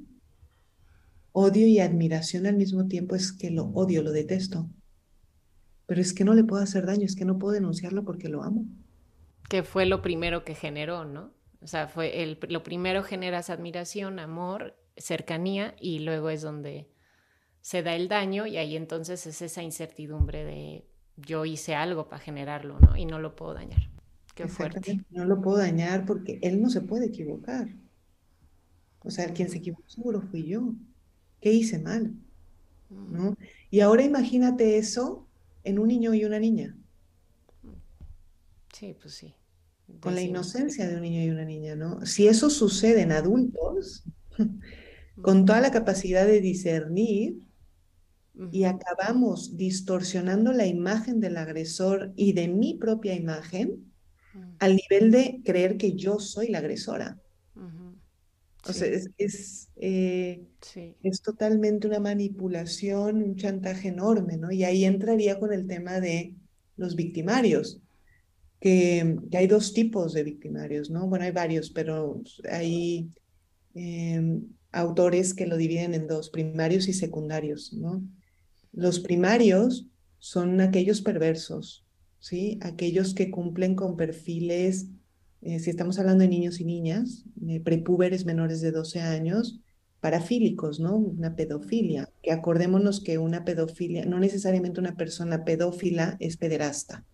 Odio 1.31 1.65
y 1.69 1.79
admiración 1.79 2.47
al 2.47 2.57
mismo 2.57 2.89
tiempo 2.89 3.15
es 3.15 3.31
que 3.31 3.53
lo 3.53 3.67
odio, 3.67 4.03
lo 4.03 4.11
detesto. 4.11 4.69
Pero 5.87 6.01
es 6.01 6.13
que 6.13 6.25
no 6.25 6.35
le 6.35 6.43
puedo 6.43 6.61
hacer 6.61 6.87
daño, 6.87 7.05
es 7.05 7.15
que 7.15 7.25
no 7.25 7.39
puedo 7.39 7.55
denunciarlo 7.55 8.05
porque 8.05 8.29
lo 8.29 8.43
amo. 8.43 8.65
Que 9.49 9.63
fue 9.63 9.87
lo 9.87 10.03
primero 10.03 10.45
que 10.45 10.57
generó, 10.57 11.05
¿no? 11.05 11.33
O 11.61 11.69
sea, 11.69 11.87
fue 11.87 12.25
el, 12.25 12.41
lo 12.49 12.65
primero 12.65 13.05
generas 13.05 13.49
admiración, 13.49 14.19
amor 14.19 14.75
cercanía 14.97 15.75
y 15.81 16.01
luego 16.01 16.31
es 16.31 16.43
donde 16.43 16.89
se 17.61 17.83
da 17.83 17.95
el 17.95 18.09
daño 18.09 18.47
y 18.47 18.57
ahí 18.57 18.77
entonces 18.77 19.27
es 19.27 19.43
esa 19.43 19.63
incertidumbre 19.63 20.45
de 20.45 20.87
yo 21.17 21.45
hice 21.45 21.75
algo 21.75 22.09
para 22.09 22.23
generarlo, 22.23 22.79
¿no? 22.81 22.97
Y 22.97 23.07
no 23.07 23.19
lo 23.19 23.37
puedo 23.37 23.55
dañar. 23.55 23.89
Qué 24.35 24.49
fuerte. 24.49 25.05
No 25.11 25.25
lo 25.25 25.41
puedo 25.41 25.59
dañar 25.59 26.05
porque 26.07 26.39
él 26.43 26.61
no 26.61 26.69
se 26.69 26.81
puede 26.81 27.07
equivocar. 27.07 27.69
O 29.01 29.11
sea, 29.11 29.33
quien 29.33 29.49
se 29.49 29.59
equivocó 29.59 29.89
seguro 29.89 30.23
fui 30.23 30.45
yo. 30.45 30.75
¿Qué 31.41 31.53
hice 31.53 31.79
mal? 31.79 32.15
¿No? 32.91 33.33
Mm. 33.33 33.37
Y 33.71 33.81
ahora 33.81 34.03
imagínate 34.03 34.77
eso 34.77 35.27
en 35.63 35.79
un 35.79 35.89
niño 35.89 36.15
y 36.15 36.25
una 36.25 36.39
niña. 36.39 36.77
Sí, 38.73 38.97
pues 39.01 39.15
sí. 39.15 39.35
Con 40.01 40.15
la 40.15 40.23
inocencia 40.23 40.89
de 40.89 40.97
un 40.97 41.03
niño 41.03 41.23
y 41.23 41.31
una 41.31 41.45
niña, 41.45 41.77
¿no? 41.77 42.05
Si 42.07 42.27
eso 42.27 42.51
sucede 42.51 43.03
en 43.03 43.13
adultos, 43.13 44.05
con 45.23 45.45
toda 45.45 45.61
la 45.61 45.71
capacidad 45.71 46.27
de 46.27 46.41
discernir 46.41 47.39
y 48.51 48.65
acabamos 48.65 49.57
distorsionando 49.57 50.53
la 50.53 50.67
imagen 50.67 51.21
del 51.21 51.37
agresor 51.37 52.13
y 52.17 52.33
de 52.33 52.49
mi 52.49 52.75
propia 52.75 53.15
imagen 53.15 53.93
al 54.59 54.77
nivel 54.77 55.13
de 55.13 55.41
creer 55.45 55.77
que 55.77 55.95
yo 55.95 56.19
soy 56.19 56.49
la 56.49 56.59
agresora. 56.59 57.21
O 58.67 58.73
sea, 58.73 58.89
es, 59.19 59.69
eh, 59.77 60.43
es, 61.03 61.21
totalmente 61.21 61.87
una 61.87 62.01
manipulación, 62.01 63.23
un 63.23 63.37
chantaje 63.37 63.89
enorme, 63.89 64.39
¿no? 64.39 64.51
Y 64.51 64.65
ahí 64.65 64.87
entraría 64.87 65.39
con 65.39 65.53
el 65.53 65.67
tema 65.67 66.01
de 66.01 66.35
los 66.79 66.97
victimarios, 66.97 67.83
que, 68.61 69.19
hay 69.33 69.47
dos 69.47 69.75
tipos 69.75 70.15
de 70.15 70.25
victimarios, 70.25 70.89
¿no? 70.89 71.07
Bueno, 71.07 71.27
hay 71.27 71.31
varios, 71.31 71.71
pero 71.71 72.23
hay 72.51 73.11
em, 73.75 74.49
autores 74.75 75.35
que 75.35 75.47
lo 75.47 75.57
dividen 75.57 75.95
en 75.95 76.07
dos, 76.07 76.31
primarios 76.31 76.89
y 76.89 76.93
secundarios, 76.93 77.73
¿no? 77.73 78.03
Los 78.73 79.01
primarios 79.01 79.87
son 80.19 80.61
aquellos 80.61 81.01
perversos, 81.01 81.87
¿sí? 82.19 82.59
Aquellos 82.61 83.15
que 83.15 83.31
cumplen 83.31 83.77
con 83.77 83.97
perfiles, 83.97 84.89
eh, 85.43 85.61
si 85.61 85.71
estamos 85.71 85.99
hablando 85.99 86.23
de 86.23 86.29
niños 86.29 86.61
y 86.61 86.65
niñas, 86.65 87.25
eh, 87.47 87.61
prepúberes 87.61 88.25
menores 88.25 88.61
de 88.61 88.73
12 88.73 89.01
años, 89.01 89.61
parafílicos, 90.01 90.81
¿no? 90.81 90.97
Una 90.97 91.37
pedofilia, 91.37 92.11
que 92.23 92.33
acordémonos 92.33 93.01
que 93.01 93.19
una 93.19 93.45
pedofilia, 93.45 94.05
no 94.05 94.19
necesariamente 94.19 94.81
una 94.81 94.97
persona 94.97 95.45
pedófila 95.45 96.17
es 96.21 96.37
pederasta, 96.37 97.05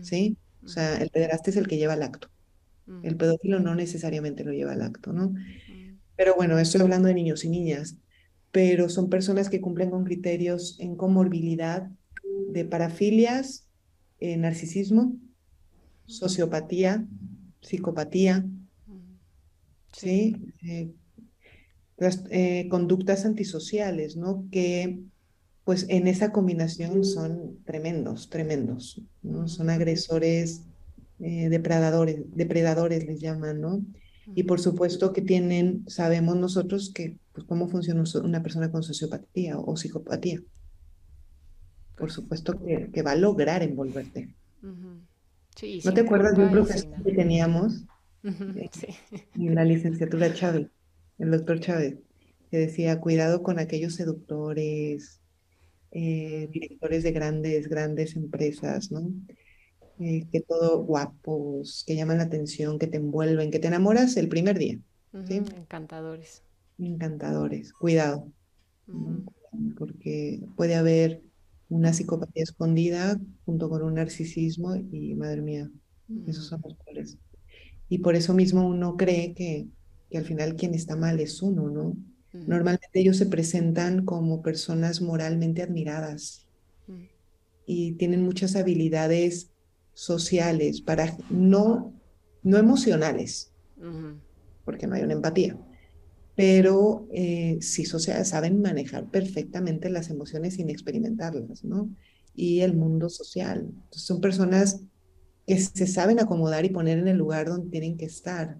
¿sí? 0.00 0.36
O 0.64 0.68
sea, 0.68 0.96
el 1.02 1.10
pederasta 1.10 1.50
es 1.50 1.56
el 1.56 1.66
que 1.66 1.76
lleva 1.76 1.94
el 1.94 2.02
acto. 2.02 2.28
El 3.02 3.16
pedófilo 3.16 3.60
no 3.60 3.74
necesariamente 3.74 4.44
lo 4.44 4.52
lleva 4.52 4.72
al 4.72 4.82
acto, 4.82 5.12
¿no? 5.12 5.34
Pero 6.16 6.34
bueno, 6.36 6.58
estoy 6.58 6.80
hablando 6.80 7.08
de 7.08 7.14
niños 7.14 7.44
y 7.44 7.48
niñas, 7.48 7.96
pero 8.52 8.88
son 8.88 9.10
personas 9.10 9.50
que 9.50 9.60
cumplen 9.60 9.90
con 9.90 10.04
criterios 10.04 10.76
en 10.78 10.94
comorbilidad 10.96 11.90
de 12.50 12.64
parafilias, 12.64 13.68
eh, 14.20 14.36
narcisismo, 14.36 15.16
sociopatía, 16.06 17.04
psicopatía, 17.60 18.46
¿sí? 19.92 20.36
Eh, 20.62 20.92
las 21.96 22.24
eh, 22.30 22.68
conductas 22.70 23.24
antisociales, 23.24 24.16
¿no? 24.16 24.46
Que 24.52 25.00
pues 25.64 25.86
en 25.88 26.06
esa 26.06 26.30
combinación 26.30 27.04
son 27.04 27.58
tremendos, 27.64 28.30
tremendos, 28.30 29.00
¿no? 29.22 29.48
Son 29.48 29.70
agresores, 29.70 30.62
depredadores, 31.18 32.20
depredadores 32.36 33.06
les 33.06 33.20
llaman, 33.20 33.60
¿no? 33.60 33.82
Y 34.26 34.44
por 34.44 34.60
supuesto 34.60 35.12
que 35.12 35.22
tienen, 35.22 35.84
sabemos 35.88 36.36
nosotros 36.36 36.90
que, 36.94 37.18
pues, 37.32 37.46
cómo 37.46 37.68
funciona 37.68 38.04
una 38.22 38.42
persona 38.42 38.70
con 38.70 38.82
sociopatía 38.82 39.58
o, 39.58 39.76
psicopatía. 39.76 40.40
Por 41.96 42.10
supuesto 42.10 42.58
que, 42.64 43.02
va 43.02 43.12
a 43.12 43.16
lograr 43.16 43.62
envolverte. 43.62 44.34
¿No 44.62 45.94
te 45.94 46.00
acuerdas 46.00 46.36
de 46.36 46.44
un 46.44 46.50
profesor 46.50 47.02
que 47.02 47.12
teníamos 47.12 47.84
en 48.22 49.54
la 49.54 49.64
licenciatura 49.64 50.32
Chávez, 50.32 50.68
el 51.18 51.30
doctor 51.30 51.60
Chávez, 51.60 51.98
que 52.50 52.58
decía, 52.58 53.00
cuidado 53.00 53.42
con 53.42 53.58
aquellos 53.58 53.94
seductores, 53.94 55.20
eh, 55.90 56.48
directores 56.50 57.02
de 57.02 57.12
grandes, 57.12 57.68
grandes 57.68 58.16
empresas, 58.16 58.90
¿no? 58.90 59.12
Eh, 60.00 60.26
que 60.32 60.40
todo 60.40 60.82
guapos, 60.82 61.84
que 61.86 61.94
llaman 61.94 62.18
la 62.18 62.24
atención, 62.24 62.78
que 62.78 62.88
te 62.88 62.96
envuelven, 62.96 63.50
que 63.50 63.60
te 63.60 63.68
enamoras 63.68 64.16
el 64.16 64.28
primer 64.28 64.58
día. 64.58 64.78
Encantadores. 65.12 66.42
Encantadores, 66.78 67.72
cuidado, 67.72 68.28
porque 69.78 70.40
puede 70.56 70.74
haber 70.74 71.22
una 71.68 71.92
psicopatía 71.92 72.42
escondida 72.42 73.20
junto 73.44 73.70
con 73.70 73.82
un 73.82 73.94
narcisismo 73.94 74.74
y 74.74 75.14
madre 75.14 75.40
mía, 75.40 75.70
esos 76.26 76.46
son 76.46 76.60
los 76.64 76.76
cuales. 76.78 77.16
Y 77.88 77.98
por 77.98 78.16
eso 78.16 78.34
mismo 78.34 78.66
uno 78.66 78.96
cree 78.96 79.34
que, 79.34 79.68
que 80.10 80.18
al 80.18 80.24
final 80.24 80.56
quien 80.56 80.74
está 80.74 80.96
mal 80.96 81.20
es 81.20 81.40
uno, 81.42 81.70
¿no? 81.70 81.96
Normalmente 82.32 82.88
ellos 82.98 83.16
se 83.16 83.26
presentan 83.26 84.04
como 84.04 84.42
personas 84.42 85.00
moralmente 85.00 85.62
admiradas 85.62 86.48
y 87.64 87.92
tienen 87.92 88.22
muchas 88.22 88.56
habilidades 88.56 89.53
sociales, 89.94 90.80
para 90.80 91.16
no, 91.30 91.94
no 92.42 92.58
emocionales, 92.58 93.52
porque 94.64 94.86
no 94.86 94.94
hay 94.94 95.02
una 95.02 95.14
empatía, 95.14 95.56
pero 96.34 97.06
eh, 97.12 97.58
sí 97.60 97.84
sociales, 97.84 98.28
saben 98.28 98.60
manejar 98.60 99.10
perfectamente 99.10 99.88
las 99.88 100.10
emociones 100.10 100.54
sin 100.54 100.68
experimentarlas, 100.68 101.64
¿no? 101.64 101.88
Y 102.34 102.60
el 102.60 102.74
mundo 102.74 103.08
social. 103.08 103.70
son 103.90 104.20
personas 104.20 104.80
que 105.46 105.60
se 105.60 105.86
saben 105.86 106.18
acomodar 106.18 106.64
y 106.64 106.70
poner 106.70 106.98
en 106.98 107.08
el 107.08 107.18
lugar 107.18 107.48
donde 107.48 107.70
tienen 107.70 107.96
que 107.96 108.06
estar. 108.06 108.58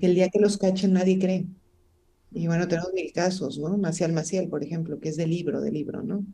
el 0.00 0.14
día 0.14 0.28
que 0.28 0.40
los 0.40 0.58
cachen 0.58 0.92
nadie 0.92 1.18
cree. 1.18 1.46
Y 2.32 2.48
bueno, 2.48 2.68
tenemos 2.68 2.92
mil 2.92 3.12
casos, 3.12 3.58
¿no? 3.58 3.78
Maciel 3.78 4.12
Maciel, 4.12 4.48
por 4.48 4.62
ejemplo, 4.62 4.98
que 4.98 5.08
es 5.08 5.16
de 5.16 5.26
libro, 5.26 5.60
de 5.60 5.70
libro, 5.70 6.02
¿no? 6.02 6.24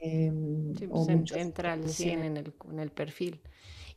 Em, 0.00 0.72
pues 0.88 1.08
entra 1.32 1.74
al 1.74 1.88
100 1.88 2.24
en 2.24 2.36
el, 2.38 2.54
en 2.70 2.78
el 2.78 2.90
perfil. 2.90 3.40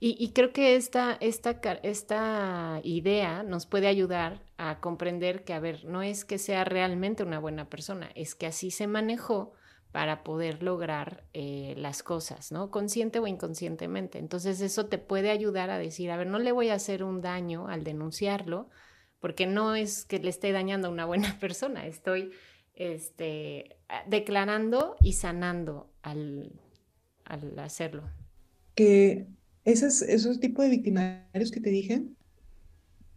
Y, 0.05 0.33
creo 0.33 0.51
que 0.51 0.75
esta, 0.75 1.17
esta, 1.21 1.61
esta 1.81 2.81
idea 2.83 3.41
nos 3.41 3.65
puede 3.65 3.87
ayudar 3.87 4.41
a 4.57 4.81
comprender 4.81 5.45
que, 5.45 5.53
a 5.53 5.61
ver, 5.61 5.85
no 5.85 6.01
es 6.01 6.25
que 6.25 6.39
sea 6.39 6.65
realmente 6.65 7.23
una 7.23 7.39
buena 7.39 7.69
persona, 7.69 8.11
es 8.13 8.35
que 8.35 8.45
así 8.45 8.69
se 8.69 8.85
manejó 8.85 9.53
para 9.93 10.25
poder 10.25 10.61
lograr 10.61 11.23
eh, 11.31 11.73
las 11.77 12.03
cosas, 12.03 12.51
¿no? 12.51 12.69
Consciente 12.69 13.19
o 13.19 13.27
inconscientemente. 13.27 14.19
Entonces 14.19 14.59
eso 14.59 14.87
te 14.87 14.97
puede 14.97 15.29
ayudar 15.29 15.69
a 15.69 15.77
decir, 15.77 16.11
a 16.11 16.17
ver, 16.17 16.27
no 16.27 16.39
le 16.39 16.51
voy 16.51 16.67
a 16.67 16.73
hacer 16.73 17.01
un 17.01 17.21
daño 17.21 17.69
al 17.69 17.85
denunciarlo, 17.85 18.69
porque 19.21 19.47
no 19.47 19.73
es 19.73 20.03
que 20.03 20.19
le 20.19 20.31
esté 20.31 20.51
dañando 20.51 20.89
a 20.89 20.91
una 20.91 21.05
buena 21.05 21.37
persona, 21.39 21.87
estoy 21.87 22.31
este, 22.75 23.77
declarando 24.07 24.95
y 25.01 25.13
sanando 25.13 25.91
al, 26.01 26.51
hacerlo. 27.57 28.03
Que 28.75 29.27
esos, 29.65 30.01
esos 30.01 30.39
tipos 30.39 30.65
de 30.65 30.71
victimarios 30.71 31.51
que 31.51 31.61
te 31.61 31.69
dije 31.69 32.03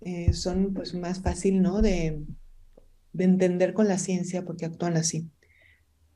eh, 0.03 0.33
son 0.33 0.75
pues 0.75 0.95
más 0.95 1.21
fácil, 1.21 1.63
¿no? 1.63 1.83
De, 1.83 2.23
de 3.13 3.25
entender 3.25 3.73
con 3.73 3.89
la 3.89 3.99
ciencia 3.99 4.45
porque 4.45 4.67
actúan 4.67 4.97
así. 4.97 5.29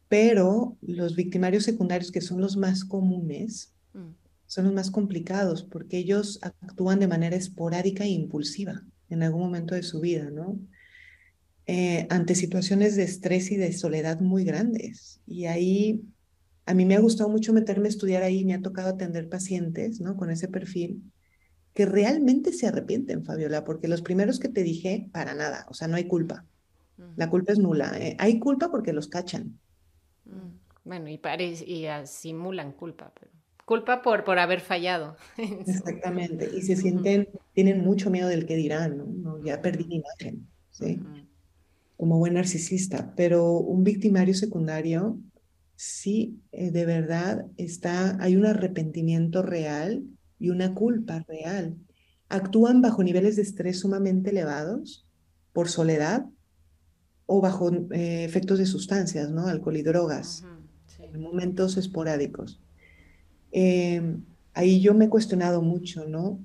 Pero 0.08 0.76
los 0.82 1.16
victimarios 1.16 1.64
secundarios, 1.64 2.12
que 2.12 2.20
son 2.20 2.40
los 2.40 2.56
más 2.56 2.84
comunes, 2.84 3.72
mm. 3.94 4.10
son 4.46 4.64
los 4.66 4.74
más 4.74 4.90
complicados 4.90 5.62
porque 5.62 5.98
ellos 5.98 6.38
actúan 6.42 7.00
de 7.00 7.08
manera 7.08 7.36
esporádica 7.36 8.04
e 8.04 8.08
impulsiva 8.08 8.82
en 9.08 9.22
algún 9.22 9.42
momento 9.42 9.74
de 9.74 9.82
su 9.82 10.00
vida, 10.00 10.30
¿no? 10.30 10.58
Eh, 11.66 12.06
ante 12.10 12.34
situaciones 12.34 12.96
de 12.96 13.04
estrés 13.04 13.50
y 13.52 13.56
de 13.56 13.72
soledad 13.72 14.20
muy 14.20 14.44
grandes. 14.44 15.20
Y 15.26 15.46
ahí 15.46 16.02
a 16.66 16.74
mí 16.74 16.84
me 16.84 16.96
ha 16.96 17.00
gustado 17.00 17.28
mucho 17.28 17.52
meterme 17.52 17.86
a 17.86 17.90
estudiar 17.90 18.22
ahí, 18.22 18.44
me 18.44 18.54
ha 18.54 18.62
tocado 18.62 18.88
atender 18.88 19.28
pacientes, 19.28 20.00
¿no? 20.00 20.16
Con 20.16 20.30
ese 20.30 20.48
perfil 20.48 21.02
que 21.74 21.86
realmente 21.86 22.52
se 22.52 22.66
arrepienten, 22.66 23.24
Fabiola, 23.24 23.64
porque 23.64 23.88
los 23.88 24.02
primeros 24.02 24.40
que 24.40 24.48
te 24.48 24.62
dije, 24.62 25.08
para 25.12 25.34
nada, 25.34 25.66
o 25.68 25.74
sea, 25.74 25.88
no 25.88 25.96
hay 25.96 26.04
culpa. 26.04 26.44
La 27.16 27.30
culpa 27.30 27.52
es 27.52 27.58
nula. 27.58 27.96
¿eh? 27.98 28.16
Hay 28.18 28.38
culpa 28.38 28.70
porque 28.70 28.92
los 28.92 29.08
cachan. 29.08 29.58
Mm. 30.26 30.58
Bueno, 30.84 31.08
y, 31.08 31.20
y 31.66 31.86
simulan 32.04 32.72
culpa, 32.72 33.12
pero 33.18 33.30
culpa 33.70 34.02
por, 34.02 34.24
por 34.24 34.40
haber 34.40 34.60
fallado. 34.60 35.16
Exactamente, 35.36 36.50
y 36.52 36.60
se 36.62 36.74
sienten, 36.74 37.28
tienen 37.52 37.84
mucho 37.84 38.10
miedo 38.10 38.26
del 38.26 38.44
que 38.44 38.56
dirán, 38.56 39.22
¿no? 39.22 39.40
ya 39.44 39.62
perdí 39.62 39.84
mi 39.84 39.96
imagen, 39.96 40.48
¿sí? 40.70 41.00
Como 42.00 42.18
buen 42.18 42.32
narcisista, 42.32 43.12
pero 43.14 43.58
un 43.58 43.84
victimario 43.84 44.32
secundario, 44.32 45.20
sí, 45.76 46.40
eh, 46.50 46.70
de 46.70 46.86
verdad 46.86 47.44
está, 47.58 48.16
hay 48.22 48.36
un 48.36 48.46
arrepentimiento 48.46 49.42
real 49.42 50.04
y 50.38 50.48
una 50.48 50.72
culpa 50.72 51.22
real. 51.28 51.76
Actúan 52.30 52.80
bajo 52.80 53.04
niveles 53.04 53.36
de 53.36 53.42
estrés 53.42 53.80
sumamente 53.80 54.30
elevados, 54.30 55.06
por 55.52 55.68
soledad 55.68 56.24
o 57.26 57.42
bajo 57.42 57.70
eh, 57.92 58.24
efectos 58.24 58.58
de 58.58 58.64
sustancias, 58.64 59.30
¿no? 59.30 59.46
Alcohol 59.46 59.76
y 59.76 59.82
drogas, 59.82 60.42
en 60.98 61.20
momentos 61.20 61.76
esporádicos. 61.76 62.62
Em, 63.52 64.24
ahí 64.54 64.80
yo 64.80 64.94
me 64.94 65.04
he 65.04 65.10
cuestionado 65.10 65.60
mucho, 65.60 66.08
¿no? 66.08 66.40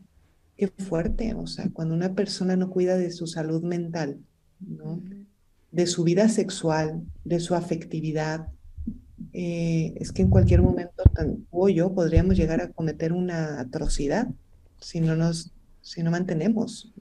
Qué 0.58 0.68
fuerte, 0.68 1.34
o 1.34 1.48
sea, 1.48 1.70
cuando 1.72 1.94
una 1.94 2.13
persona 2.13 2.58
no 2.58 2.70
cuida 2.70 2.98
de 2.98 3.12
su 3.12 3.26
salud 3.26 3.63
mental, 3.63 4.20
¿no? 4.60 5.02
De 5.76 5.88
su 5.88 6.06
vida 6.06 6.30
sexual, 6.30 7.04
de 7.26 7.42
su 7.42 7.54
afectividad, 7.54 8.48
eh, 9.34 9.94
es 9.98 10.14
que 10.14 10.22
en 10.22 10.30
cualquier 10.30 10.62
momento, 10.62 11.04
tan, 11.14 11.46
o 11.52 11.68
yo, 11.68 11.94
podríamos 11.94 12.38
llegar 12.38 12.62
a 12.62 12.72
cometer 12.72 13.12
una 13.12 13.60
atrocidad 13.60 14.30
si 14.80 15.02
no 15.02 15.18
nos, 15.18 15.52
si 15.82 16.02
no 16.02 16.12
mantenemos 16.12 16.94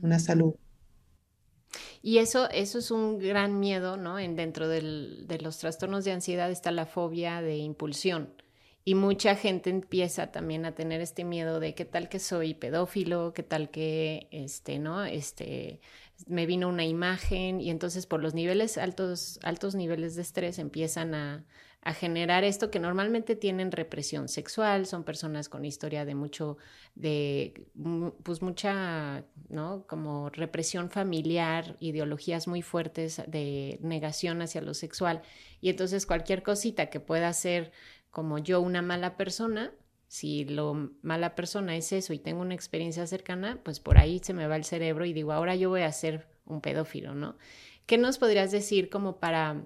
una 0.00 0.20
salud. 0.20 0.54
Y 2.00 2.18
eso, 2.18 2.48
eso 2.50 2.78
es 2.78 2.92
un 2.92 3.18
gran 3.18 3.58
miedo, 3.58 3.96
¿no? 3.96 4.20
En, 4.20 4.36
dentro 4.36 4.68
del, 4.68 5.26
de 5.26 5.40
los 5.40 5.58
trastornos 5.58 6.04
de 6.04 6.12
ansiedad 6.12 6.52
está 6.52 6.70
la 6.70 6.86
fobia 6.86 7.42
de 7.42 7.56
impulsión. 7.56 8.32
Y 8.84 8.94
mucha 8.94 9.34
gente 9.34 9.68
empieza 9.70 10.30
también 10.30 10.64
a 10.64 10.76
tener 10.76 11.00
este 11.00 11.24
miedo 11.24 11.58
de 11.58 11.74
qué 11.74 11.84
tal 11.84 12.08
que 12.08 12.20
soy 12.20 12.54
pedófilo, 12.54 13.34
qué 13.34 13.42
tal 13.42 13.70
que, 13.70 14.28
este, 14.30 14.78
¿no? 14.78 15.04
Este, 15.04 15.80
me 16.26 16.46
vino 16.46 16.68
una 16.68 16.84
imagen 16.84 17.60
y 17.60 17.70
entonces 17.70 18.06
por 18.06 18.22
los 18.22 18.34
niveles 18.34 18.78
altos, 18.78 19.38
altos 19.42 19.74
niveles 19.74 20.16
de 20.16 20.22
estrés 20.22 20.58
empiezan 20.58 21.14
a, 21.14 21.44
a 21.82 21.94
generar 21.94 22.44
esto 22.44 22.70
que 22.70 22.80
normalmente 22.80 23.36
tienen 23.36 23.70
represión 23.70 24.28
sexual, 24.28 24.86
son 24.86 25.04
personas 25.04 25.48
con 25.48 25.64
historia 25.64 26.04
de 26.04 26.14
mucho, 26.14 26.58
de 26.94 27.68
pues 28.24 28.42
mucha, 28.42 29.24
¿no? 29.48 29.86
Como 29.86 30.28
represión 30.30 30.90
familiar, 30.90 31.76
ideologías 31.78 32.48
muy 32.48 32.62
fuertes 32.62 33.22
de 33.28 33.78
negación 33.80 34.42
hacia 34.42 34.60
lo 34.60 34.74
sexual. 34.74 35.22
Y 35.60 35.70
entonces 35.70 36.04
cualquier 36.04 36.42
cosita 36.42 36.90
que 36.90 37.00
pueda 37.00 37.32
ser 37.32 37.72
como 38.10 38.38
yo 38.38 38.60
una 38.60 38.82
mala 38.82 39.16
persona, 39.16 39.72
si 40.08 40.46
lo 40.46 40.90
mala 41.02 41.34
persona 41.34 41.76
es 41.76 41.92
eso 41.92 42.12
y 42.12 42.18
tengo 42.18 42.40
una 42.40 42.54
experiencia 42.54 43.06
cercana, 43.06 43.60
pues 43.62 43.78
por 43.78 43.98
ahí 43.98 44.20
se 44.22 44.32
me 44.32 44.46
va 44.46 44.56
el 44.56 44.64
cerebro 44.64 45.04
y 45.04 45.12
digo, 45.12 45.32
ahora 45.32 45.54
yo 45.54 45.68
voy 45.68 45.82
a 45.82 45.92
ser 45.92 46.26
un 46.46 46.62
pedófilo, 46.62 47.14
¿no? 47.14 47.36
¿Qué 47.86 47.98
nos 47.98 48.18
podrías 48.18 48.50
decir 48.50 48.88
como 48.88 49.18
para, 49.18 49.62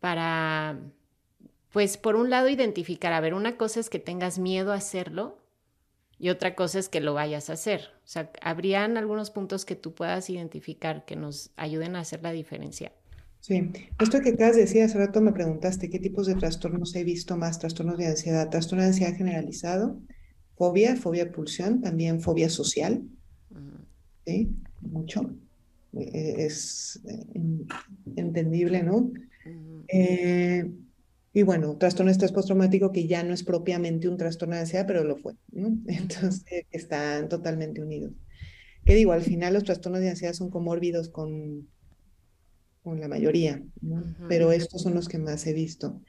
para, 0.00 0.80
pues 1.70 1.96
por 1.96 2.16
un 2.16 2.28
lado 2.28 2.48
identificar, 2.48 3.12
a 3.12 3.20
ver, 3.20 3.34
una 3.34 3.56
cosa 3.56 3.78
es 3.80 3.88
que 3.88 4.00
tengas 4.00 4.38
miedo 4.38 4.72
a 4.72 4.76
hacerlo 4.76 5.38
y 6.18 6.30
otra 6.30 6.56
cosa 6.56 6.80
es 6.80 6.88
que 6.88 7.00
lo 7.00 7.14
vayas 7.14 7.48
a 7.48 7.52
hacer. 7.52 7.92
O 8.04 8.08
sea, 8.08 8.32
¿habrían 8.42 8.96
algunos 8.96 9.30
puntos 9.30 9.64
que 9.64 9.76
tú 9.76 9.94
puedas 9.94 10.28
identificar 10.28 11.04
que 11.04 11.14
nos 11.14 11.50
ayuden 11.56 11.94
a 11.94 12.00
hacer 12.00 12.22
la 12.22 12.32
diferencia? 12.32 12.92
Sí, 13.40 13.70
esto 14.00 14.20
que 14.20 14.30
acabas 14.30 14.56
de 14.56 14.62
decir 14.62 14.82
hace 14.82 14.98
rato 14.98 15.20
me 15.20 15.32
preguntaste 15.32 15.88
qué 15.88 15.98
tipos 15.98 16.26
de 16.26 16.34
trastornos 16.34 16.94
he 16.94 17.04
visto 17.04 17.36
más, 17.36 17.58
trastornos 17.58 17.96
de 17.96 18.06
ansiedad, 18.06 18.50
trastorno 18.50 18.82
de 18.82 18.88
ansiedad 18.88 19.16
generalizado, 19.16 20.00
fobia, 20.56 20.96
fobia 20.96 21.24
de 21.24 21.30
pulsión, 21.30 21.80
también 21.80 22.20
fobia 22.20 22.50
social, 22.50 23.04
¿sí? 24.26 24.50
Mucho, 24.82 25.34
e-, 25.94 26.46
es 26.46 27.00
eh, 27.08 27.24
entendible, 28.16 28.82
¿no? 28.82 29.12
Eh, 29.88 30.70
y 31.32 31.42
bueno, 31.42 31.76
trastorno 31.78 32.08
de 32.08 32.12
estrés 32.12 32.32
postraumático 32.32 32.92
que 32.92 33.06
ya 33.06 33.22
no 33.22 33.32
es 33.32 33.44
propiamente 33.44 34.08
un 34.08 34.16
trastorno 34.16 34.56
de 34.56 34.62
ansiedad, 34.62 34.86
pero 34.86 35.04
lo 35.04 35.16
fue, 35.16 35.34
¿no? 35.52 35.68
Entonces 35.86 36.66
están 36.70 37.28
totalmente 37.28 37.80
unidos. 37.80 38.12
¿Qué 38.84 38.94
digo? 38.94 39.12
Al 39.12 39.22
final 39.22 39.54
los 39.54 39.64
trastornos 39.64 40.00
de 40.00 40.10
ansiedad 40.10 40.32
son 40.32 40.50
comórbidos 40.50 41.08
con 41.08 41.68
con 42.82 43.00
la 43.00 43.08
mayoría, 43.08 43.62
pero 44.28 44.52
estos 44.52 44.82
son 44.82 44.94
los 44.94 45.08
que 45.08 45.18
más 45.18 45.46
he 45.46 45.52
visto. 45.52 46.00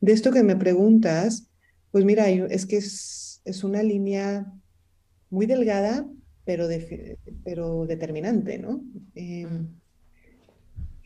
De 0.00 0.12
esto 0.12 0.32
que 0.32 0.42
me 0.42 0.56
preguntas, 0.56 1.48
pues 1.90 2.04
mira, 2.04 2.28
es 2.28 2.66
que 2.66 2.76
es, 2.76 3.40
es 3.44 3.64
una 3.64 3.82
línea 3.82 4.52
muy 5.30 5.46
delgada, 5.46 6.06
pero, 6.44 6.68
pero 7.44 7.86
determinante, 7.86 8.58
¿no? 8.58 8.82
Em, 9.14 9.68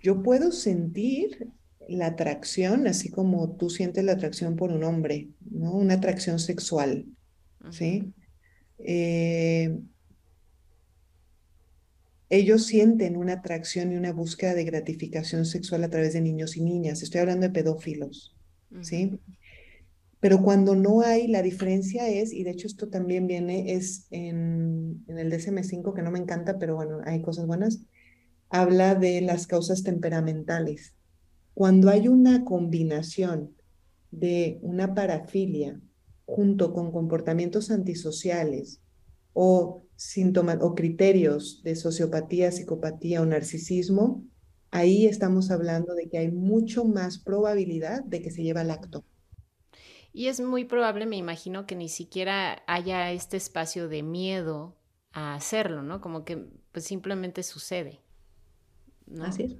yo 0.02 0.22
puedo 0.22 0.52
sentir 0.52 1.48
la 1.88 2.06
atracción, 2.06 2.86
así 2.86 3.10
como 3.10 3.56
tú 3.56 3.70
sientes 3.70 4.04
la 4.04 4.12
atracción 4.12 4.56
por 4.56 4.70
un 4.70 4.84
hombre, 4.84 5.28
¿no? 5.50 5.72
Una 5.72 5.94
atracción 5.94 6.38
sexual, 6.38 7.06
¿sí? 7.70 8.12
Eh, 8.78 9.78
ellos 12.30 12.64
sienten 12.64 13.16
una 13.16 13.34
atracción 13.34 13.92
y 13.92 13.96
una 13.96 14.12
búsqueda 14.12 14.54
de 14.54 14.64
gratificación 14.64 15.44
sexual 15.44 15.82
a 15.82 15.90
través 15.90 16.12
de 16.12 16.20
niños 16.20 16.56
y 16.56 16.62
niñas. 16.62 17.02
Estoy 17.02 17.20
hablando 17.20 17.46
de 17.46 17.52
pedófilos, 17.52 18.36
¿sí? 18.82 19.18
Pero 20.20 20.40
cuando 20.40 20.76
no 20.76 21.00
hay, 21.00 21.26
la 21.26 21.42
diferencia 21.42 22.08
es, 22.08 22.32
y 22.32 22.44
de 22.44 22.50
hecho 22.50 22.68
esto 22.68 22.88
también 22.88 23.26
viene, 23.26 23.72
es 23.72 24.06
en, 24.10 25.02
en 25.08 25.18
el 25.18 25.32
DSM5, 25.32 25.92
que 25.92 26.02
no 26.02 26.12
me 26.12 26.20
encanta, 26.20 26.58
pero 26.58 26.76
bueno, 26.76 27.00
hay 27.04 27.20
cosas 27.20 27.46
buenas, 27.46 27.80
habla 28.48 28.94
de 28.94 29.22
las 29.22 29.48
causas 29.48 29.82
temperamentales. 29.82 30.94
Cuando 31.54 31.90
hay 31.90 32.06
una 32.06 32.44
combinación 32.44 33.56
de 34.12 34.60
una 34.62 34.94
parafilia 34.94 35.80
junto 36.26 36.72
con 36.72 36.92
comportamientos 36.92 37.72
antisociales 37.72 38.80
o 39.32 39.84
síntomas 39.96 40.58
o 40.60 40.74
criterios 40.74 41.62
de 41.62 41.76
sociopatía, 41.76 42.50
psicopatía 42.50 43.22
o 43.22 43.26
narcisismo, 43.26 44.24
ahí 44.70 45.06
estamos 45.06 45.50
hablando 45.50 45.94
de 45.94 46.08
que 46.08 46.18
hay 46.18 46.30
mucho 46.30 46.84
más 46.84 47.18
probabilidad 47.18 48.02
de 48.04 48.22
que 48.22 48.30
se 48.30 48.42
lleve 48.42 48.60
al 48.60 48.70
acto. 48.70 49.04
Y 50.12 50.26
es 50.26 50.40
muy 50.40 50.64
probable, 50.64 51.06
me 51.06 51.16
imagino, 51.16 51.66
que 51.66 51.76
ni 51.76 51.88
siquiera 51.88 52.62
haya 52.66 53.12
este 53.12 53.36
espacio 53.36 53.88
de 53.88 54.02
miedo 54.02 54.76
a 55.12 55.34
hacerlo, 55.34 55.82
¿no? 55.82 56.00
Como 56.00 56.24
que 56.24 56.46
pues 56.72 56.84
simplemente 56.84 57.42
sucede. 57.42 58.00
Así 59.20 59.44
es. 59.44 59.56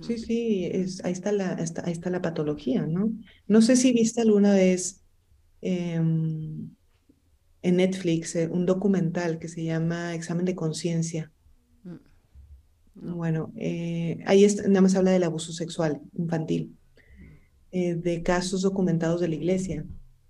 Sí, 0.00 0.18
sí, 0.18 0.64
es, 0.72 1.04
ahí, 1.04 1.12
está 1.12 1.32
la, 1.32 1.54
ahí 1.84 1.92
está 1.92 2.08
la 2.08 2.22
patología, 2.22 2.86
¿no? 2.86 3.12
No 3.46 3.60
sé 3.60 3.76
si 3.76 3.92
viste 3.92 4.22
alguna 4.22 4.54
vez 4.54 5.04
em, 5.60 6.75
en 7.66 7.76
Netflix 7.78 8.36
eh, 8.36 8.48
un 8.48 8.64
documental 8.64 9.40
que 9.40 9.48
se 9.48 9.64
llama 9.64 10.14
Examen 10.14 10.44
de 10.44 10.54
Conciencia. 10.54 11.32
Mm. 11.82 13.16
Bueno, 13.16 13.52
eh, 13.56 14.22
ahí 14.26 14.46
nada 14.68 14.82
más 14.82 14.94
habla 14.94 15.10
del 15.10 15.24
abuso 15.24 15.52
sexual 15.52 16.00
infantil, 16.14 16.76
eh, 17.72 17.96
de 17.96 18.22
casos 18.22 18.62
documentados 18.62 19.20
de 19.20 19.28
la 19.28 19.34
iglesia, 19.34 19.84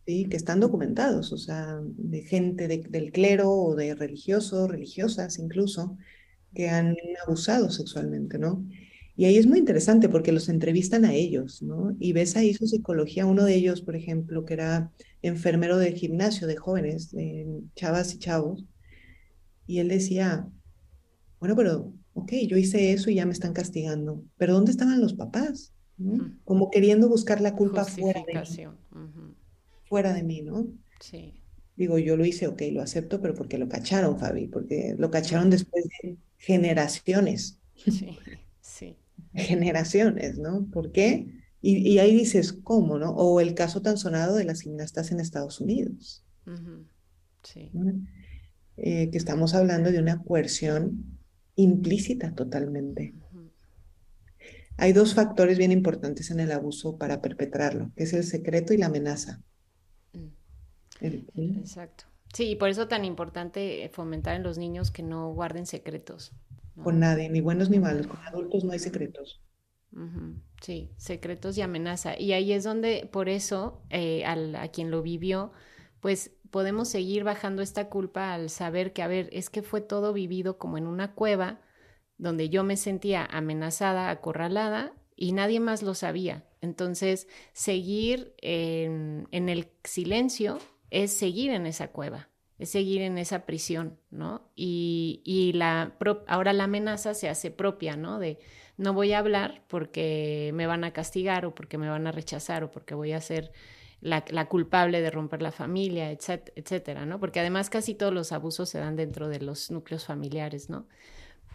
¿sí? 0.06 0.24
que 0.30 0.36
están 0.38 0.60
documentados, 0.60 1.30
o 1.32 1.36
sea, 1.36 1.78
de 1.82 2.22
gente 2.22 2.68
del 2.68 3.12
clero 3.12 3.50
o 3.50 3.74
de 3.76 3.94
religiosos, 3.94 4.70
religiosas 4.70 5.38
incluso, 5.38 5.98
que 6.54 6.70
han 6.70 6.96
abusado 7.26 7.70
sexualmente, 7.70 8.38
¿no? 8.38 8.64
Y 9.16 9.24
ahí 9.24 9.38
es 9.38 9.46
muy 9.46 9.58
interesante 9.58 10.08
porque 10.08 10.30
los 10.30 10.48
entrevistan 10.48 11.06
a 11.06 11.14
ellos, 11.14 11.62
¿no? 11.62 11.96
Y 11.98 12.12
ves 12.12 12.36
ahí 12.36 12.52
su 12.52 12.66
psicología. 12.66 13.24
Uno 13.24 13.44
de 13.44 13.54
ellos, 13.54 13.80
por 13.80 13.96
ejemplo, 13.96 14.44
que 14.44 14.54
era 14.54 14.92
enfermero 15.22 15.78
del 15.78 15.94
gimnasio 15.94 16.46
de 16.46 16.56
jóvenes, 16.56 17.12
de 17.12 17.62
chavas 17.74 18.14
y 18.14 18.18
chavos, 18.18 18.64
y 19.66 19.78
él 19.78 19.88
decía, 19.88 20.48
bueno, 21.40 21.56
pero, 21.56 21.92
ok, 22.14 22.32
yo 22.46 22.56
hice 22.56 22.92
eso 22.92 23.10
y 23.10 23.14
ya 23.14 23.26
me 23.26 23.32
están 23.32 23.52
castigando, 23.52 24.22
pero 24.36 24.54
¿dónde 24.54 24.70
estaban 24.70 25.00
los 25.00 25.14
papás? 25.14 25.72
Como 26.44 26.70
queriendo 26.70 27.08
buscar 27.08 27.40
la 27.40 27.56
culpa 27.56 27.84
fuera 27.84 28.22
de 28.26 28.34
mí. 28.34 28.66
Fuera 29.88 30.12
de 30.12 30.22
mí, 30.22 30.42
¿no? 30.42 30.66
Sí. 31.00 31.32
digo, 31.76 31.98
yo 31.98 32.16
lo 32.16 32.24
hice, 32.24 32.46
ok, 32.46 32.62
lo 32.72 32.82
acepto, 32.82 33.20
pero 33.20 33.34
porque 33.34 33.58
lo 33.58 33.68
cacharon, 33.68 34.18
Fabi, 34.18 34.48
porque 34.48 34.94
lo 34.98 35.10
cacharon 35.10 35.50
después 35.50 35.84
de 36.02 36.16
generaciones. 36.38 37.58
Sí, 37.74 38.18
sí. 38.60 38.96
Generaciones, 39.34 40.38
¿no? 40.38 40.66
¿Por 40.70 40.92
qué? 40.92 41.36
Y, 41.62 41.98
ahí 41.98 42.14
dices, 42.14 42.52
¿cómo, 42.52 42.98
no? 42.98 43.10
O 43.10 43.40
el 43.40 43.54
caso 43.54 43.82
tan 43.82 43.98
sonado 43.98 44.36
de 44.36 44.44
las 44.44 44.60
gimnastas 44.60 45.10
en 45.10 45.18
Estados 45.18 45.60
Unidos. 45.60 46.24
Sí. 47.42 47.72
Eh, 48.76 49.10
que 49.10 49.18
estamos 49.18 49.54
hablando 49.54 49.90
de 49.90 49.98
una 49.98 50.22
coerción 50.22 51.18
implícita 51.56 52.34
totalmente. 52.34 53.14
Hay 54.76 54.92
dos 54.92 55.14
factores 55.14 55.58
bien 55.58 55.72
importantes 55.72 56.30
en 56.30 56.38
el 56.40 56.52
abuso 56.52 56.98
para 56.98 57.22
perpetrarlo, 57.22 57.90
que 57.96 58.04
es 58.04 58.12
el 58.12 58.24
secreto 58.24 58.74
y 58.74 58.76
la 58.76 58.86
amenaza. 58.86 59.40
Mm. 60.12 61.56
Exacto. 61.58 62.04
Sí, 62.32 62.50
y 62.50 62.56
por 62.56 62.68
eso 62.68 62.86
tan 62.86 63.04
importante 63.04 63.90
fomentar 63.92 64.36
en 64.36 64.42
los 64.42 64.58
niños 64.58 64.90
que 64.90 65.02
no 65.02 65.32
guarden 65.32 65.66
secretos. 65.66 66.32
Con 66.82 67.00
nadie, 67.00 67.28
ni 67.28 67.40
buenos 67.40 67.70
ni 67.70 67.78
malos, 67.78 68.06
con 68.06 68.18
adultos 68.26 68.64
no 68.64 68.72
hay 68.72 68.78
secretos. 68.78 69.40
Sí, 70.60 70.90
secretos 70.96 71.56
y 71.56 71.62
amenaza. 71.62 72.18
Y 72.18 72.32
ahí 72.32 72.52
es 72.52 72.64
donde, 72.64 73.08
por 73.10 73.28
eso, 73.28 73.82
eh, 73.90 74.24
a 74.26 74.68
quien 74.68 74.90
lo 74.90 75.02
vivió, 75.02 75.52
pues 76.00 76.36
podemos 76.50 76.88
seguir 76.88 77.24
bajando 77.24 77.62
esta 77.62 77.88
culpa 77.88 78.32
al 78.32 78.50
saber 78.50 78.92
que, 78.92 79.02
a 79.02 79.08
ver, 79.08 79.28
es 79.32 79.50
que 79.50 79.62
fue 79.62 79.80
todo 79.80 80.12
vivido 80.12 80.58
como 80.58 80.78
en 80.78 80.86
una 80.86 81.14
cueva 81.14 81.60
donde 82.18 82.48
yo 82.48 82.64
me 82.64 82.76
sentía 82.76 83.24
amenazada, 83.24 84.10
acorralada 84.10 84.94
y 85.16 85.32
nadie 85.32 85.60
más 85.60 85.82
lo 85.82 85.94
sabía. 85.94 86.44
Entonces, 86.60 87.28
seguir 87.52 88.34
en, 88.38 89.28
el 89.30 89.68
silencio 89.84 90.58
es 90.90 91.12
seguir 91.12 91.50
en 91.50 91.66
esa 91.66 91.88
cueva, 91.88 92.28
es 92.58 92.70
seguir 92.70 93.02
en 93.02 93.18
esa 93.18 93.46
prisión, 93.46 93.98
¿no? 94.10 94.50
Y, 94.54 95.20
y 95.24 95.52
la, 95.52 95.94
ahora 96.26 96.52
la 96.52 96.64
amenaza 96.64 97.14
se 97.14 97.28
hace 97.28 97.50
propia, 97.50 97.96
¿no? 97.96 98.18
De 98.18 98.38
no 98.76 98.92
voy 98.92 99.12
a 99.12 99.18
hablar 99.18 99.62
porque 99.68 100.50
me 100.54 100.66
van 100.66 100.84
a 100.84 100.92
castigar 100.92 101.46
o 101.46 101.54
porque 101.54 101.78
me 101.78 101.88
van 101.88 102.06
a 102.06 102.12
rechazar 102.12 102.64
o 102.64 102.70
porque 102.70 102.94
voy 102.94 103.12
a 103.12 103.20
ser 103.20 103.52
la, 104.00 104.48
culpable 104.48 105.00
de 105.00 105.10
romper 105.10 105.42
la 105.42 105.52
familia, 105.52 106.10
etcétera, 106.10 107.06
¿no? 107.06 107.18
Porque 107.18 107.40
además 107.40 107.70
casi 107.70 107.94
todos 107.94 108.12
los 108.12 108.32
abusos 108.32 108.68
se 108.68 108.78
dan 108.78 108.96
dentro 108.96 109.28
de 109.28 109.40
los 109.40 109.70
núcleos 109.70 110.04
familiares, 110.04 110.70
¿no? 110.70 110.86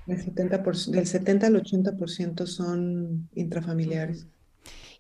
El 0.08 0.18
70%, 0.18 0.92
del 0.92 1.06
70 1.06 1.48
al 1.48 1.62
80% 1.62 2.46
son 2.48 3.30
intrafamiliares. 3.36 4.28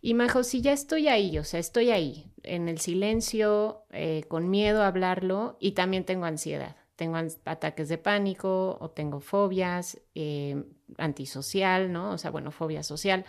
Y 0.02 0.16
Majo, 0.16 0.44
si 0.44 0.62
ya 0.62 0.74
estoy 0.74 1.08
ahí, 1.08 1.38
o 1.38 1.44
sea, 1.44 1.60
estoy 1.60 1.92
ahí, 1.92 2.32
en 2.44 2.68
el 2.68 2.80
silencio, 2.80 3.84
eh, 3.92 4.24
con 4.28 4.50
miedo 4.50 4.82
a 4.82 4.88
hablarlo 4.88 5.58
y 5.60 5.74
también 5.74 6.06
tengo 6.06 6.26
ansiedad. 6.26 6.76
Tengo 6.96 7.18
ataques 7.46 7.88
de 7.88 7.98
pánico 7.98 8.78
o 8.80 8.90
tengo 8.90 9.20
fobias, 9.20 10.00
eh, 10.16 10.64
antisocial, 10.98 11.92
¿no? 11.92 12.12
O 12.12 12.18
sea, 12.18 12.32
bueno, 12.32 12.52
fobia 12.52 12.84
social. 12.84 13.26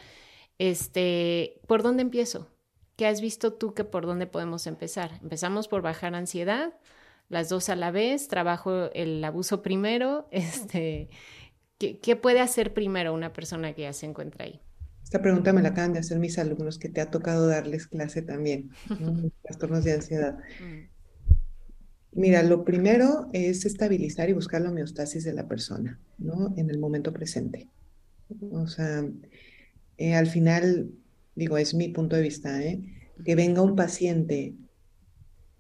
Este, 0.59 1.61
¿por 1.67 1.83
dónde 1.83 2.03
empiezo? 2.03 2.49
¿Qué 2.97 3.07
has 3.07 3.21
visto 3.21 3.55
tú 3.55 3.75
que 3.75 3.85
por 3.85 4.07
dónde 4.07 4.27
podemos 4.27 4.67
empezar? 4.67 5.19
Empezamos 5.23 5.69
por 5.69 5.83
bajar 5.83 6.15
ansiedad, 6.15 6.75
las 7.29 7.49
dos 7.49 7.69
a 7.69 7.77
la 7.77 7.91
vez, 7.91 8.29
trabajo 8.29 8.91
el 8.93 9.25
abuso 9.25 9.63
primero, 9.63 10.29
este, 10.31 11.09
¿qué, 11.79 12.17
puede 12.17 12.41
hacer 12.41 12.75
primero 12.75 13.15
una 13.15 13.33
persona 13.33 13.73
que 13.73 13.83
ya 13.83 13.93
se 13.93 14.07
encuentra 14.07 14.45
ahí? 14.45 14.61
Esta 15.13 15.21
pregunta 15.21 15.53
me 15.53 15.61
la 15.61 15.69
acaban 15.69 15.93
de 15.93 15.99
hacer 15.99 16.19
mis 16.19 16.39
alumnos 16.39 16.79
que 16.79 16.89
te 16.89 17.03
ha 17.03 17.11
tocado 17.11 17.47
darles 17.47 17.87
clase 17.87 18.23
también, 18.23 18.71
trastornos 19.43 19.85
de 19.85 19.93
ansiedad. 19.93 20.39
Mm. 20.59 22.19
Mira, 22.19 22.43
lo 22.43 22.65
primero 22.65 23.29
es 23.35 23.67
estabilizar 23.67 24.31
y 24.31 24.33
buscar 24.33 24.63
la 24.63 24.71
homeostasis 24.71 25.25
de 25.25 25.35
la 25.35 25.49
persona, 25.49 26.01
¿no? 26.17 26.55
En 26.57 26.71
el 26.71 26.79
momento 26.79 27.13
presente. 27.13 27.69
O 28.53 28.67
sea, 28.67 29.05
eh, 29.99 30.15
al 30.15 30.29
final, 30.29 30.91
digo, 31.35 31.59
es 31.59 31.75
mi 31.75 31.89
punto 31.89 32.17
de 32.17 32.23
vista, 32.23 32.63
¿eh? 32.63 32.81
Que 33.23 33.35
venga 33.35 33.61
un 33.61 33.77
paciente 33.77 34.55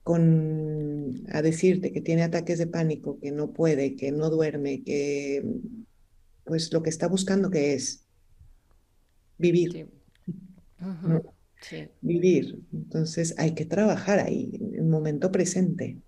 con, 0.02 1.26
a 1.30 1.42
decirte 1.42 1.92
que 1.92 2.00
tiene 2.00 2.22
ataques 2.22 2.56
de 2.58 2.68
pánico, 2.68 3.20
que 3.20 3.32
no 3.32 3.52
puede, 3.52 3.96
que 3.96 4.12
no 4.12 4.30
duerme, 4.30 4.82
que 4.82 5.44
pues 6.44 6.72
lo 6.72 6.82
que 6.82 6.88
está 6.88 7.06
buscando 7.06 7.50
que 7.50 7.74
es 7.74 8.01
vivir. 9.42 9.88
Vivir. 12.00 12.62
Entonces 12.72 13.34
hay 13.36 13.54
que 13.54 13.66
trabajar 13.66 14.20
ahí, 14.20 14.50
en 14.54 14.74
el 14.76 14.84
momento 14.84 15.30
presente. 15.30 15.98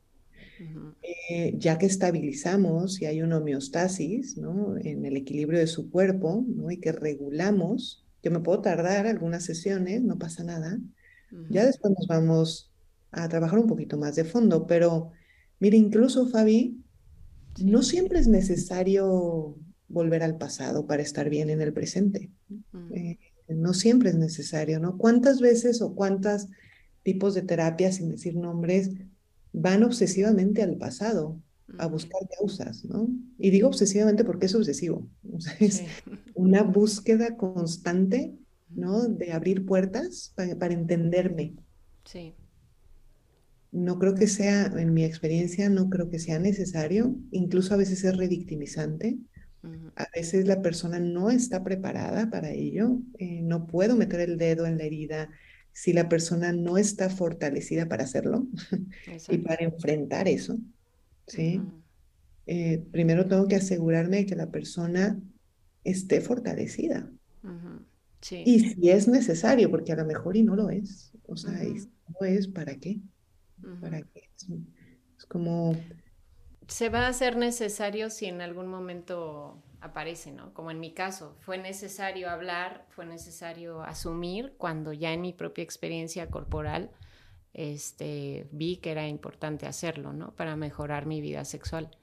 Eh, 1.29 1.55
ya 1.59 1.79
que 1.79 1.87
estabilizamos 1.87 3.03
y 3.03 3.07
hay 3.07 3.21
una 3.23 3.39
homeostasis 3.39 4.39
¿no? 4.39 4.77
en 4.79 5.05
el 5.05 5.17
equilibrio 5.17 5.59
de 5.59 5.67
su 5.67 5.91
cuerpo 5.91 6.45
¿no? 6.47 6.71
y 6.71 6.79
que 6.79 6.93
regulamos, 6.93 8.07
yo 8.23 8.31
me 8.31 8.41
puedo 8.41 8.63
tardar 8.63 9.07
algunas 9.07 9.45
sesiones, 9.45 10.03
no 10.03 10.17
pasa 10.17 10.45
nada, 10.45 10.79
ya 11.51 11.67
después 11.67 11.93
nos 11.99 12.07
vamos 12.07 12.73
a 13.11 13.29
trabajar 13.29 13.59
un 13.59 13.67
poquito 13.67 13.99
más 13.99 14.15
de 14.15 14.25
fondo, 14.25 14.67
pero 14.67 15.11
mire, 15.59 15.77
incluso 15.77 16.29
Fabi, 16.29 16.81
no 17.63 17.83
siempre 17.83 18.21
es 18.21 18.29
necesario 18.29 19.57
volver 19.89 20.23
al 20.23 20.39
pasado 20.39 20.87
para 20.87 21.03
estar 21.03 21.29
bien 21.31 21.51
en 21.51 21.61
el 21.61 21.73
presente. 21.73 22.31
Eh, 22.95 23.19
no 23.49 23.75
siempre 23.75 24.11
es 24.11 24.17
necesario, 24.17 24.81
¿no? 24.81 24.97
¿Cuántas 24.97 25.41
veces 25.41 25.83
o 25.83 25.95
cuántos 25.95 26.49
tipos 27.03 27.35
de 27.35 27.43
terapias, 27.43 27.97
sin 27.97 28.11
decir 28.11 28.37
nombres, 28.37 28.91
van 29.53 29.85
obsesivamente 29.85 30.63
al 30.63 30.77
pasado 30.77 31.41
a 31.79 31.87
buscar 31.87 32.21
causas, 32.39 32.85
¿no? 32.85 33.09
Y 33.39 33.51
digo 33.51 33.69
obsesivamente 33.69 34.25
porque 34.25 34.47
es 34.47 34.55
obsesivo, 34.55 35.09
o 35.33 35.41
sea, 35.41 35.57
es 35.61 35.83
una 36.35 36.63
búsqueda 36.63 37.37
constante, 37.37 38.35
¿no? 38.69 39.05
De 39.05 39.33
abrir 39.33 39.65
puertas 39.65 40.33
para, 40.35 40.75
entenderme. 40.75 41.55
Sí. 42.05 42.35
No 43.71 43.99
creo 43.99 44.15
que 44.15 44.29
sea, 44.29 44.67
en 44.67 44.95
mi 44.95 45.05
experiencia, 45.05 45.69
no 45.69 45.91
creo 45.91 46.09
que 46.09 46.19
sea 46.19 46.39
necesario, 46.39 47.17
incluso 47.31 47.75
a 47.75 47.77
veces 47.77 48.05
es 48.05 48.17
redictimizante. 48.17 49.19
A 49.97 50.07
veces 50.15 50.47
la 50.47 50.61
persona 50.63 50.99
no 50.99 51.31
está 51.31 51.63
preparada 51.63 52.31
para 52.31 52.51
ello, 52.51 52.99
eh, 53.19 53.41
no 53.43 53.67
puedo 53.67 53.97
meter 53.97 54.21
el 54.21 54.39
dedo 54.39 54.67
en 54.67 54.79
la 54.79 54.85
herida, 54.85 55.31
si 55.73 55.93
la 55.93 56.09
persona 56.09 56.53
no 56.53 56.79
está 56.79 57.11
fortalecida 57.11 57.87
para 57.87 58.05
hacerlo 58.05 58.47
y 59.29 59.39
para 59.39 59.65
enfrentar 59.65 60.29
eso, 60.29 60.59
¿sí? 61.27 61.61
Eh, 62.47 62.85
primero 62.93 63.27
tengo 63.27 63.49
que 63.49 63.57
asegurarme 63.57 64.19
de 64.19 64.27
que 64.27 64.37
la 64.37 64.51
persona 64.51 65.21
esté 65.83 66.21
fortalecida. 66.21 67.11
Y 68.31 68.61
si 68.61 68.91
es 68.91 69.09
necesario, 69.09 69.71
porque 69.71 69.93
a 69.93 69.97
lo 69.97 70.05
mejor 70.05 70.37
y 70.37 70.43
no 70.43 70.57
lo 70.57 70.71
es, 70.71 71.13
o 71.27 71.37
sea, 71.37 71.53
no 71.53 72.27
es, 72.27 72.49
¿para 72.49 72.77
qué? 72.77 73.01
¿Para 73.81 74.03
qué? 74.03 74.31
Es 75.19 75.27
como... 75.27 75.77
Se 76.75 76.89
va 76.89 77.07
a 77.07 77.09
hacer 77.09 77.37
necesario 77.37 78.11
si 78.11 78.27
en 78.27 78.41
algún 78.41 78.67
momento 78.67 79.63
aparece, 79.81 80.33
¿no? 80.33 80.53
Como 80.55 80.73
en 80.73 80.81
mi 80.81 80.91
caso, 80.91 81.37
fue 81.39 81.57
necesario 81.57 82.29
hablar, 82.29 82.85
fue 82.89 83.07
necesario 83.07 83.85
asumir 83.85 84.55
cuando 84.59 84.93
ya 84.93 85.13
en 85.13 85.21
mi 85.21 85.33
propia 85.33 85.63
experiencia 85.63 86.29
corporal 86.31 86.91
este, 87.53 88.49
vi 88.51 88.79
que 88.79 88.91
era 88.91 89.07
importante 89.07 89.69
hacerlo, 89.69 90.13
¿no? 90.13 90.35
Para 90.35 90.57
mejorar 90.57 91.07
mi 91.07 91.21
vida 91.21 91.45
sexual. 91.45 91.97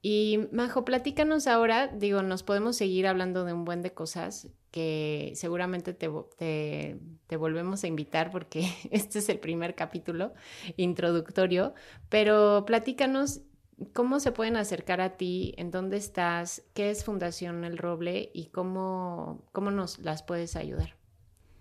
Y 0.00 0.46
Majo, 0.52 0.84
platícanos 0.84 1.48
ahora, 1.48 1.88
digo, 1.88 2.22
nos 2.22 2.44
podemos 2.44 2.76
seguir 2.76 3.08
hablando 3.08 3.44
de 3.44 3.52
un 3.52 3.64
buen 3.64 3.82
de 3.82 3.94
cosas 3.94 4.46
que 4.70 5.32
seguramente 5.34 5.92
te, 5.92 6.08
te, 6.38 7.00
te, 7.26 7.36
volvemos 7.36 7.82
a 7.82 7.88
invitar 7.88 8.30
porque 8.30 8.72
este 8.92 9.18
es 9.18 9.28
el 9.28 9.40
primer 9.40 9.74
capítulo 9.74 10.34
introductorio, 10.76 11.74
pero 12.08 12.64
platícanos 12.64 13.40
¿Cómo 13.92 14.20
se 14.20 14.32
pueden 14.32 14.56
acercar 14.56 15.00
a 15.00 15.16
ti? 15.16 15.54
¿En 15.56 15.70
dónde 15.70 15.96
estás? 15.96 16.62
¿Qué 16.74 16.90
es 16.90 17.04
Fundación 17.04 17.64
El 17.64 17.78
Roble? 17.78 18.30
¿Y 18.32 18.46
cómo, 18.46 19.44
cómo 19.52 19.70
nos 19.70 19.98
las 19.98 20.22
puedes 20.22 20.56
ayudar? 20.56 20.96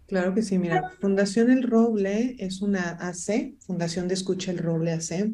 Claro 0.07 0.35
que 0.35 0.43
sí, 0.43 0.59
mira, 0.59 0.91
Fundación 1.01 1.49
El 1.49 1.63
Roble 1.63 2.35
es 2.37 2.61
una 2.61 2.91
AC, 2.99 3.55
Fundación 3.61 4.07
de 4.07 4.13
Escucha 4.13 4.51
El 4.51 4.59
Roble 4.59 4.91
AC. 4.91 5.31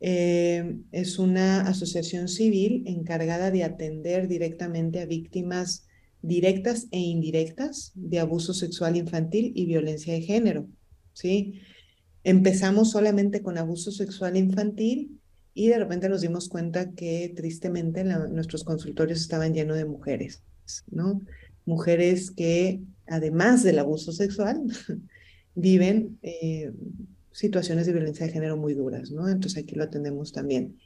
Eh, 0.00 0.78
es 0.90 1.20
una 1.20 1.60
asociación 1.60 2.26
civil 2.26 2.82
encargada 2.86 3.52
de 3.52 3.62
atender 3.62 4.26
directamente 4.26 5.00
a 5.00 5.06
víctimas 5.06 5.86
directas 6.22 6.88
e 6.90 6.98
indirectas 6.98 7.92
de 7.94 8.18
abuso 8.18 8.54
sexual 8.54 8.96
infantil 8.96 9.52
y 9.54 9.66
violencia 9.66 10.14
de 10.14 10.22
género. 10.22 10.66
¿sí? 11.12 11.60
Empezamos 12.24 12.90
solamente 12.90 13.42
con 13.42 13.58
abuso 13.58 13.92
sexual 13.92 14.36
infantil 14.36 15.20
y 15.54 15.68
de 15.68 15.78
repente 15.78 16.08
nos 16.08 16.22
dimos 16.22 16.48
cuenta 16.48 16.92
que 16.92 17.32
tristemente 17.36 18.04
nuestros 18.04 18.64
consultorios 18.64 19.20
estaban 19.20 19.54
llenos 19.54 19.76
de 19.76 19.84
mujeres, 19.84 20.42
¿no? 20.90 21.20
Mujeres 21.64 22.30
que 22.30 22.80
además 23.06 23.62
del 23.62 23.78
abuso 23.78 24.12
sexual 24.12 24.62
viven 25.54 26.18
eh, 26.22 26.72
situaciones 27.32 27.86
de 27.86 27.92
violencia 27.92 28.26
de 28.26 28.32
género 28.32 28.56
muy 28.56 28.74
duras, 28.74 29.10
¿no? 29.10 29.28
Entonces 29.28 29.62
aquí 29.62 29.74
lo 29.74 29.84
atendemos 29.84 30.32
también. 30.32 30.78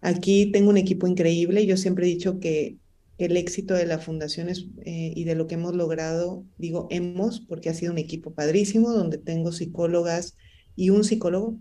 Aquí 0.00 0.50
tengo 0.52 0.70
un 0.70 0.76
equipo 0.76 1.06
increíble. 1.06 1.66
Yo 1.66 1.76
siempre 1.76 2.06
he 2.06 2.10
dicho 2.10 2.38
que 2.38 2.76
el 3.18 3.36
éxito 3.36 3.74
de 3.74 3.86
la 3.86 3.98
fundación 3.98 4.48
es, 4.48 4.66
eh, 4.84 5.12
y 5.14 5.24
de 5.24 5.34
lo 5.34 5.46
que 5.46 5.54
hemos 5.54 5.74
logrado, 5.74 6.44
digo 6.58 6.88
hemos, 6.90 7.40
porque 7.40 7.68
ha 7.68 7.74
sido 7.74 7.92
un 7.92 7.98
equipo 7.98 8.34
padrísimo, 8.34 8.92
donde 8.92 9.18
tengo 9.18 9.52
psicólogas 9.52 10.36
y 10.76 10.90
un 10.90 11.04
psicólogo, 11.04 11.58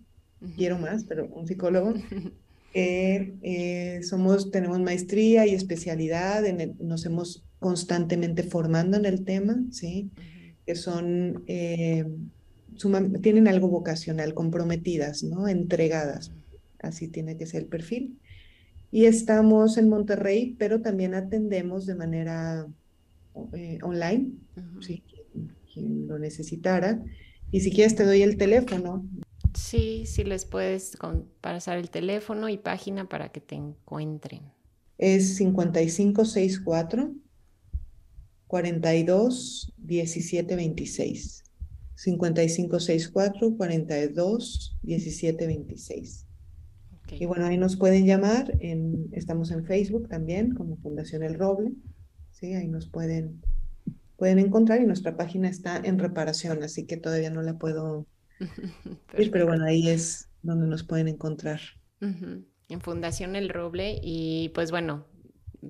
quiero 0.58 0.78
más, 0.80 1.04
pero 1.06 1.28
un 1.28 1.48
psicólogo, 1.48 1.94
eh, 2.74 4.02
somos, 4.04 4.52
tenemos 4.52 4.80
maestría 4.80 5.46
y 5.46 5.54
especialidad, 5.54 6.46
en 6.46 6.76
nos 6.80 7.06
hemos 7.06 7.44
constantemente 7.60 8.44
formando 8.44 8.98
en 8.98 9.06
el 9.06 9.24
tema, 9.24 9.64
¿sí? 9.72 10.10
Que 10.66 10.76
son, 10.76 11.44
eh, 11.48 12.06
tienen 13.22 13.48
algo 13.48 13.70
vocacional, 13.70 14.34
comprometidas, 14.34 15.24
¿no? 15.24 15.48
Entregadas, 15.48 16.32
así 16.80 17.08
tiene 17.08 17.38
que 17.38 17.46
ser 17.46 17.64
el 17.64 17.68
perfil. 17.68 18.20
Y 18.92 19.06
estamos 19.06 19.78
en 19.78 19.90
Monterrey, 19.90 20.56
pero 20.60 20.82
también 20.82 21.14
atendemos 21.14 21.86
de 21.86 21.96
manera 21.96 22.68
eh, 23.54 23.80
online, 23.82 24.32
si 24.82 25.02
quien 25.74 26.08
lo 26.08 26.20
necesitara. 26.20 27.02
Y 27.52 27.62
si 27.62 27.72
quieres 27.72 27.96
te 27.96 28.06
doy 28.06 28.22
el 28.22 28.38
teléfono 28.38 29.06
Sí, 29.56 30.06
sí 30.06 30.24
les 30.24 30.46
puedes 30.46 30.98
pasar 31.42 31.78
el 31.78 31.90
teléfono 31.90 32.50
y 32.50 32.58
página 32.58 33.08
para 33.08 33.30
que 33.30 33.42
te 33.42 33.56
encuentren. 33.56 34.42
Es 34.98 35.36
5564 35.38 37.14
42 38.48 39.74
17 39.78 40.56
26. 40.56 41.44
5564 41.96 43.58
42 43.58 44.78
17 44.82 45.48
26. 45.48 46.26
Y 47.20 47.26
bueno, 47.26 47.46
ahí 47.46 47.58
nos 47.58 47.76
pueden 47.78 48.06
llamar. 48.06 48.56
En, 48.60 49.10
estamos 49.12 49.52
en 49.52 49.66
Facebook 49.66 50.08
también, 50.10 50.54
como 50.54 50.78
Fundación 50.78 51.24
El 51.24 51.36
Roble. 51.36 51.72
Sí, 52.32 52.54
ahí 52.54 52.68
nos 52.68 52.88
pueden, 52.88 53.42
pueden 54.18 54.40
encontrar 54.40 54.82
y 54.82 54.86
nuestra 54.86 55.16
página 55.16 55.48
está 55.50 55.78
en 55.78 56.00
reparación, 56.00 56.64
así 56.64 56.86
que 56.86 56.98
todavía 56.98 57.30
no 57.30 57.42
la 57.42 57.58
puedo 57.58 58.08
pero 59.32 59.48
bueno, 59.48 59.66
ahí 59.66 59.90
es 59.90 60.30
donde 60.42 60.68
nos 60.68 60.84
pueden 60.84 61.08
encontrar. 61.08 61.60
En 62.02 62.82
Fundación 62.82 63.36
El 63.36 63.50
Roble. 63.50 64.00
Y 64.02 64.50
pues 64.50 64.72
bueno, 64.72 65.06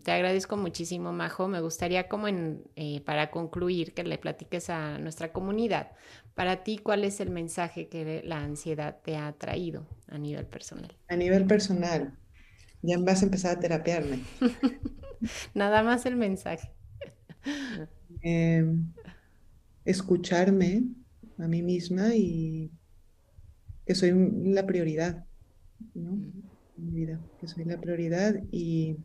te 0.04 0.12
agradezco 0.12 0.58
muchísimo, 0.58 1.12
Majo. 1.14 1.48
Me 1.48 1.62
gustaría 1.62 2.08
como 2.08 2.28
en, 2.28 2.64
eh, 2.76 3.02
para 3.02 3.30
concluir, 3.30 3.94
que 3.94 4.04
le 4.04 4.18
platiques 4.18 4.70
a 4.70 4.98
nuestra 4.98 5.32
comunidad. 5.32 5.92
Para 6.34 6.64
ti, 6.64 6.78
¿cuál 6.78 7.04
es 7.04 7.20
el 7.20 7.30
mensaje 7.30 7.88
que 7.88 8.22
la 8.26 8.40
ansiedad 8.40 9.00
te 9.04 9.18
ha 9.18 9.32
traído 9.34 9.88
a 10.08 10.18
nivel 10.18 10.46
personal? 10.48 10.96
A 11.10 11.16
nivel 11.16 11.46
personal, 11.46 12.18
ya 12.82 12.98
vas 12.98 13.22
a 13.22 13.26
empezar 13.26 13.58
a 13.58 13.60
terapiarme. 13.60 14.20
Nada 15.54 15.84
más 15.84 16.06
el 16.06 16.16
mensaje. 16.16 16.72
Em, 18.22 18.94
escucharme, 19.86 20.84
a 21.38 21.48
mí 21.48 21.62
misma 21.62 22.16
y 22.16 22.72
que 23.86 23.96
soy 23.96 24.14
la 24.46 24.66
prioridad, 24.66 25.26
¿no? 25.94 26.18
mi 26.78 26.92
vida, 26.92 27.20
que 27.40 27.48
soy 27.48 27.66
la 27.66 27.80
prioridad 27.80 28.36
y 28.52 28.98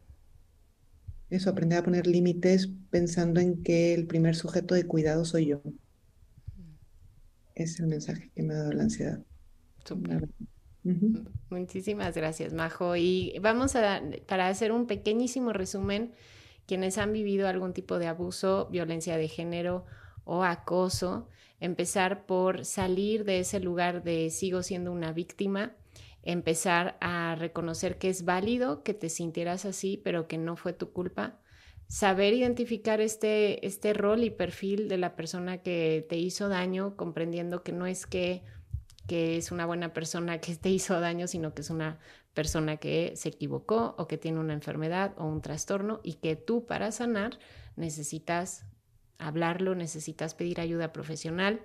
eso, 1.30 1.50
aprender 1.50 1.78
a 1.78 1.82
poner 1.82 2.06
límites 2.06 2.70
pensando 2.90 3.40
en 3.40 3.62
que 3.62 3.92
el 3.92 4.06
primer 4.06 4.34
sujeto 4.34 4.74
de 4.74 4.86
cuidado 4.86 5.24
soy 5.24 5.46
yo. 5.46 5.62
Es 7.54 7.78
el 7.80 7.86
mensaje 7.86 8.30
que 8.34 8.42
me 8.42 8.54
ha 8.54 8.58
dado 8.58 8.72
la 8.72 8.84
ansiedad. 8.84 9.20
Muchísimas 11.50 12.14
gracias, 12.16 12.54
Majo. 12.54 12.96
Y 12.96 13.38
vamos 13.42 13.76
a, 13.76 14.00
para 14.26 14.48
hacer 14.48 14.72
un 14.72 14.86
pequeñísimo 14.86 15.52
resumen, 15.52 16.12
quienes 16.66 16.96
han 16.96 17.12
vivido 17.12 17.46
algún 17.46 17.74
tipo 17.74 17.98
de 17.98 18.06
abuso, 18.06 18.68
violencia 18.70 19.18
de 19.18 19.28
género 19.28 19.84
o 20.24 20.44
acoso, 20.44 21.28
empezar 21.61 22.26
por 22.26 22.64
salir 22.64 23.24
de 23.24 23.40
ese 23.40 23.61
lugar 23.61 24.02
de 24.02 24.30
sigo 24.30 24.62
siendo 24.62 24.92
una 24.92 25.12
víctima, 25.12 25.76
empezar 26.22 26.96
a 27.00 27.34
reconocer 27.36 27.98
que 27.98 28.09
es 28.09 28.24
válido 28.24 28.82
que 28.82 28.94
te 28.94 29.09
sintieras 29.09 29.64
así, 29.64 30.00
pero 30.02 30.28
que 30.28 30.38
no 30.38 30.56
fue 30.56 30.72
tu 30.72 30.92
culpa, 30.92 31.40
saber 31.88 32.34
identificar 32.34 33.00
este, 33.00 33.66
este 33.66 33.94
rol 33.94 34.22
y 34.22 34.30
perfil 34.30 34.88
de 34.88 34.98
la 34.98 35.16
persona 35.16 35.59
que 35.59 36.06
te 36.09 36.16
hizo 36.16 36.48
daño, 36.48 36.96
comprendiendo 36.96 37.62
que 37.62 37.72
no 37.72 37.86
es 37.86 38.06
que, 38.06 38.42
que 39.06 39.38
es 39.38 39.50
una 39.50 39.64
buena 39.64 39.92
persona 39.94 40.38
que 40.38 40.54
te 40.54 40.68
hizo 40.68 41.00
daño, 41.00 41.26
sino 41.26 41.54
que 41.54 41.62
es 41.62 41.70
una 41.70 41.98
persona 42.34 42.76
que 42.76 43.14
se 43.16 43.30
equivocó 43.30 43.94
o 43.98 44.06
que 44.06 44.18
tiene 44.18 44.38
una 44.38 44.52
enfermedad 44.52 45.14
o 45.16 45.26
un 45.26 45.40
trastorno 45.40 46.00
y 46.04 46.14
que 46.14 46.36
tú 46.36 46.66
para 46.66 46.92
sanar 46.92 47.38
necesitas 47.74 48.66
hablarlo, 49.18 49.74
necesitas 49.74 50.34
pedir 50.34 50.60
ayuda 50.60 50.92
profesional. 50.92 51.60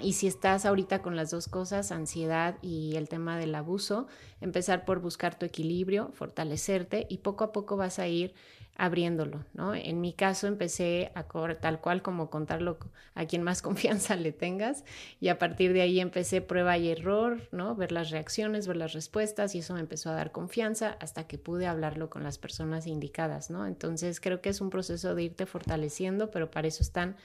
Y 0.00 0.14
si 0.14 0.26
estás 0.26 0.64
ahorita 0.64 1.02
con 1.02 1.14
las 1.14 1.30
dos 1.30 1.46
cosas, 1.46 1.92
ansiedad 1.92 2.56
y 2.62 2.96
el 2.96 3.08
tema 3.08 3.38
del 3.38 3.54
abuso, 3.54 4.08
empezar 4.40 4.84
por 4.84 5.00
buscar 5.00 5.38
tu 5.38 5.46
equilibrio, 5.46 6.10
fortalecerte 6.12 7.06
y 7.08 7.18
poco 7.18 7.44
a 7.44 7.52
poco 7.52 7.76
vas 7.76 7.98
a 7.98 8.08
ir 8.08 8.34
abriéndolo, 8.76 9.44
¿no? 9.54 9.74
En 9.74 10.00
mi 10.00 10.12
caso 10.12 10.46
empecé 10.46 11.12
a 11.14 11.24
tal 11.60 11.80
cual 11.80 12.02
como 12.02 12.28
contarlo 12.28 12.78
a 13.14 13.26
quien 13.26 13.42
más 13.42 13.62
confianza 13.62 14.16
le 14.16 14.32
tengas 14.32 14.84
y 15.20 15.28
a 15.28 15.38
partir 15.38 15.72
de 15.72 15.82
ahí 15.82 16.00
empecé 16.00 16.40
prueba 16.40 16.76
y 16.76 16.90
error, 16.90 17.48
¿no? 17.52 17.76
Ver 17.76 17.92
las 17.92 18.10
reacciones, 18.10 18.66
ver 18.66 18.76
las 18.76 18.92
respuestas 18.92 19.54
y 19.54 19.60
eso 19.60 19.74
me 19.74 19.80
empezó 19.80 20.10
a 20.10 20.14
dar 20.14 20.32
confianza 20.32 20.96
hasta 21.00 21.26
que 21.26 21.38
pude 21.38 21.66
hablarlo 21.66 22.10
con 22.10 22.24
las 22.24 22.38
personas 22.38 22.86
indicadas, 22.86 23.50
¿no? 23.50 23.66
Entonces 23.66 24.20
creo 24.20 24.40
que 24.40 24.48
es 24.48 24.60
un 24.60 24.70
proceso 24.70 25.14
de 25.14 25.22
irte 25.22 25.46
fortaleciendo, 25.46 26.30
pero 26.30 26.50
para 26.50 26.68
eso 26.68 26.82
están 26.82 27.16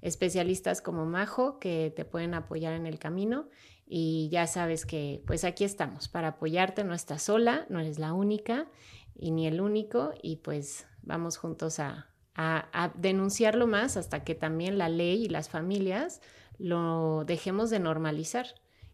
especialistas 0.00 0.82
como 0.82 1.06
Majo 1.06 1.58
que 1.58 1.92
te 1.94 2.04
pueden 2.04 2.34
apoyar 2.34 2.74
en 2.74 2.86
el 2.86 2.98
camino 2.98 3.46
y 3.86 4.28
ya 4.30 4.46
sabes 4.46 4.86
que 4.86 5.22
pues 5.26 5.44
aquí 5.44 5.64
estamos 5.64 6.08
para 6.08 6.28
apoyarte, 6.28 6.84
no 6.84 6.94
estás 6.94 7.22
sola, 7.22 7.66
no 7.68 7.80
eres 7.80 7.98
la 7.98 8.12
única 8.12 8.66
y 9.14 9.30
ni 9.30 9.46
el 9.46 9.60
único 9.60 10.12
y 10.22 10.36
pues 10.36 10.86
vamos 11.06 11.36
juntos 11.36 11.78
a, 11.78 12.08
denunciarlo 12.96 13.68
más 13.68 13.96
hasta 13.96 14.24
que 14.24 14.34
también 14.34 14.76
la 14.76 14.88
ley 14.88 15.26
y 15.26 15.28
las 15.28 15.48
familias 15.48 16.20
lo 16.58 17.24
dejemos 17.24 17.70
de 17.70 17.78
normalizar 17.78 18.46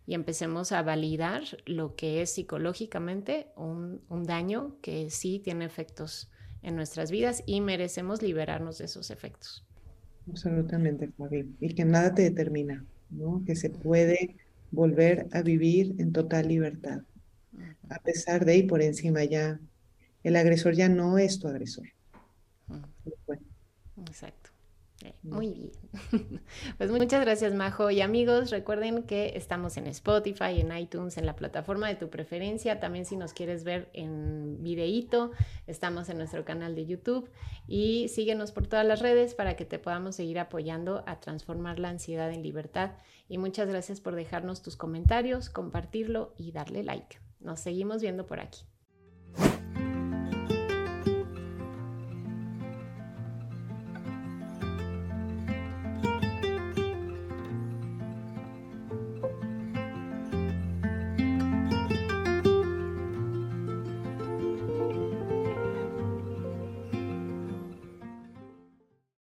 y 0.07 0.13
empecemos 0.13 0.73
a 0.73 0.83
validar 0.83 1.43
lo 1.65 1.97
que 1.97 2.21
es 2.21 2.35
psicológicamente 2.35 3.47
un, 3.57 4.03
un, 4.11 4.25
daño 4.25 4.77
que 4.83 5.09
sí 5.09 5.41
tiene 5.43 5.65
efectos 5.65 6.31
en 6.63 6.77
nuestras 6.77 7.11
vidas 7.11 7.43
y 7.47 7.63
merecemos 7.63 8.21
liberarnos 8.21 8.77
de 8.77 8.85
esos 8.85 9.11
efectos. 9.11 9.65
Absolutamente, 10.29 11.09
Fabi. 11.09 11.55
Y 11.61 11.75
que 11.75 11.85
nada 11.85 12.15
te 12.15 12.23
determina, 12.23 12.85
¿no? 13.11 13.43
Que 13.47 13.57
se 13.57 13.71
puede 13.71 14.37
volver 14.71 15.29
a 15.33 15.43
vivir 15.43 15.95
en 15.99 16.13
total 16.13 16.49
libertad. 16.49 17.01
A 17.89 17.99
pesar 17.99 18.45
de 18.45 18.57
y 18.57 18.63
por 18.63 18.83
encima 18.83 19.25
ya, 19.25 19.59
el 20.23 20.37
agresor 20.37 20.75
ya 20.75 20.89
no 20.89 21.19
es 21.19 21.41
tu 21.41 21.49
agresor. 21.49 21.87
Exacto. 23.97 24.51
Eh, 25.03 25.15
muy 25.23 25.51
bien. 25.53 25.71
Pues 26.79 26.91
muchas 26.91 27.23
gracias, 27.23 27.55
Majo. 27.55 27.91
Y 27.91 28.01
amigos, 28.01 28.51
recuerden 28.51 29.05
que 29.05 29.33
estamos 29.37 29.77
en 29.77 29.87
Spotify, 29.87 30.61
en 30.61 30.77
iTunes, 30.77 31.17
en 31.17 31.27
la 31.27 31.37
plataforma 31.37 31.89
de 31.89 31.95
tu 31.95 32.11
preferencia. 32.11 32.81
También 32.81 33.05
si 33.05 33.17
nos 33.17 33.33
quieres 33.33 33.65
ver 33.65 33.91
en 33.93 34.63
videíto, 34.63 35.31
estamos 35.67 36.09
en 36.09 36.19
nuestro 36.19 36.45
canal 36.45 36.75
de 36.75 36.87
YouTube. 36.87 37.31
Y 37.67 38.09
síguenos 38.09 38.53
por 38.53 38.67
todas 38.67 38.87
las 38.87 39.01
redes 39.01 39.35
para 39.35 39.57
que 39.57 39.65
te 39.65 39.79
podamos 39.79 40.17
seguir 40.17 40.39
apoyando 40.39 41.03
a 41.07 41.21
transformar 41.21 41.79
la 41.79 41.89
ansiedad 41.89 42.31
en 42.31 42.43
libertad. 42.43 42.93
Y 43.29 43.39
muchas 43.39 43.69
gracias 43.69 44.01
por 44.01 44.15
dejarnos 44.15 44.63
tus 44.63 44.77
comentarios, 44.77 45.49
compartirlo 45.51 46.35
y 46.37 46.53
darle 46.53 46.83
like. 46.83 47.19
Nos 47.41 47.61
seguimos 47.61 48.03
viendo 48.03 48.27
por 48.27 48.41
aquí. 48.41 48.70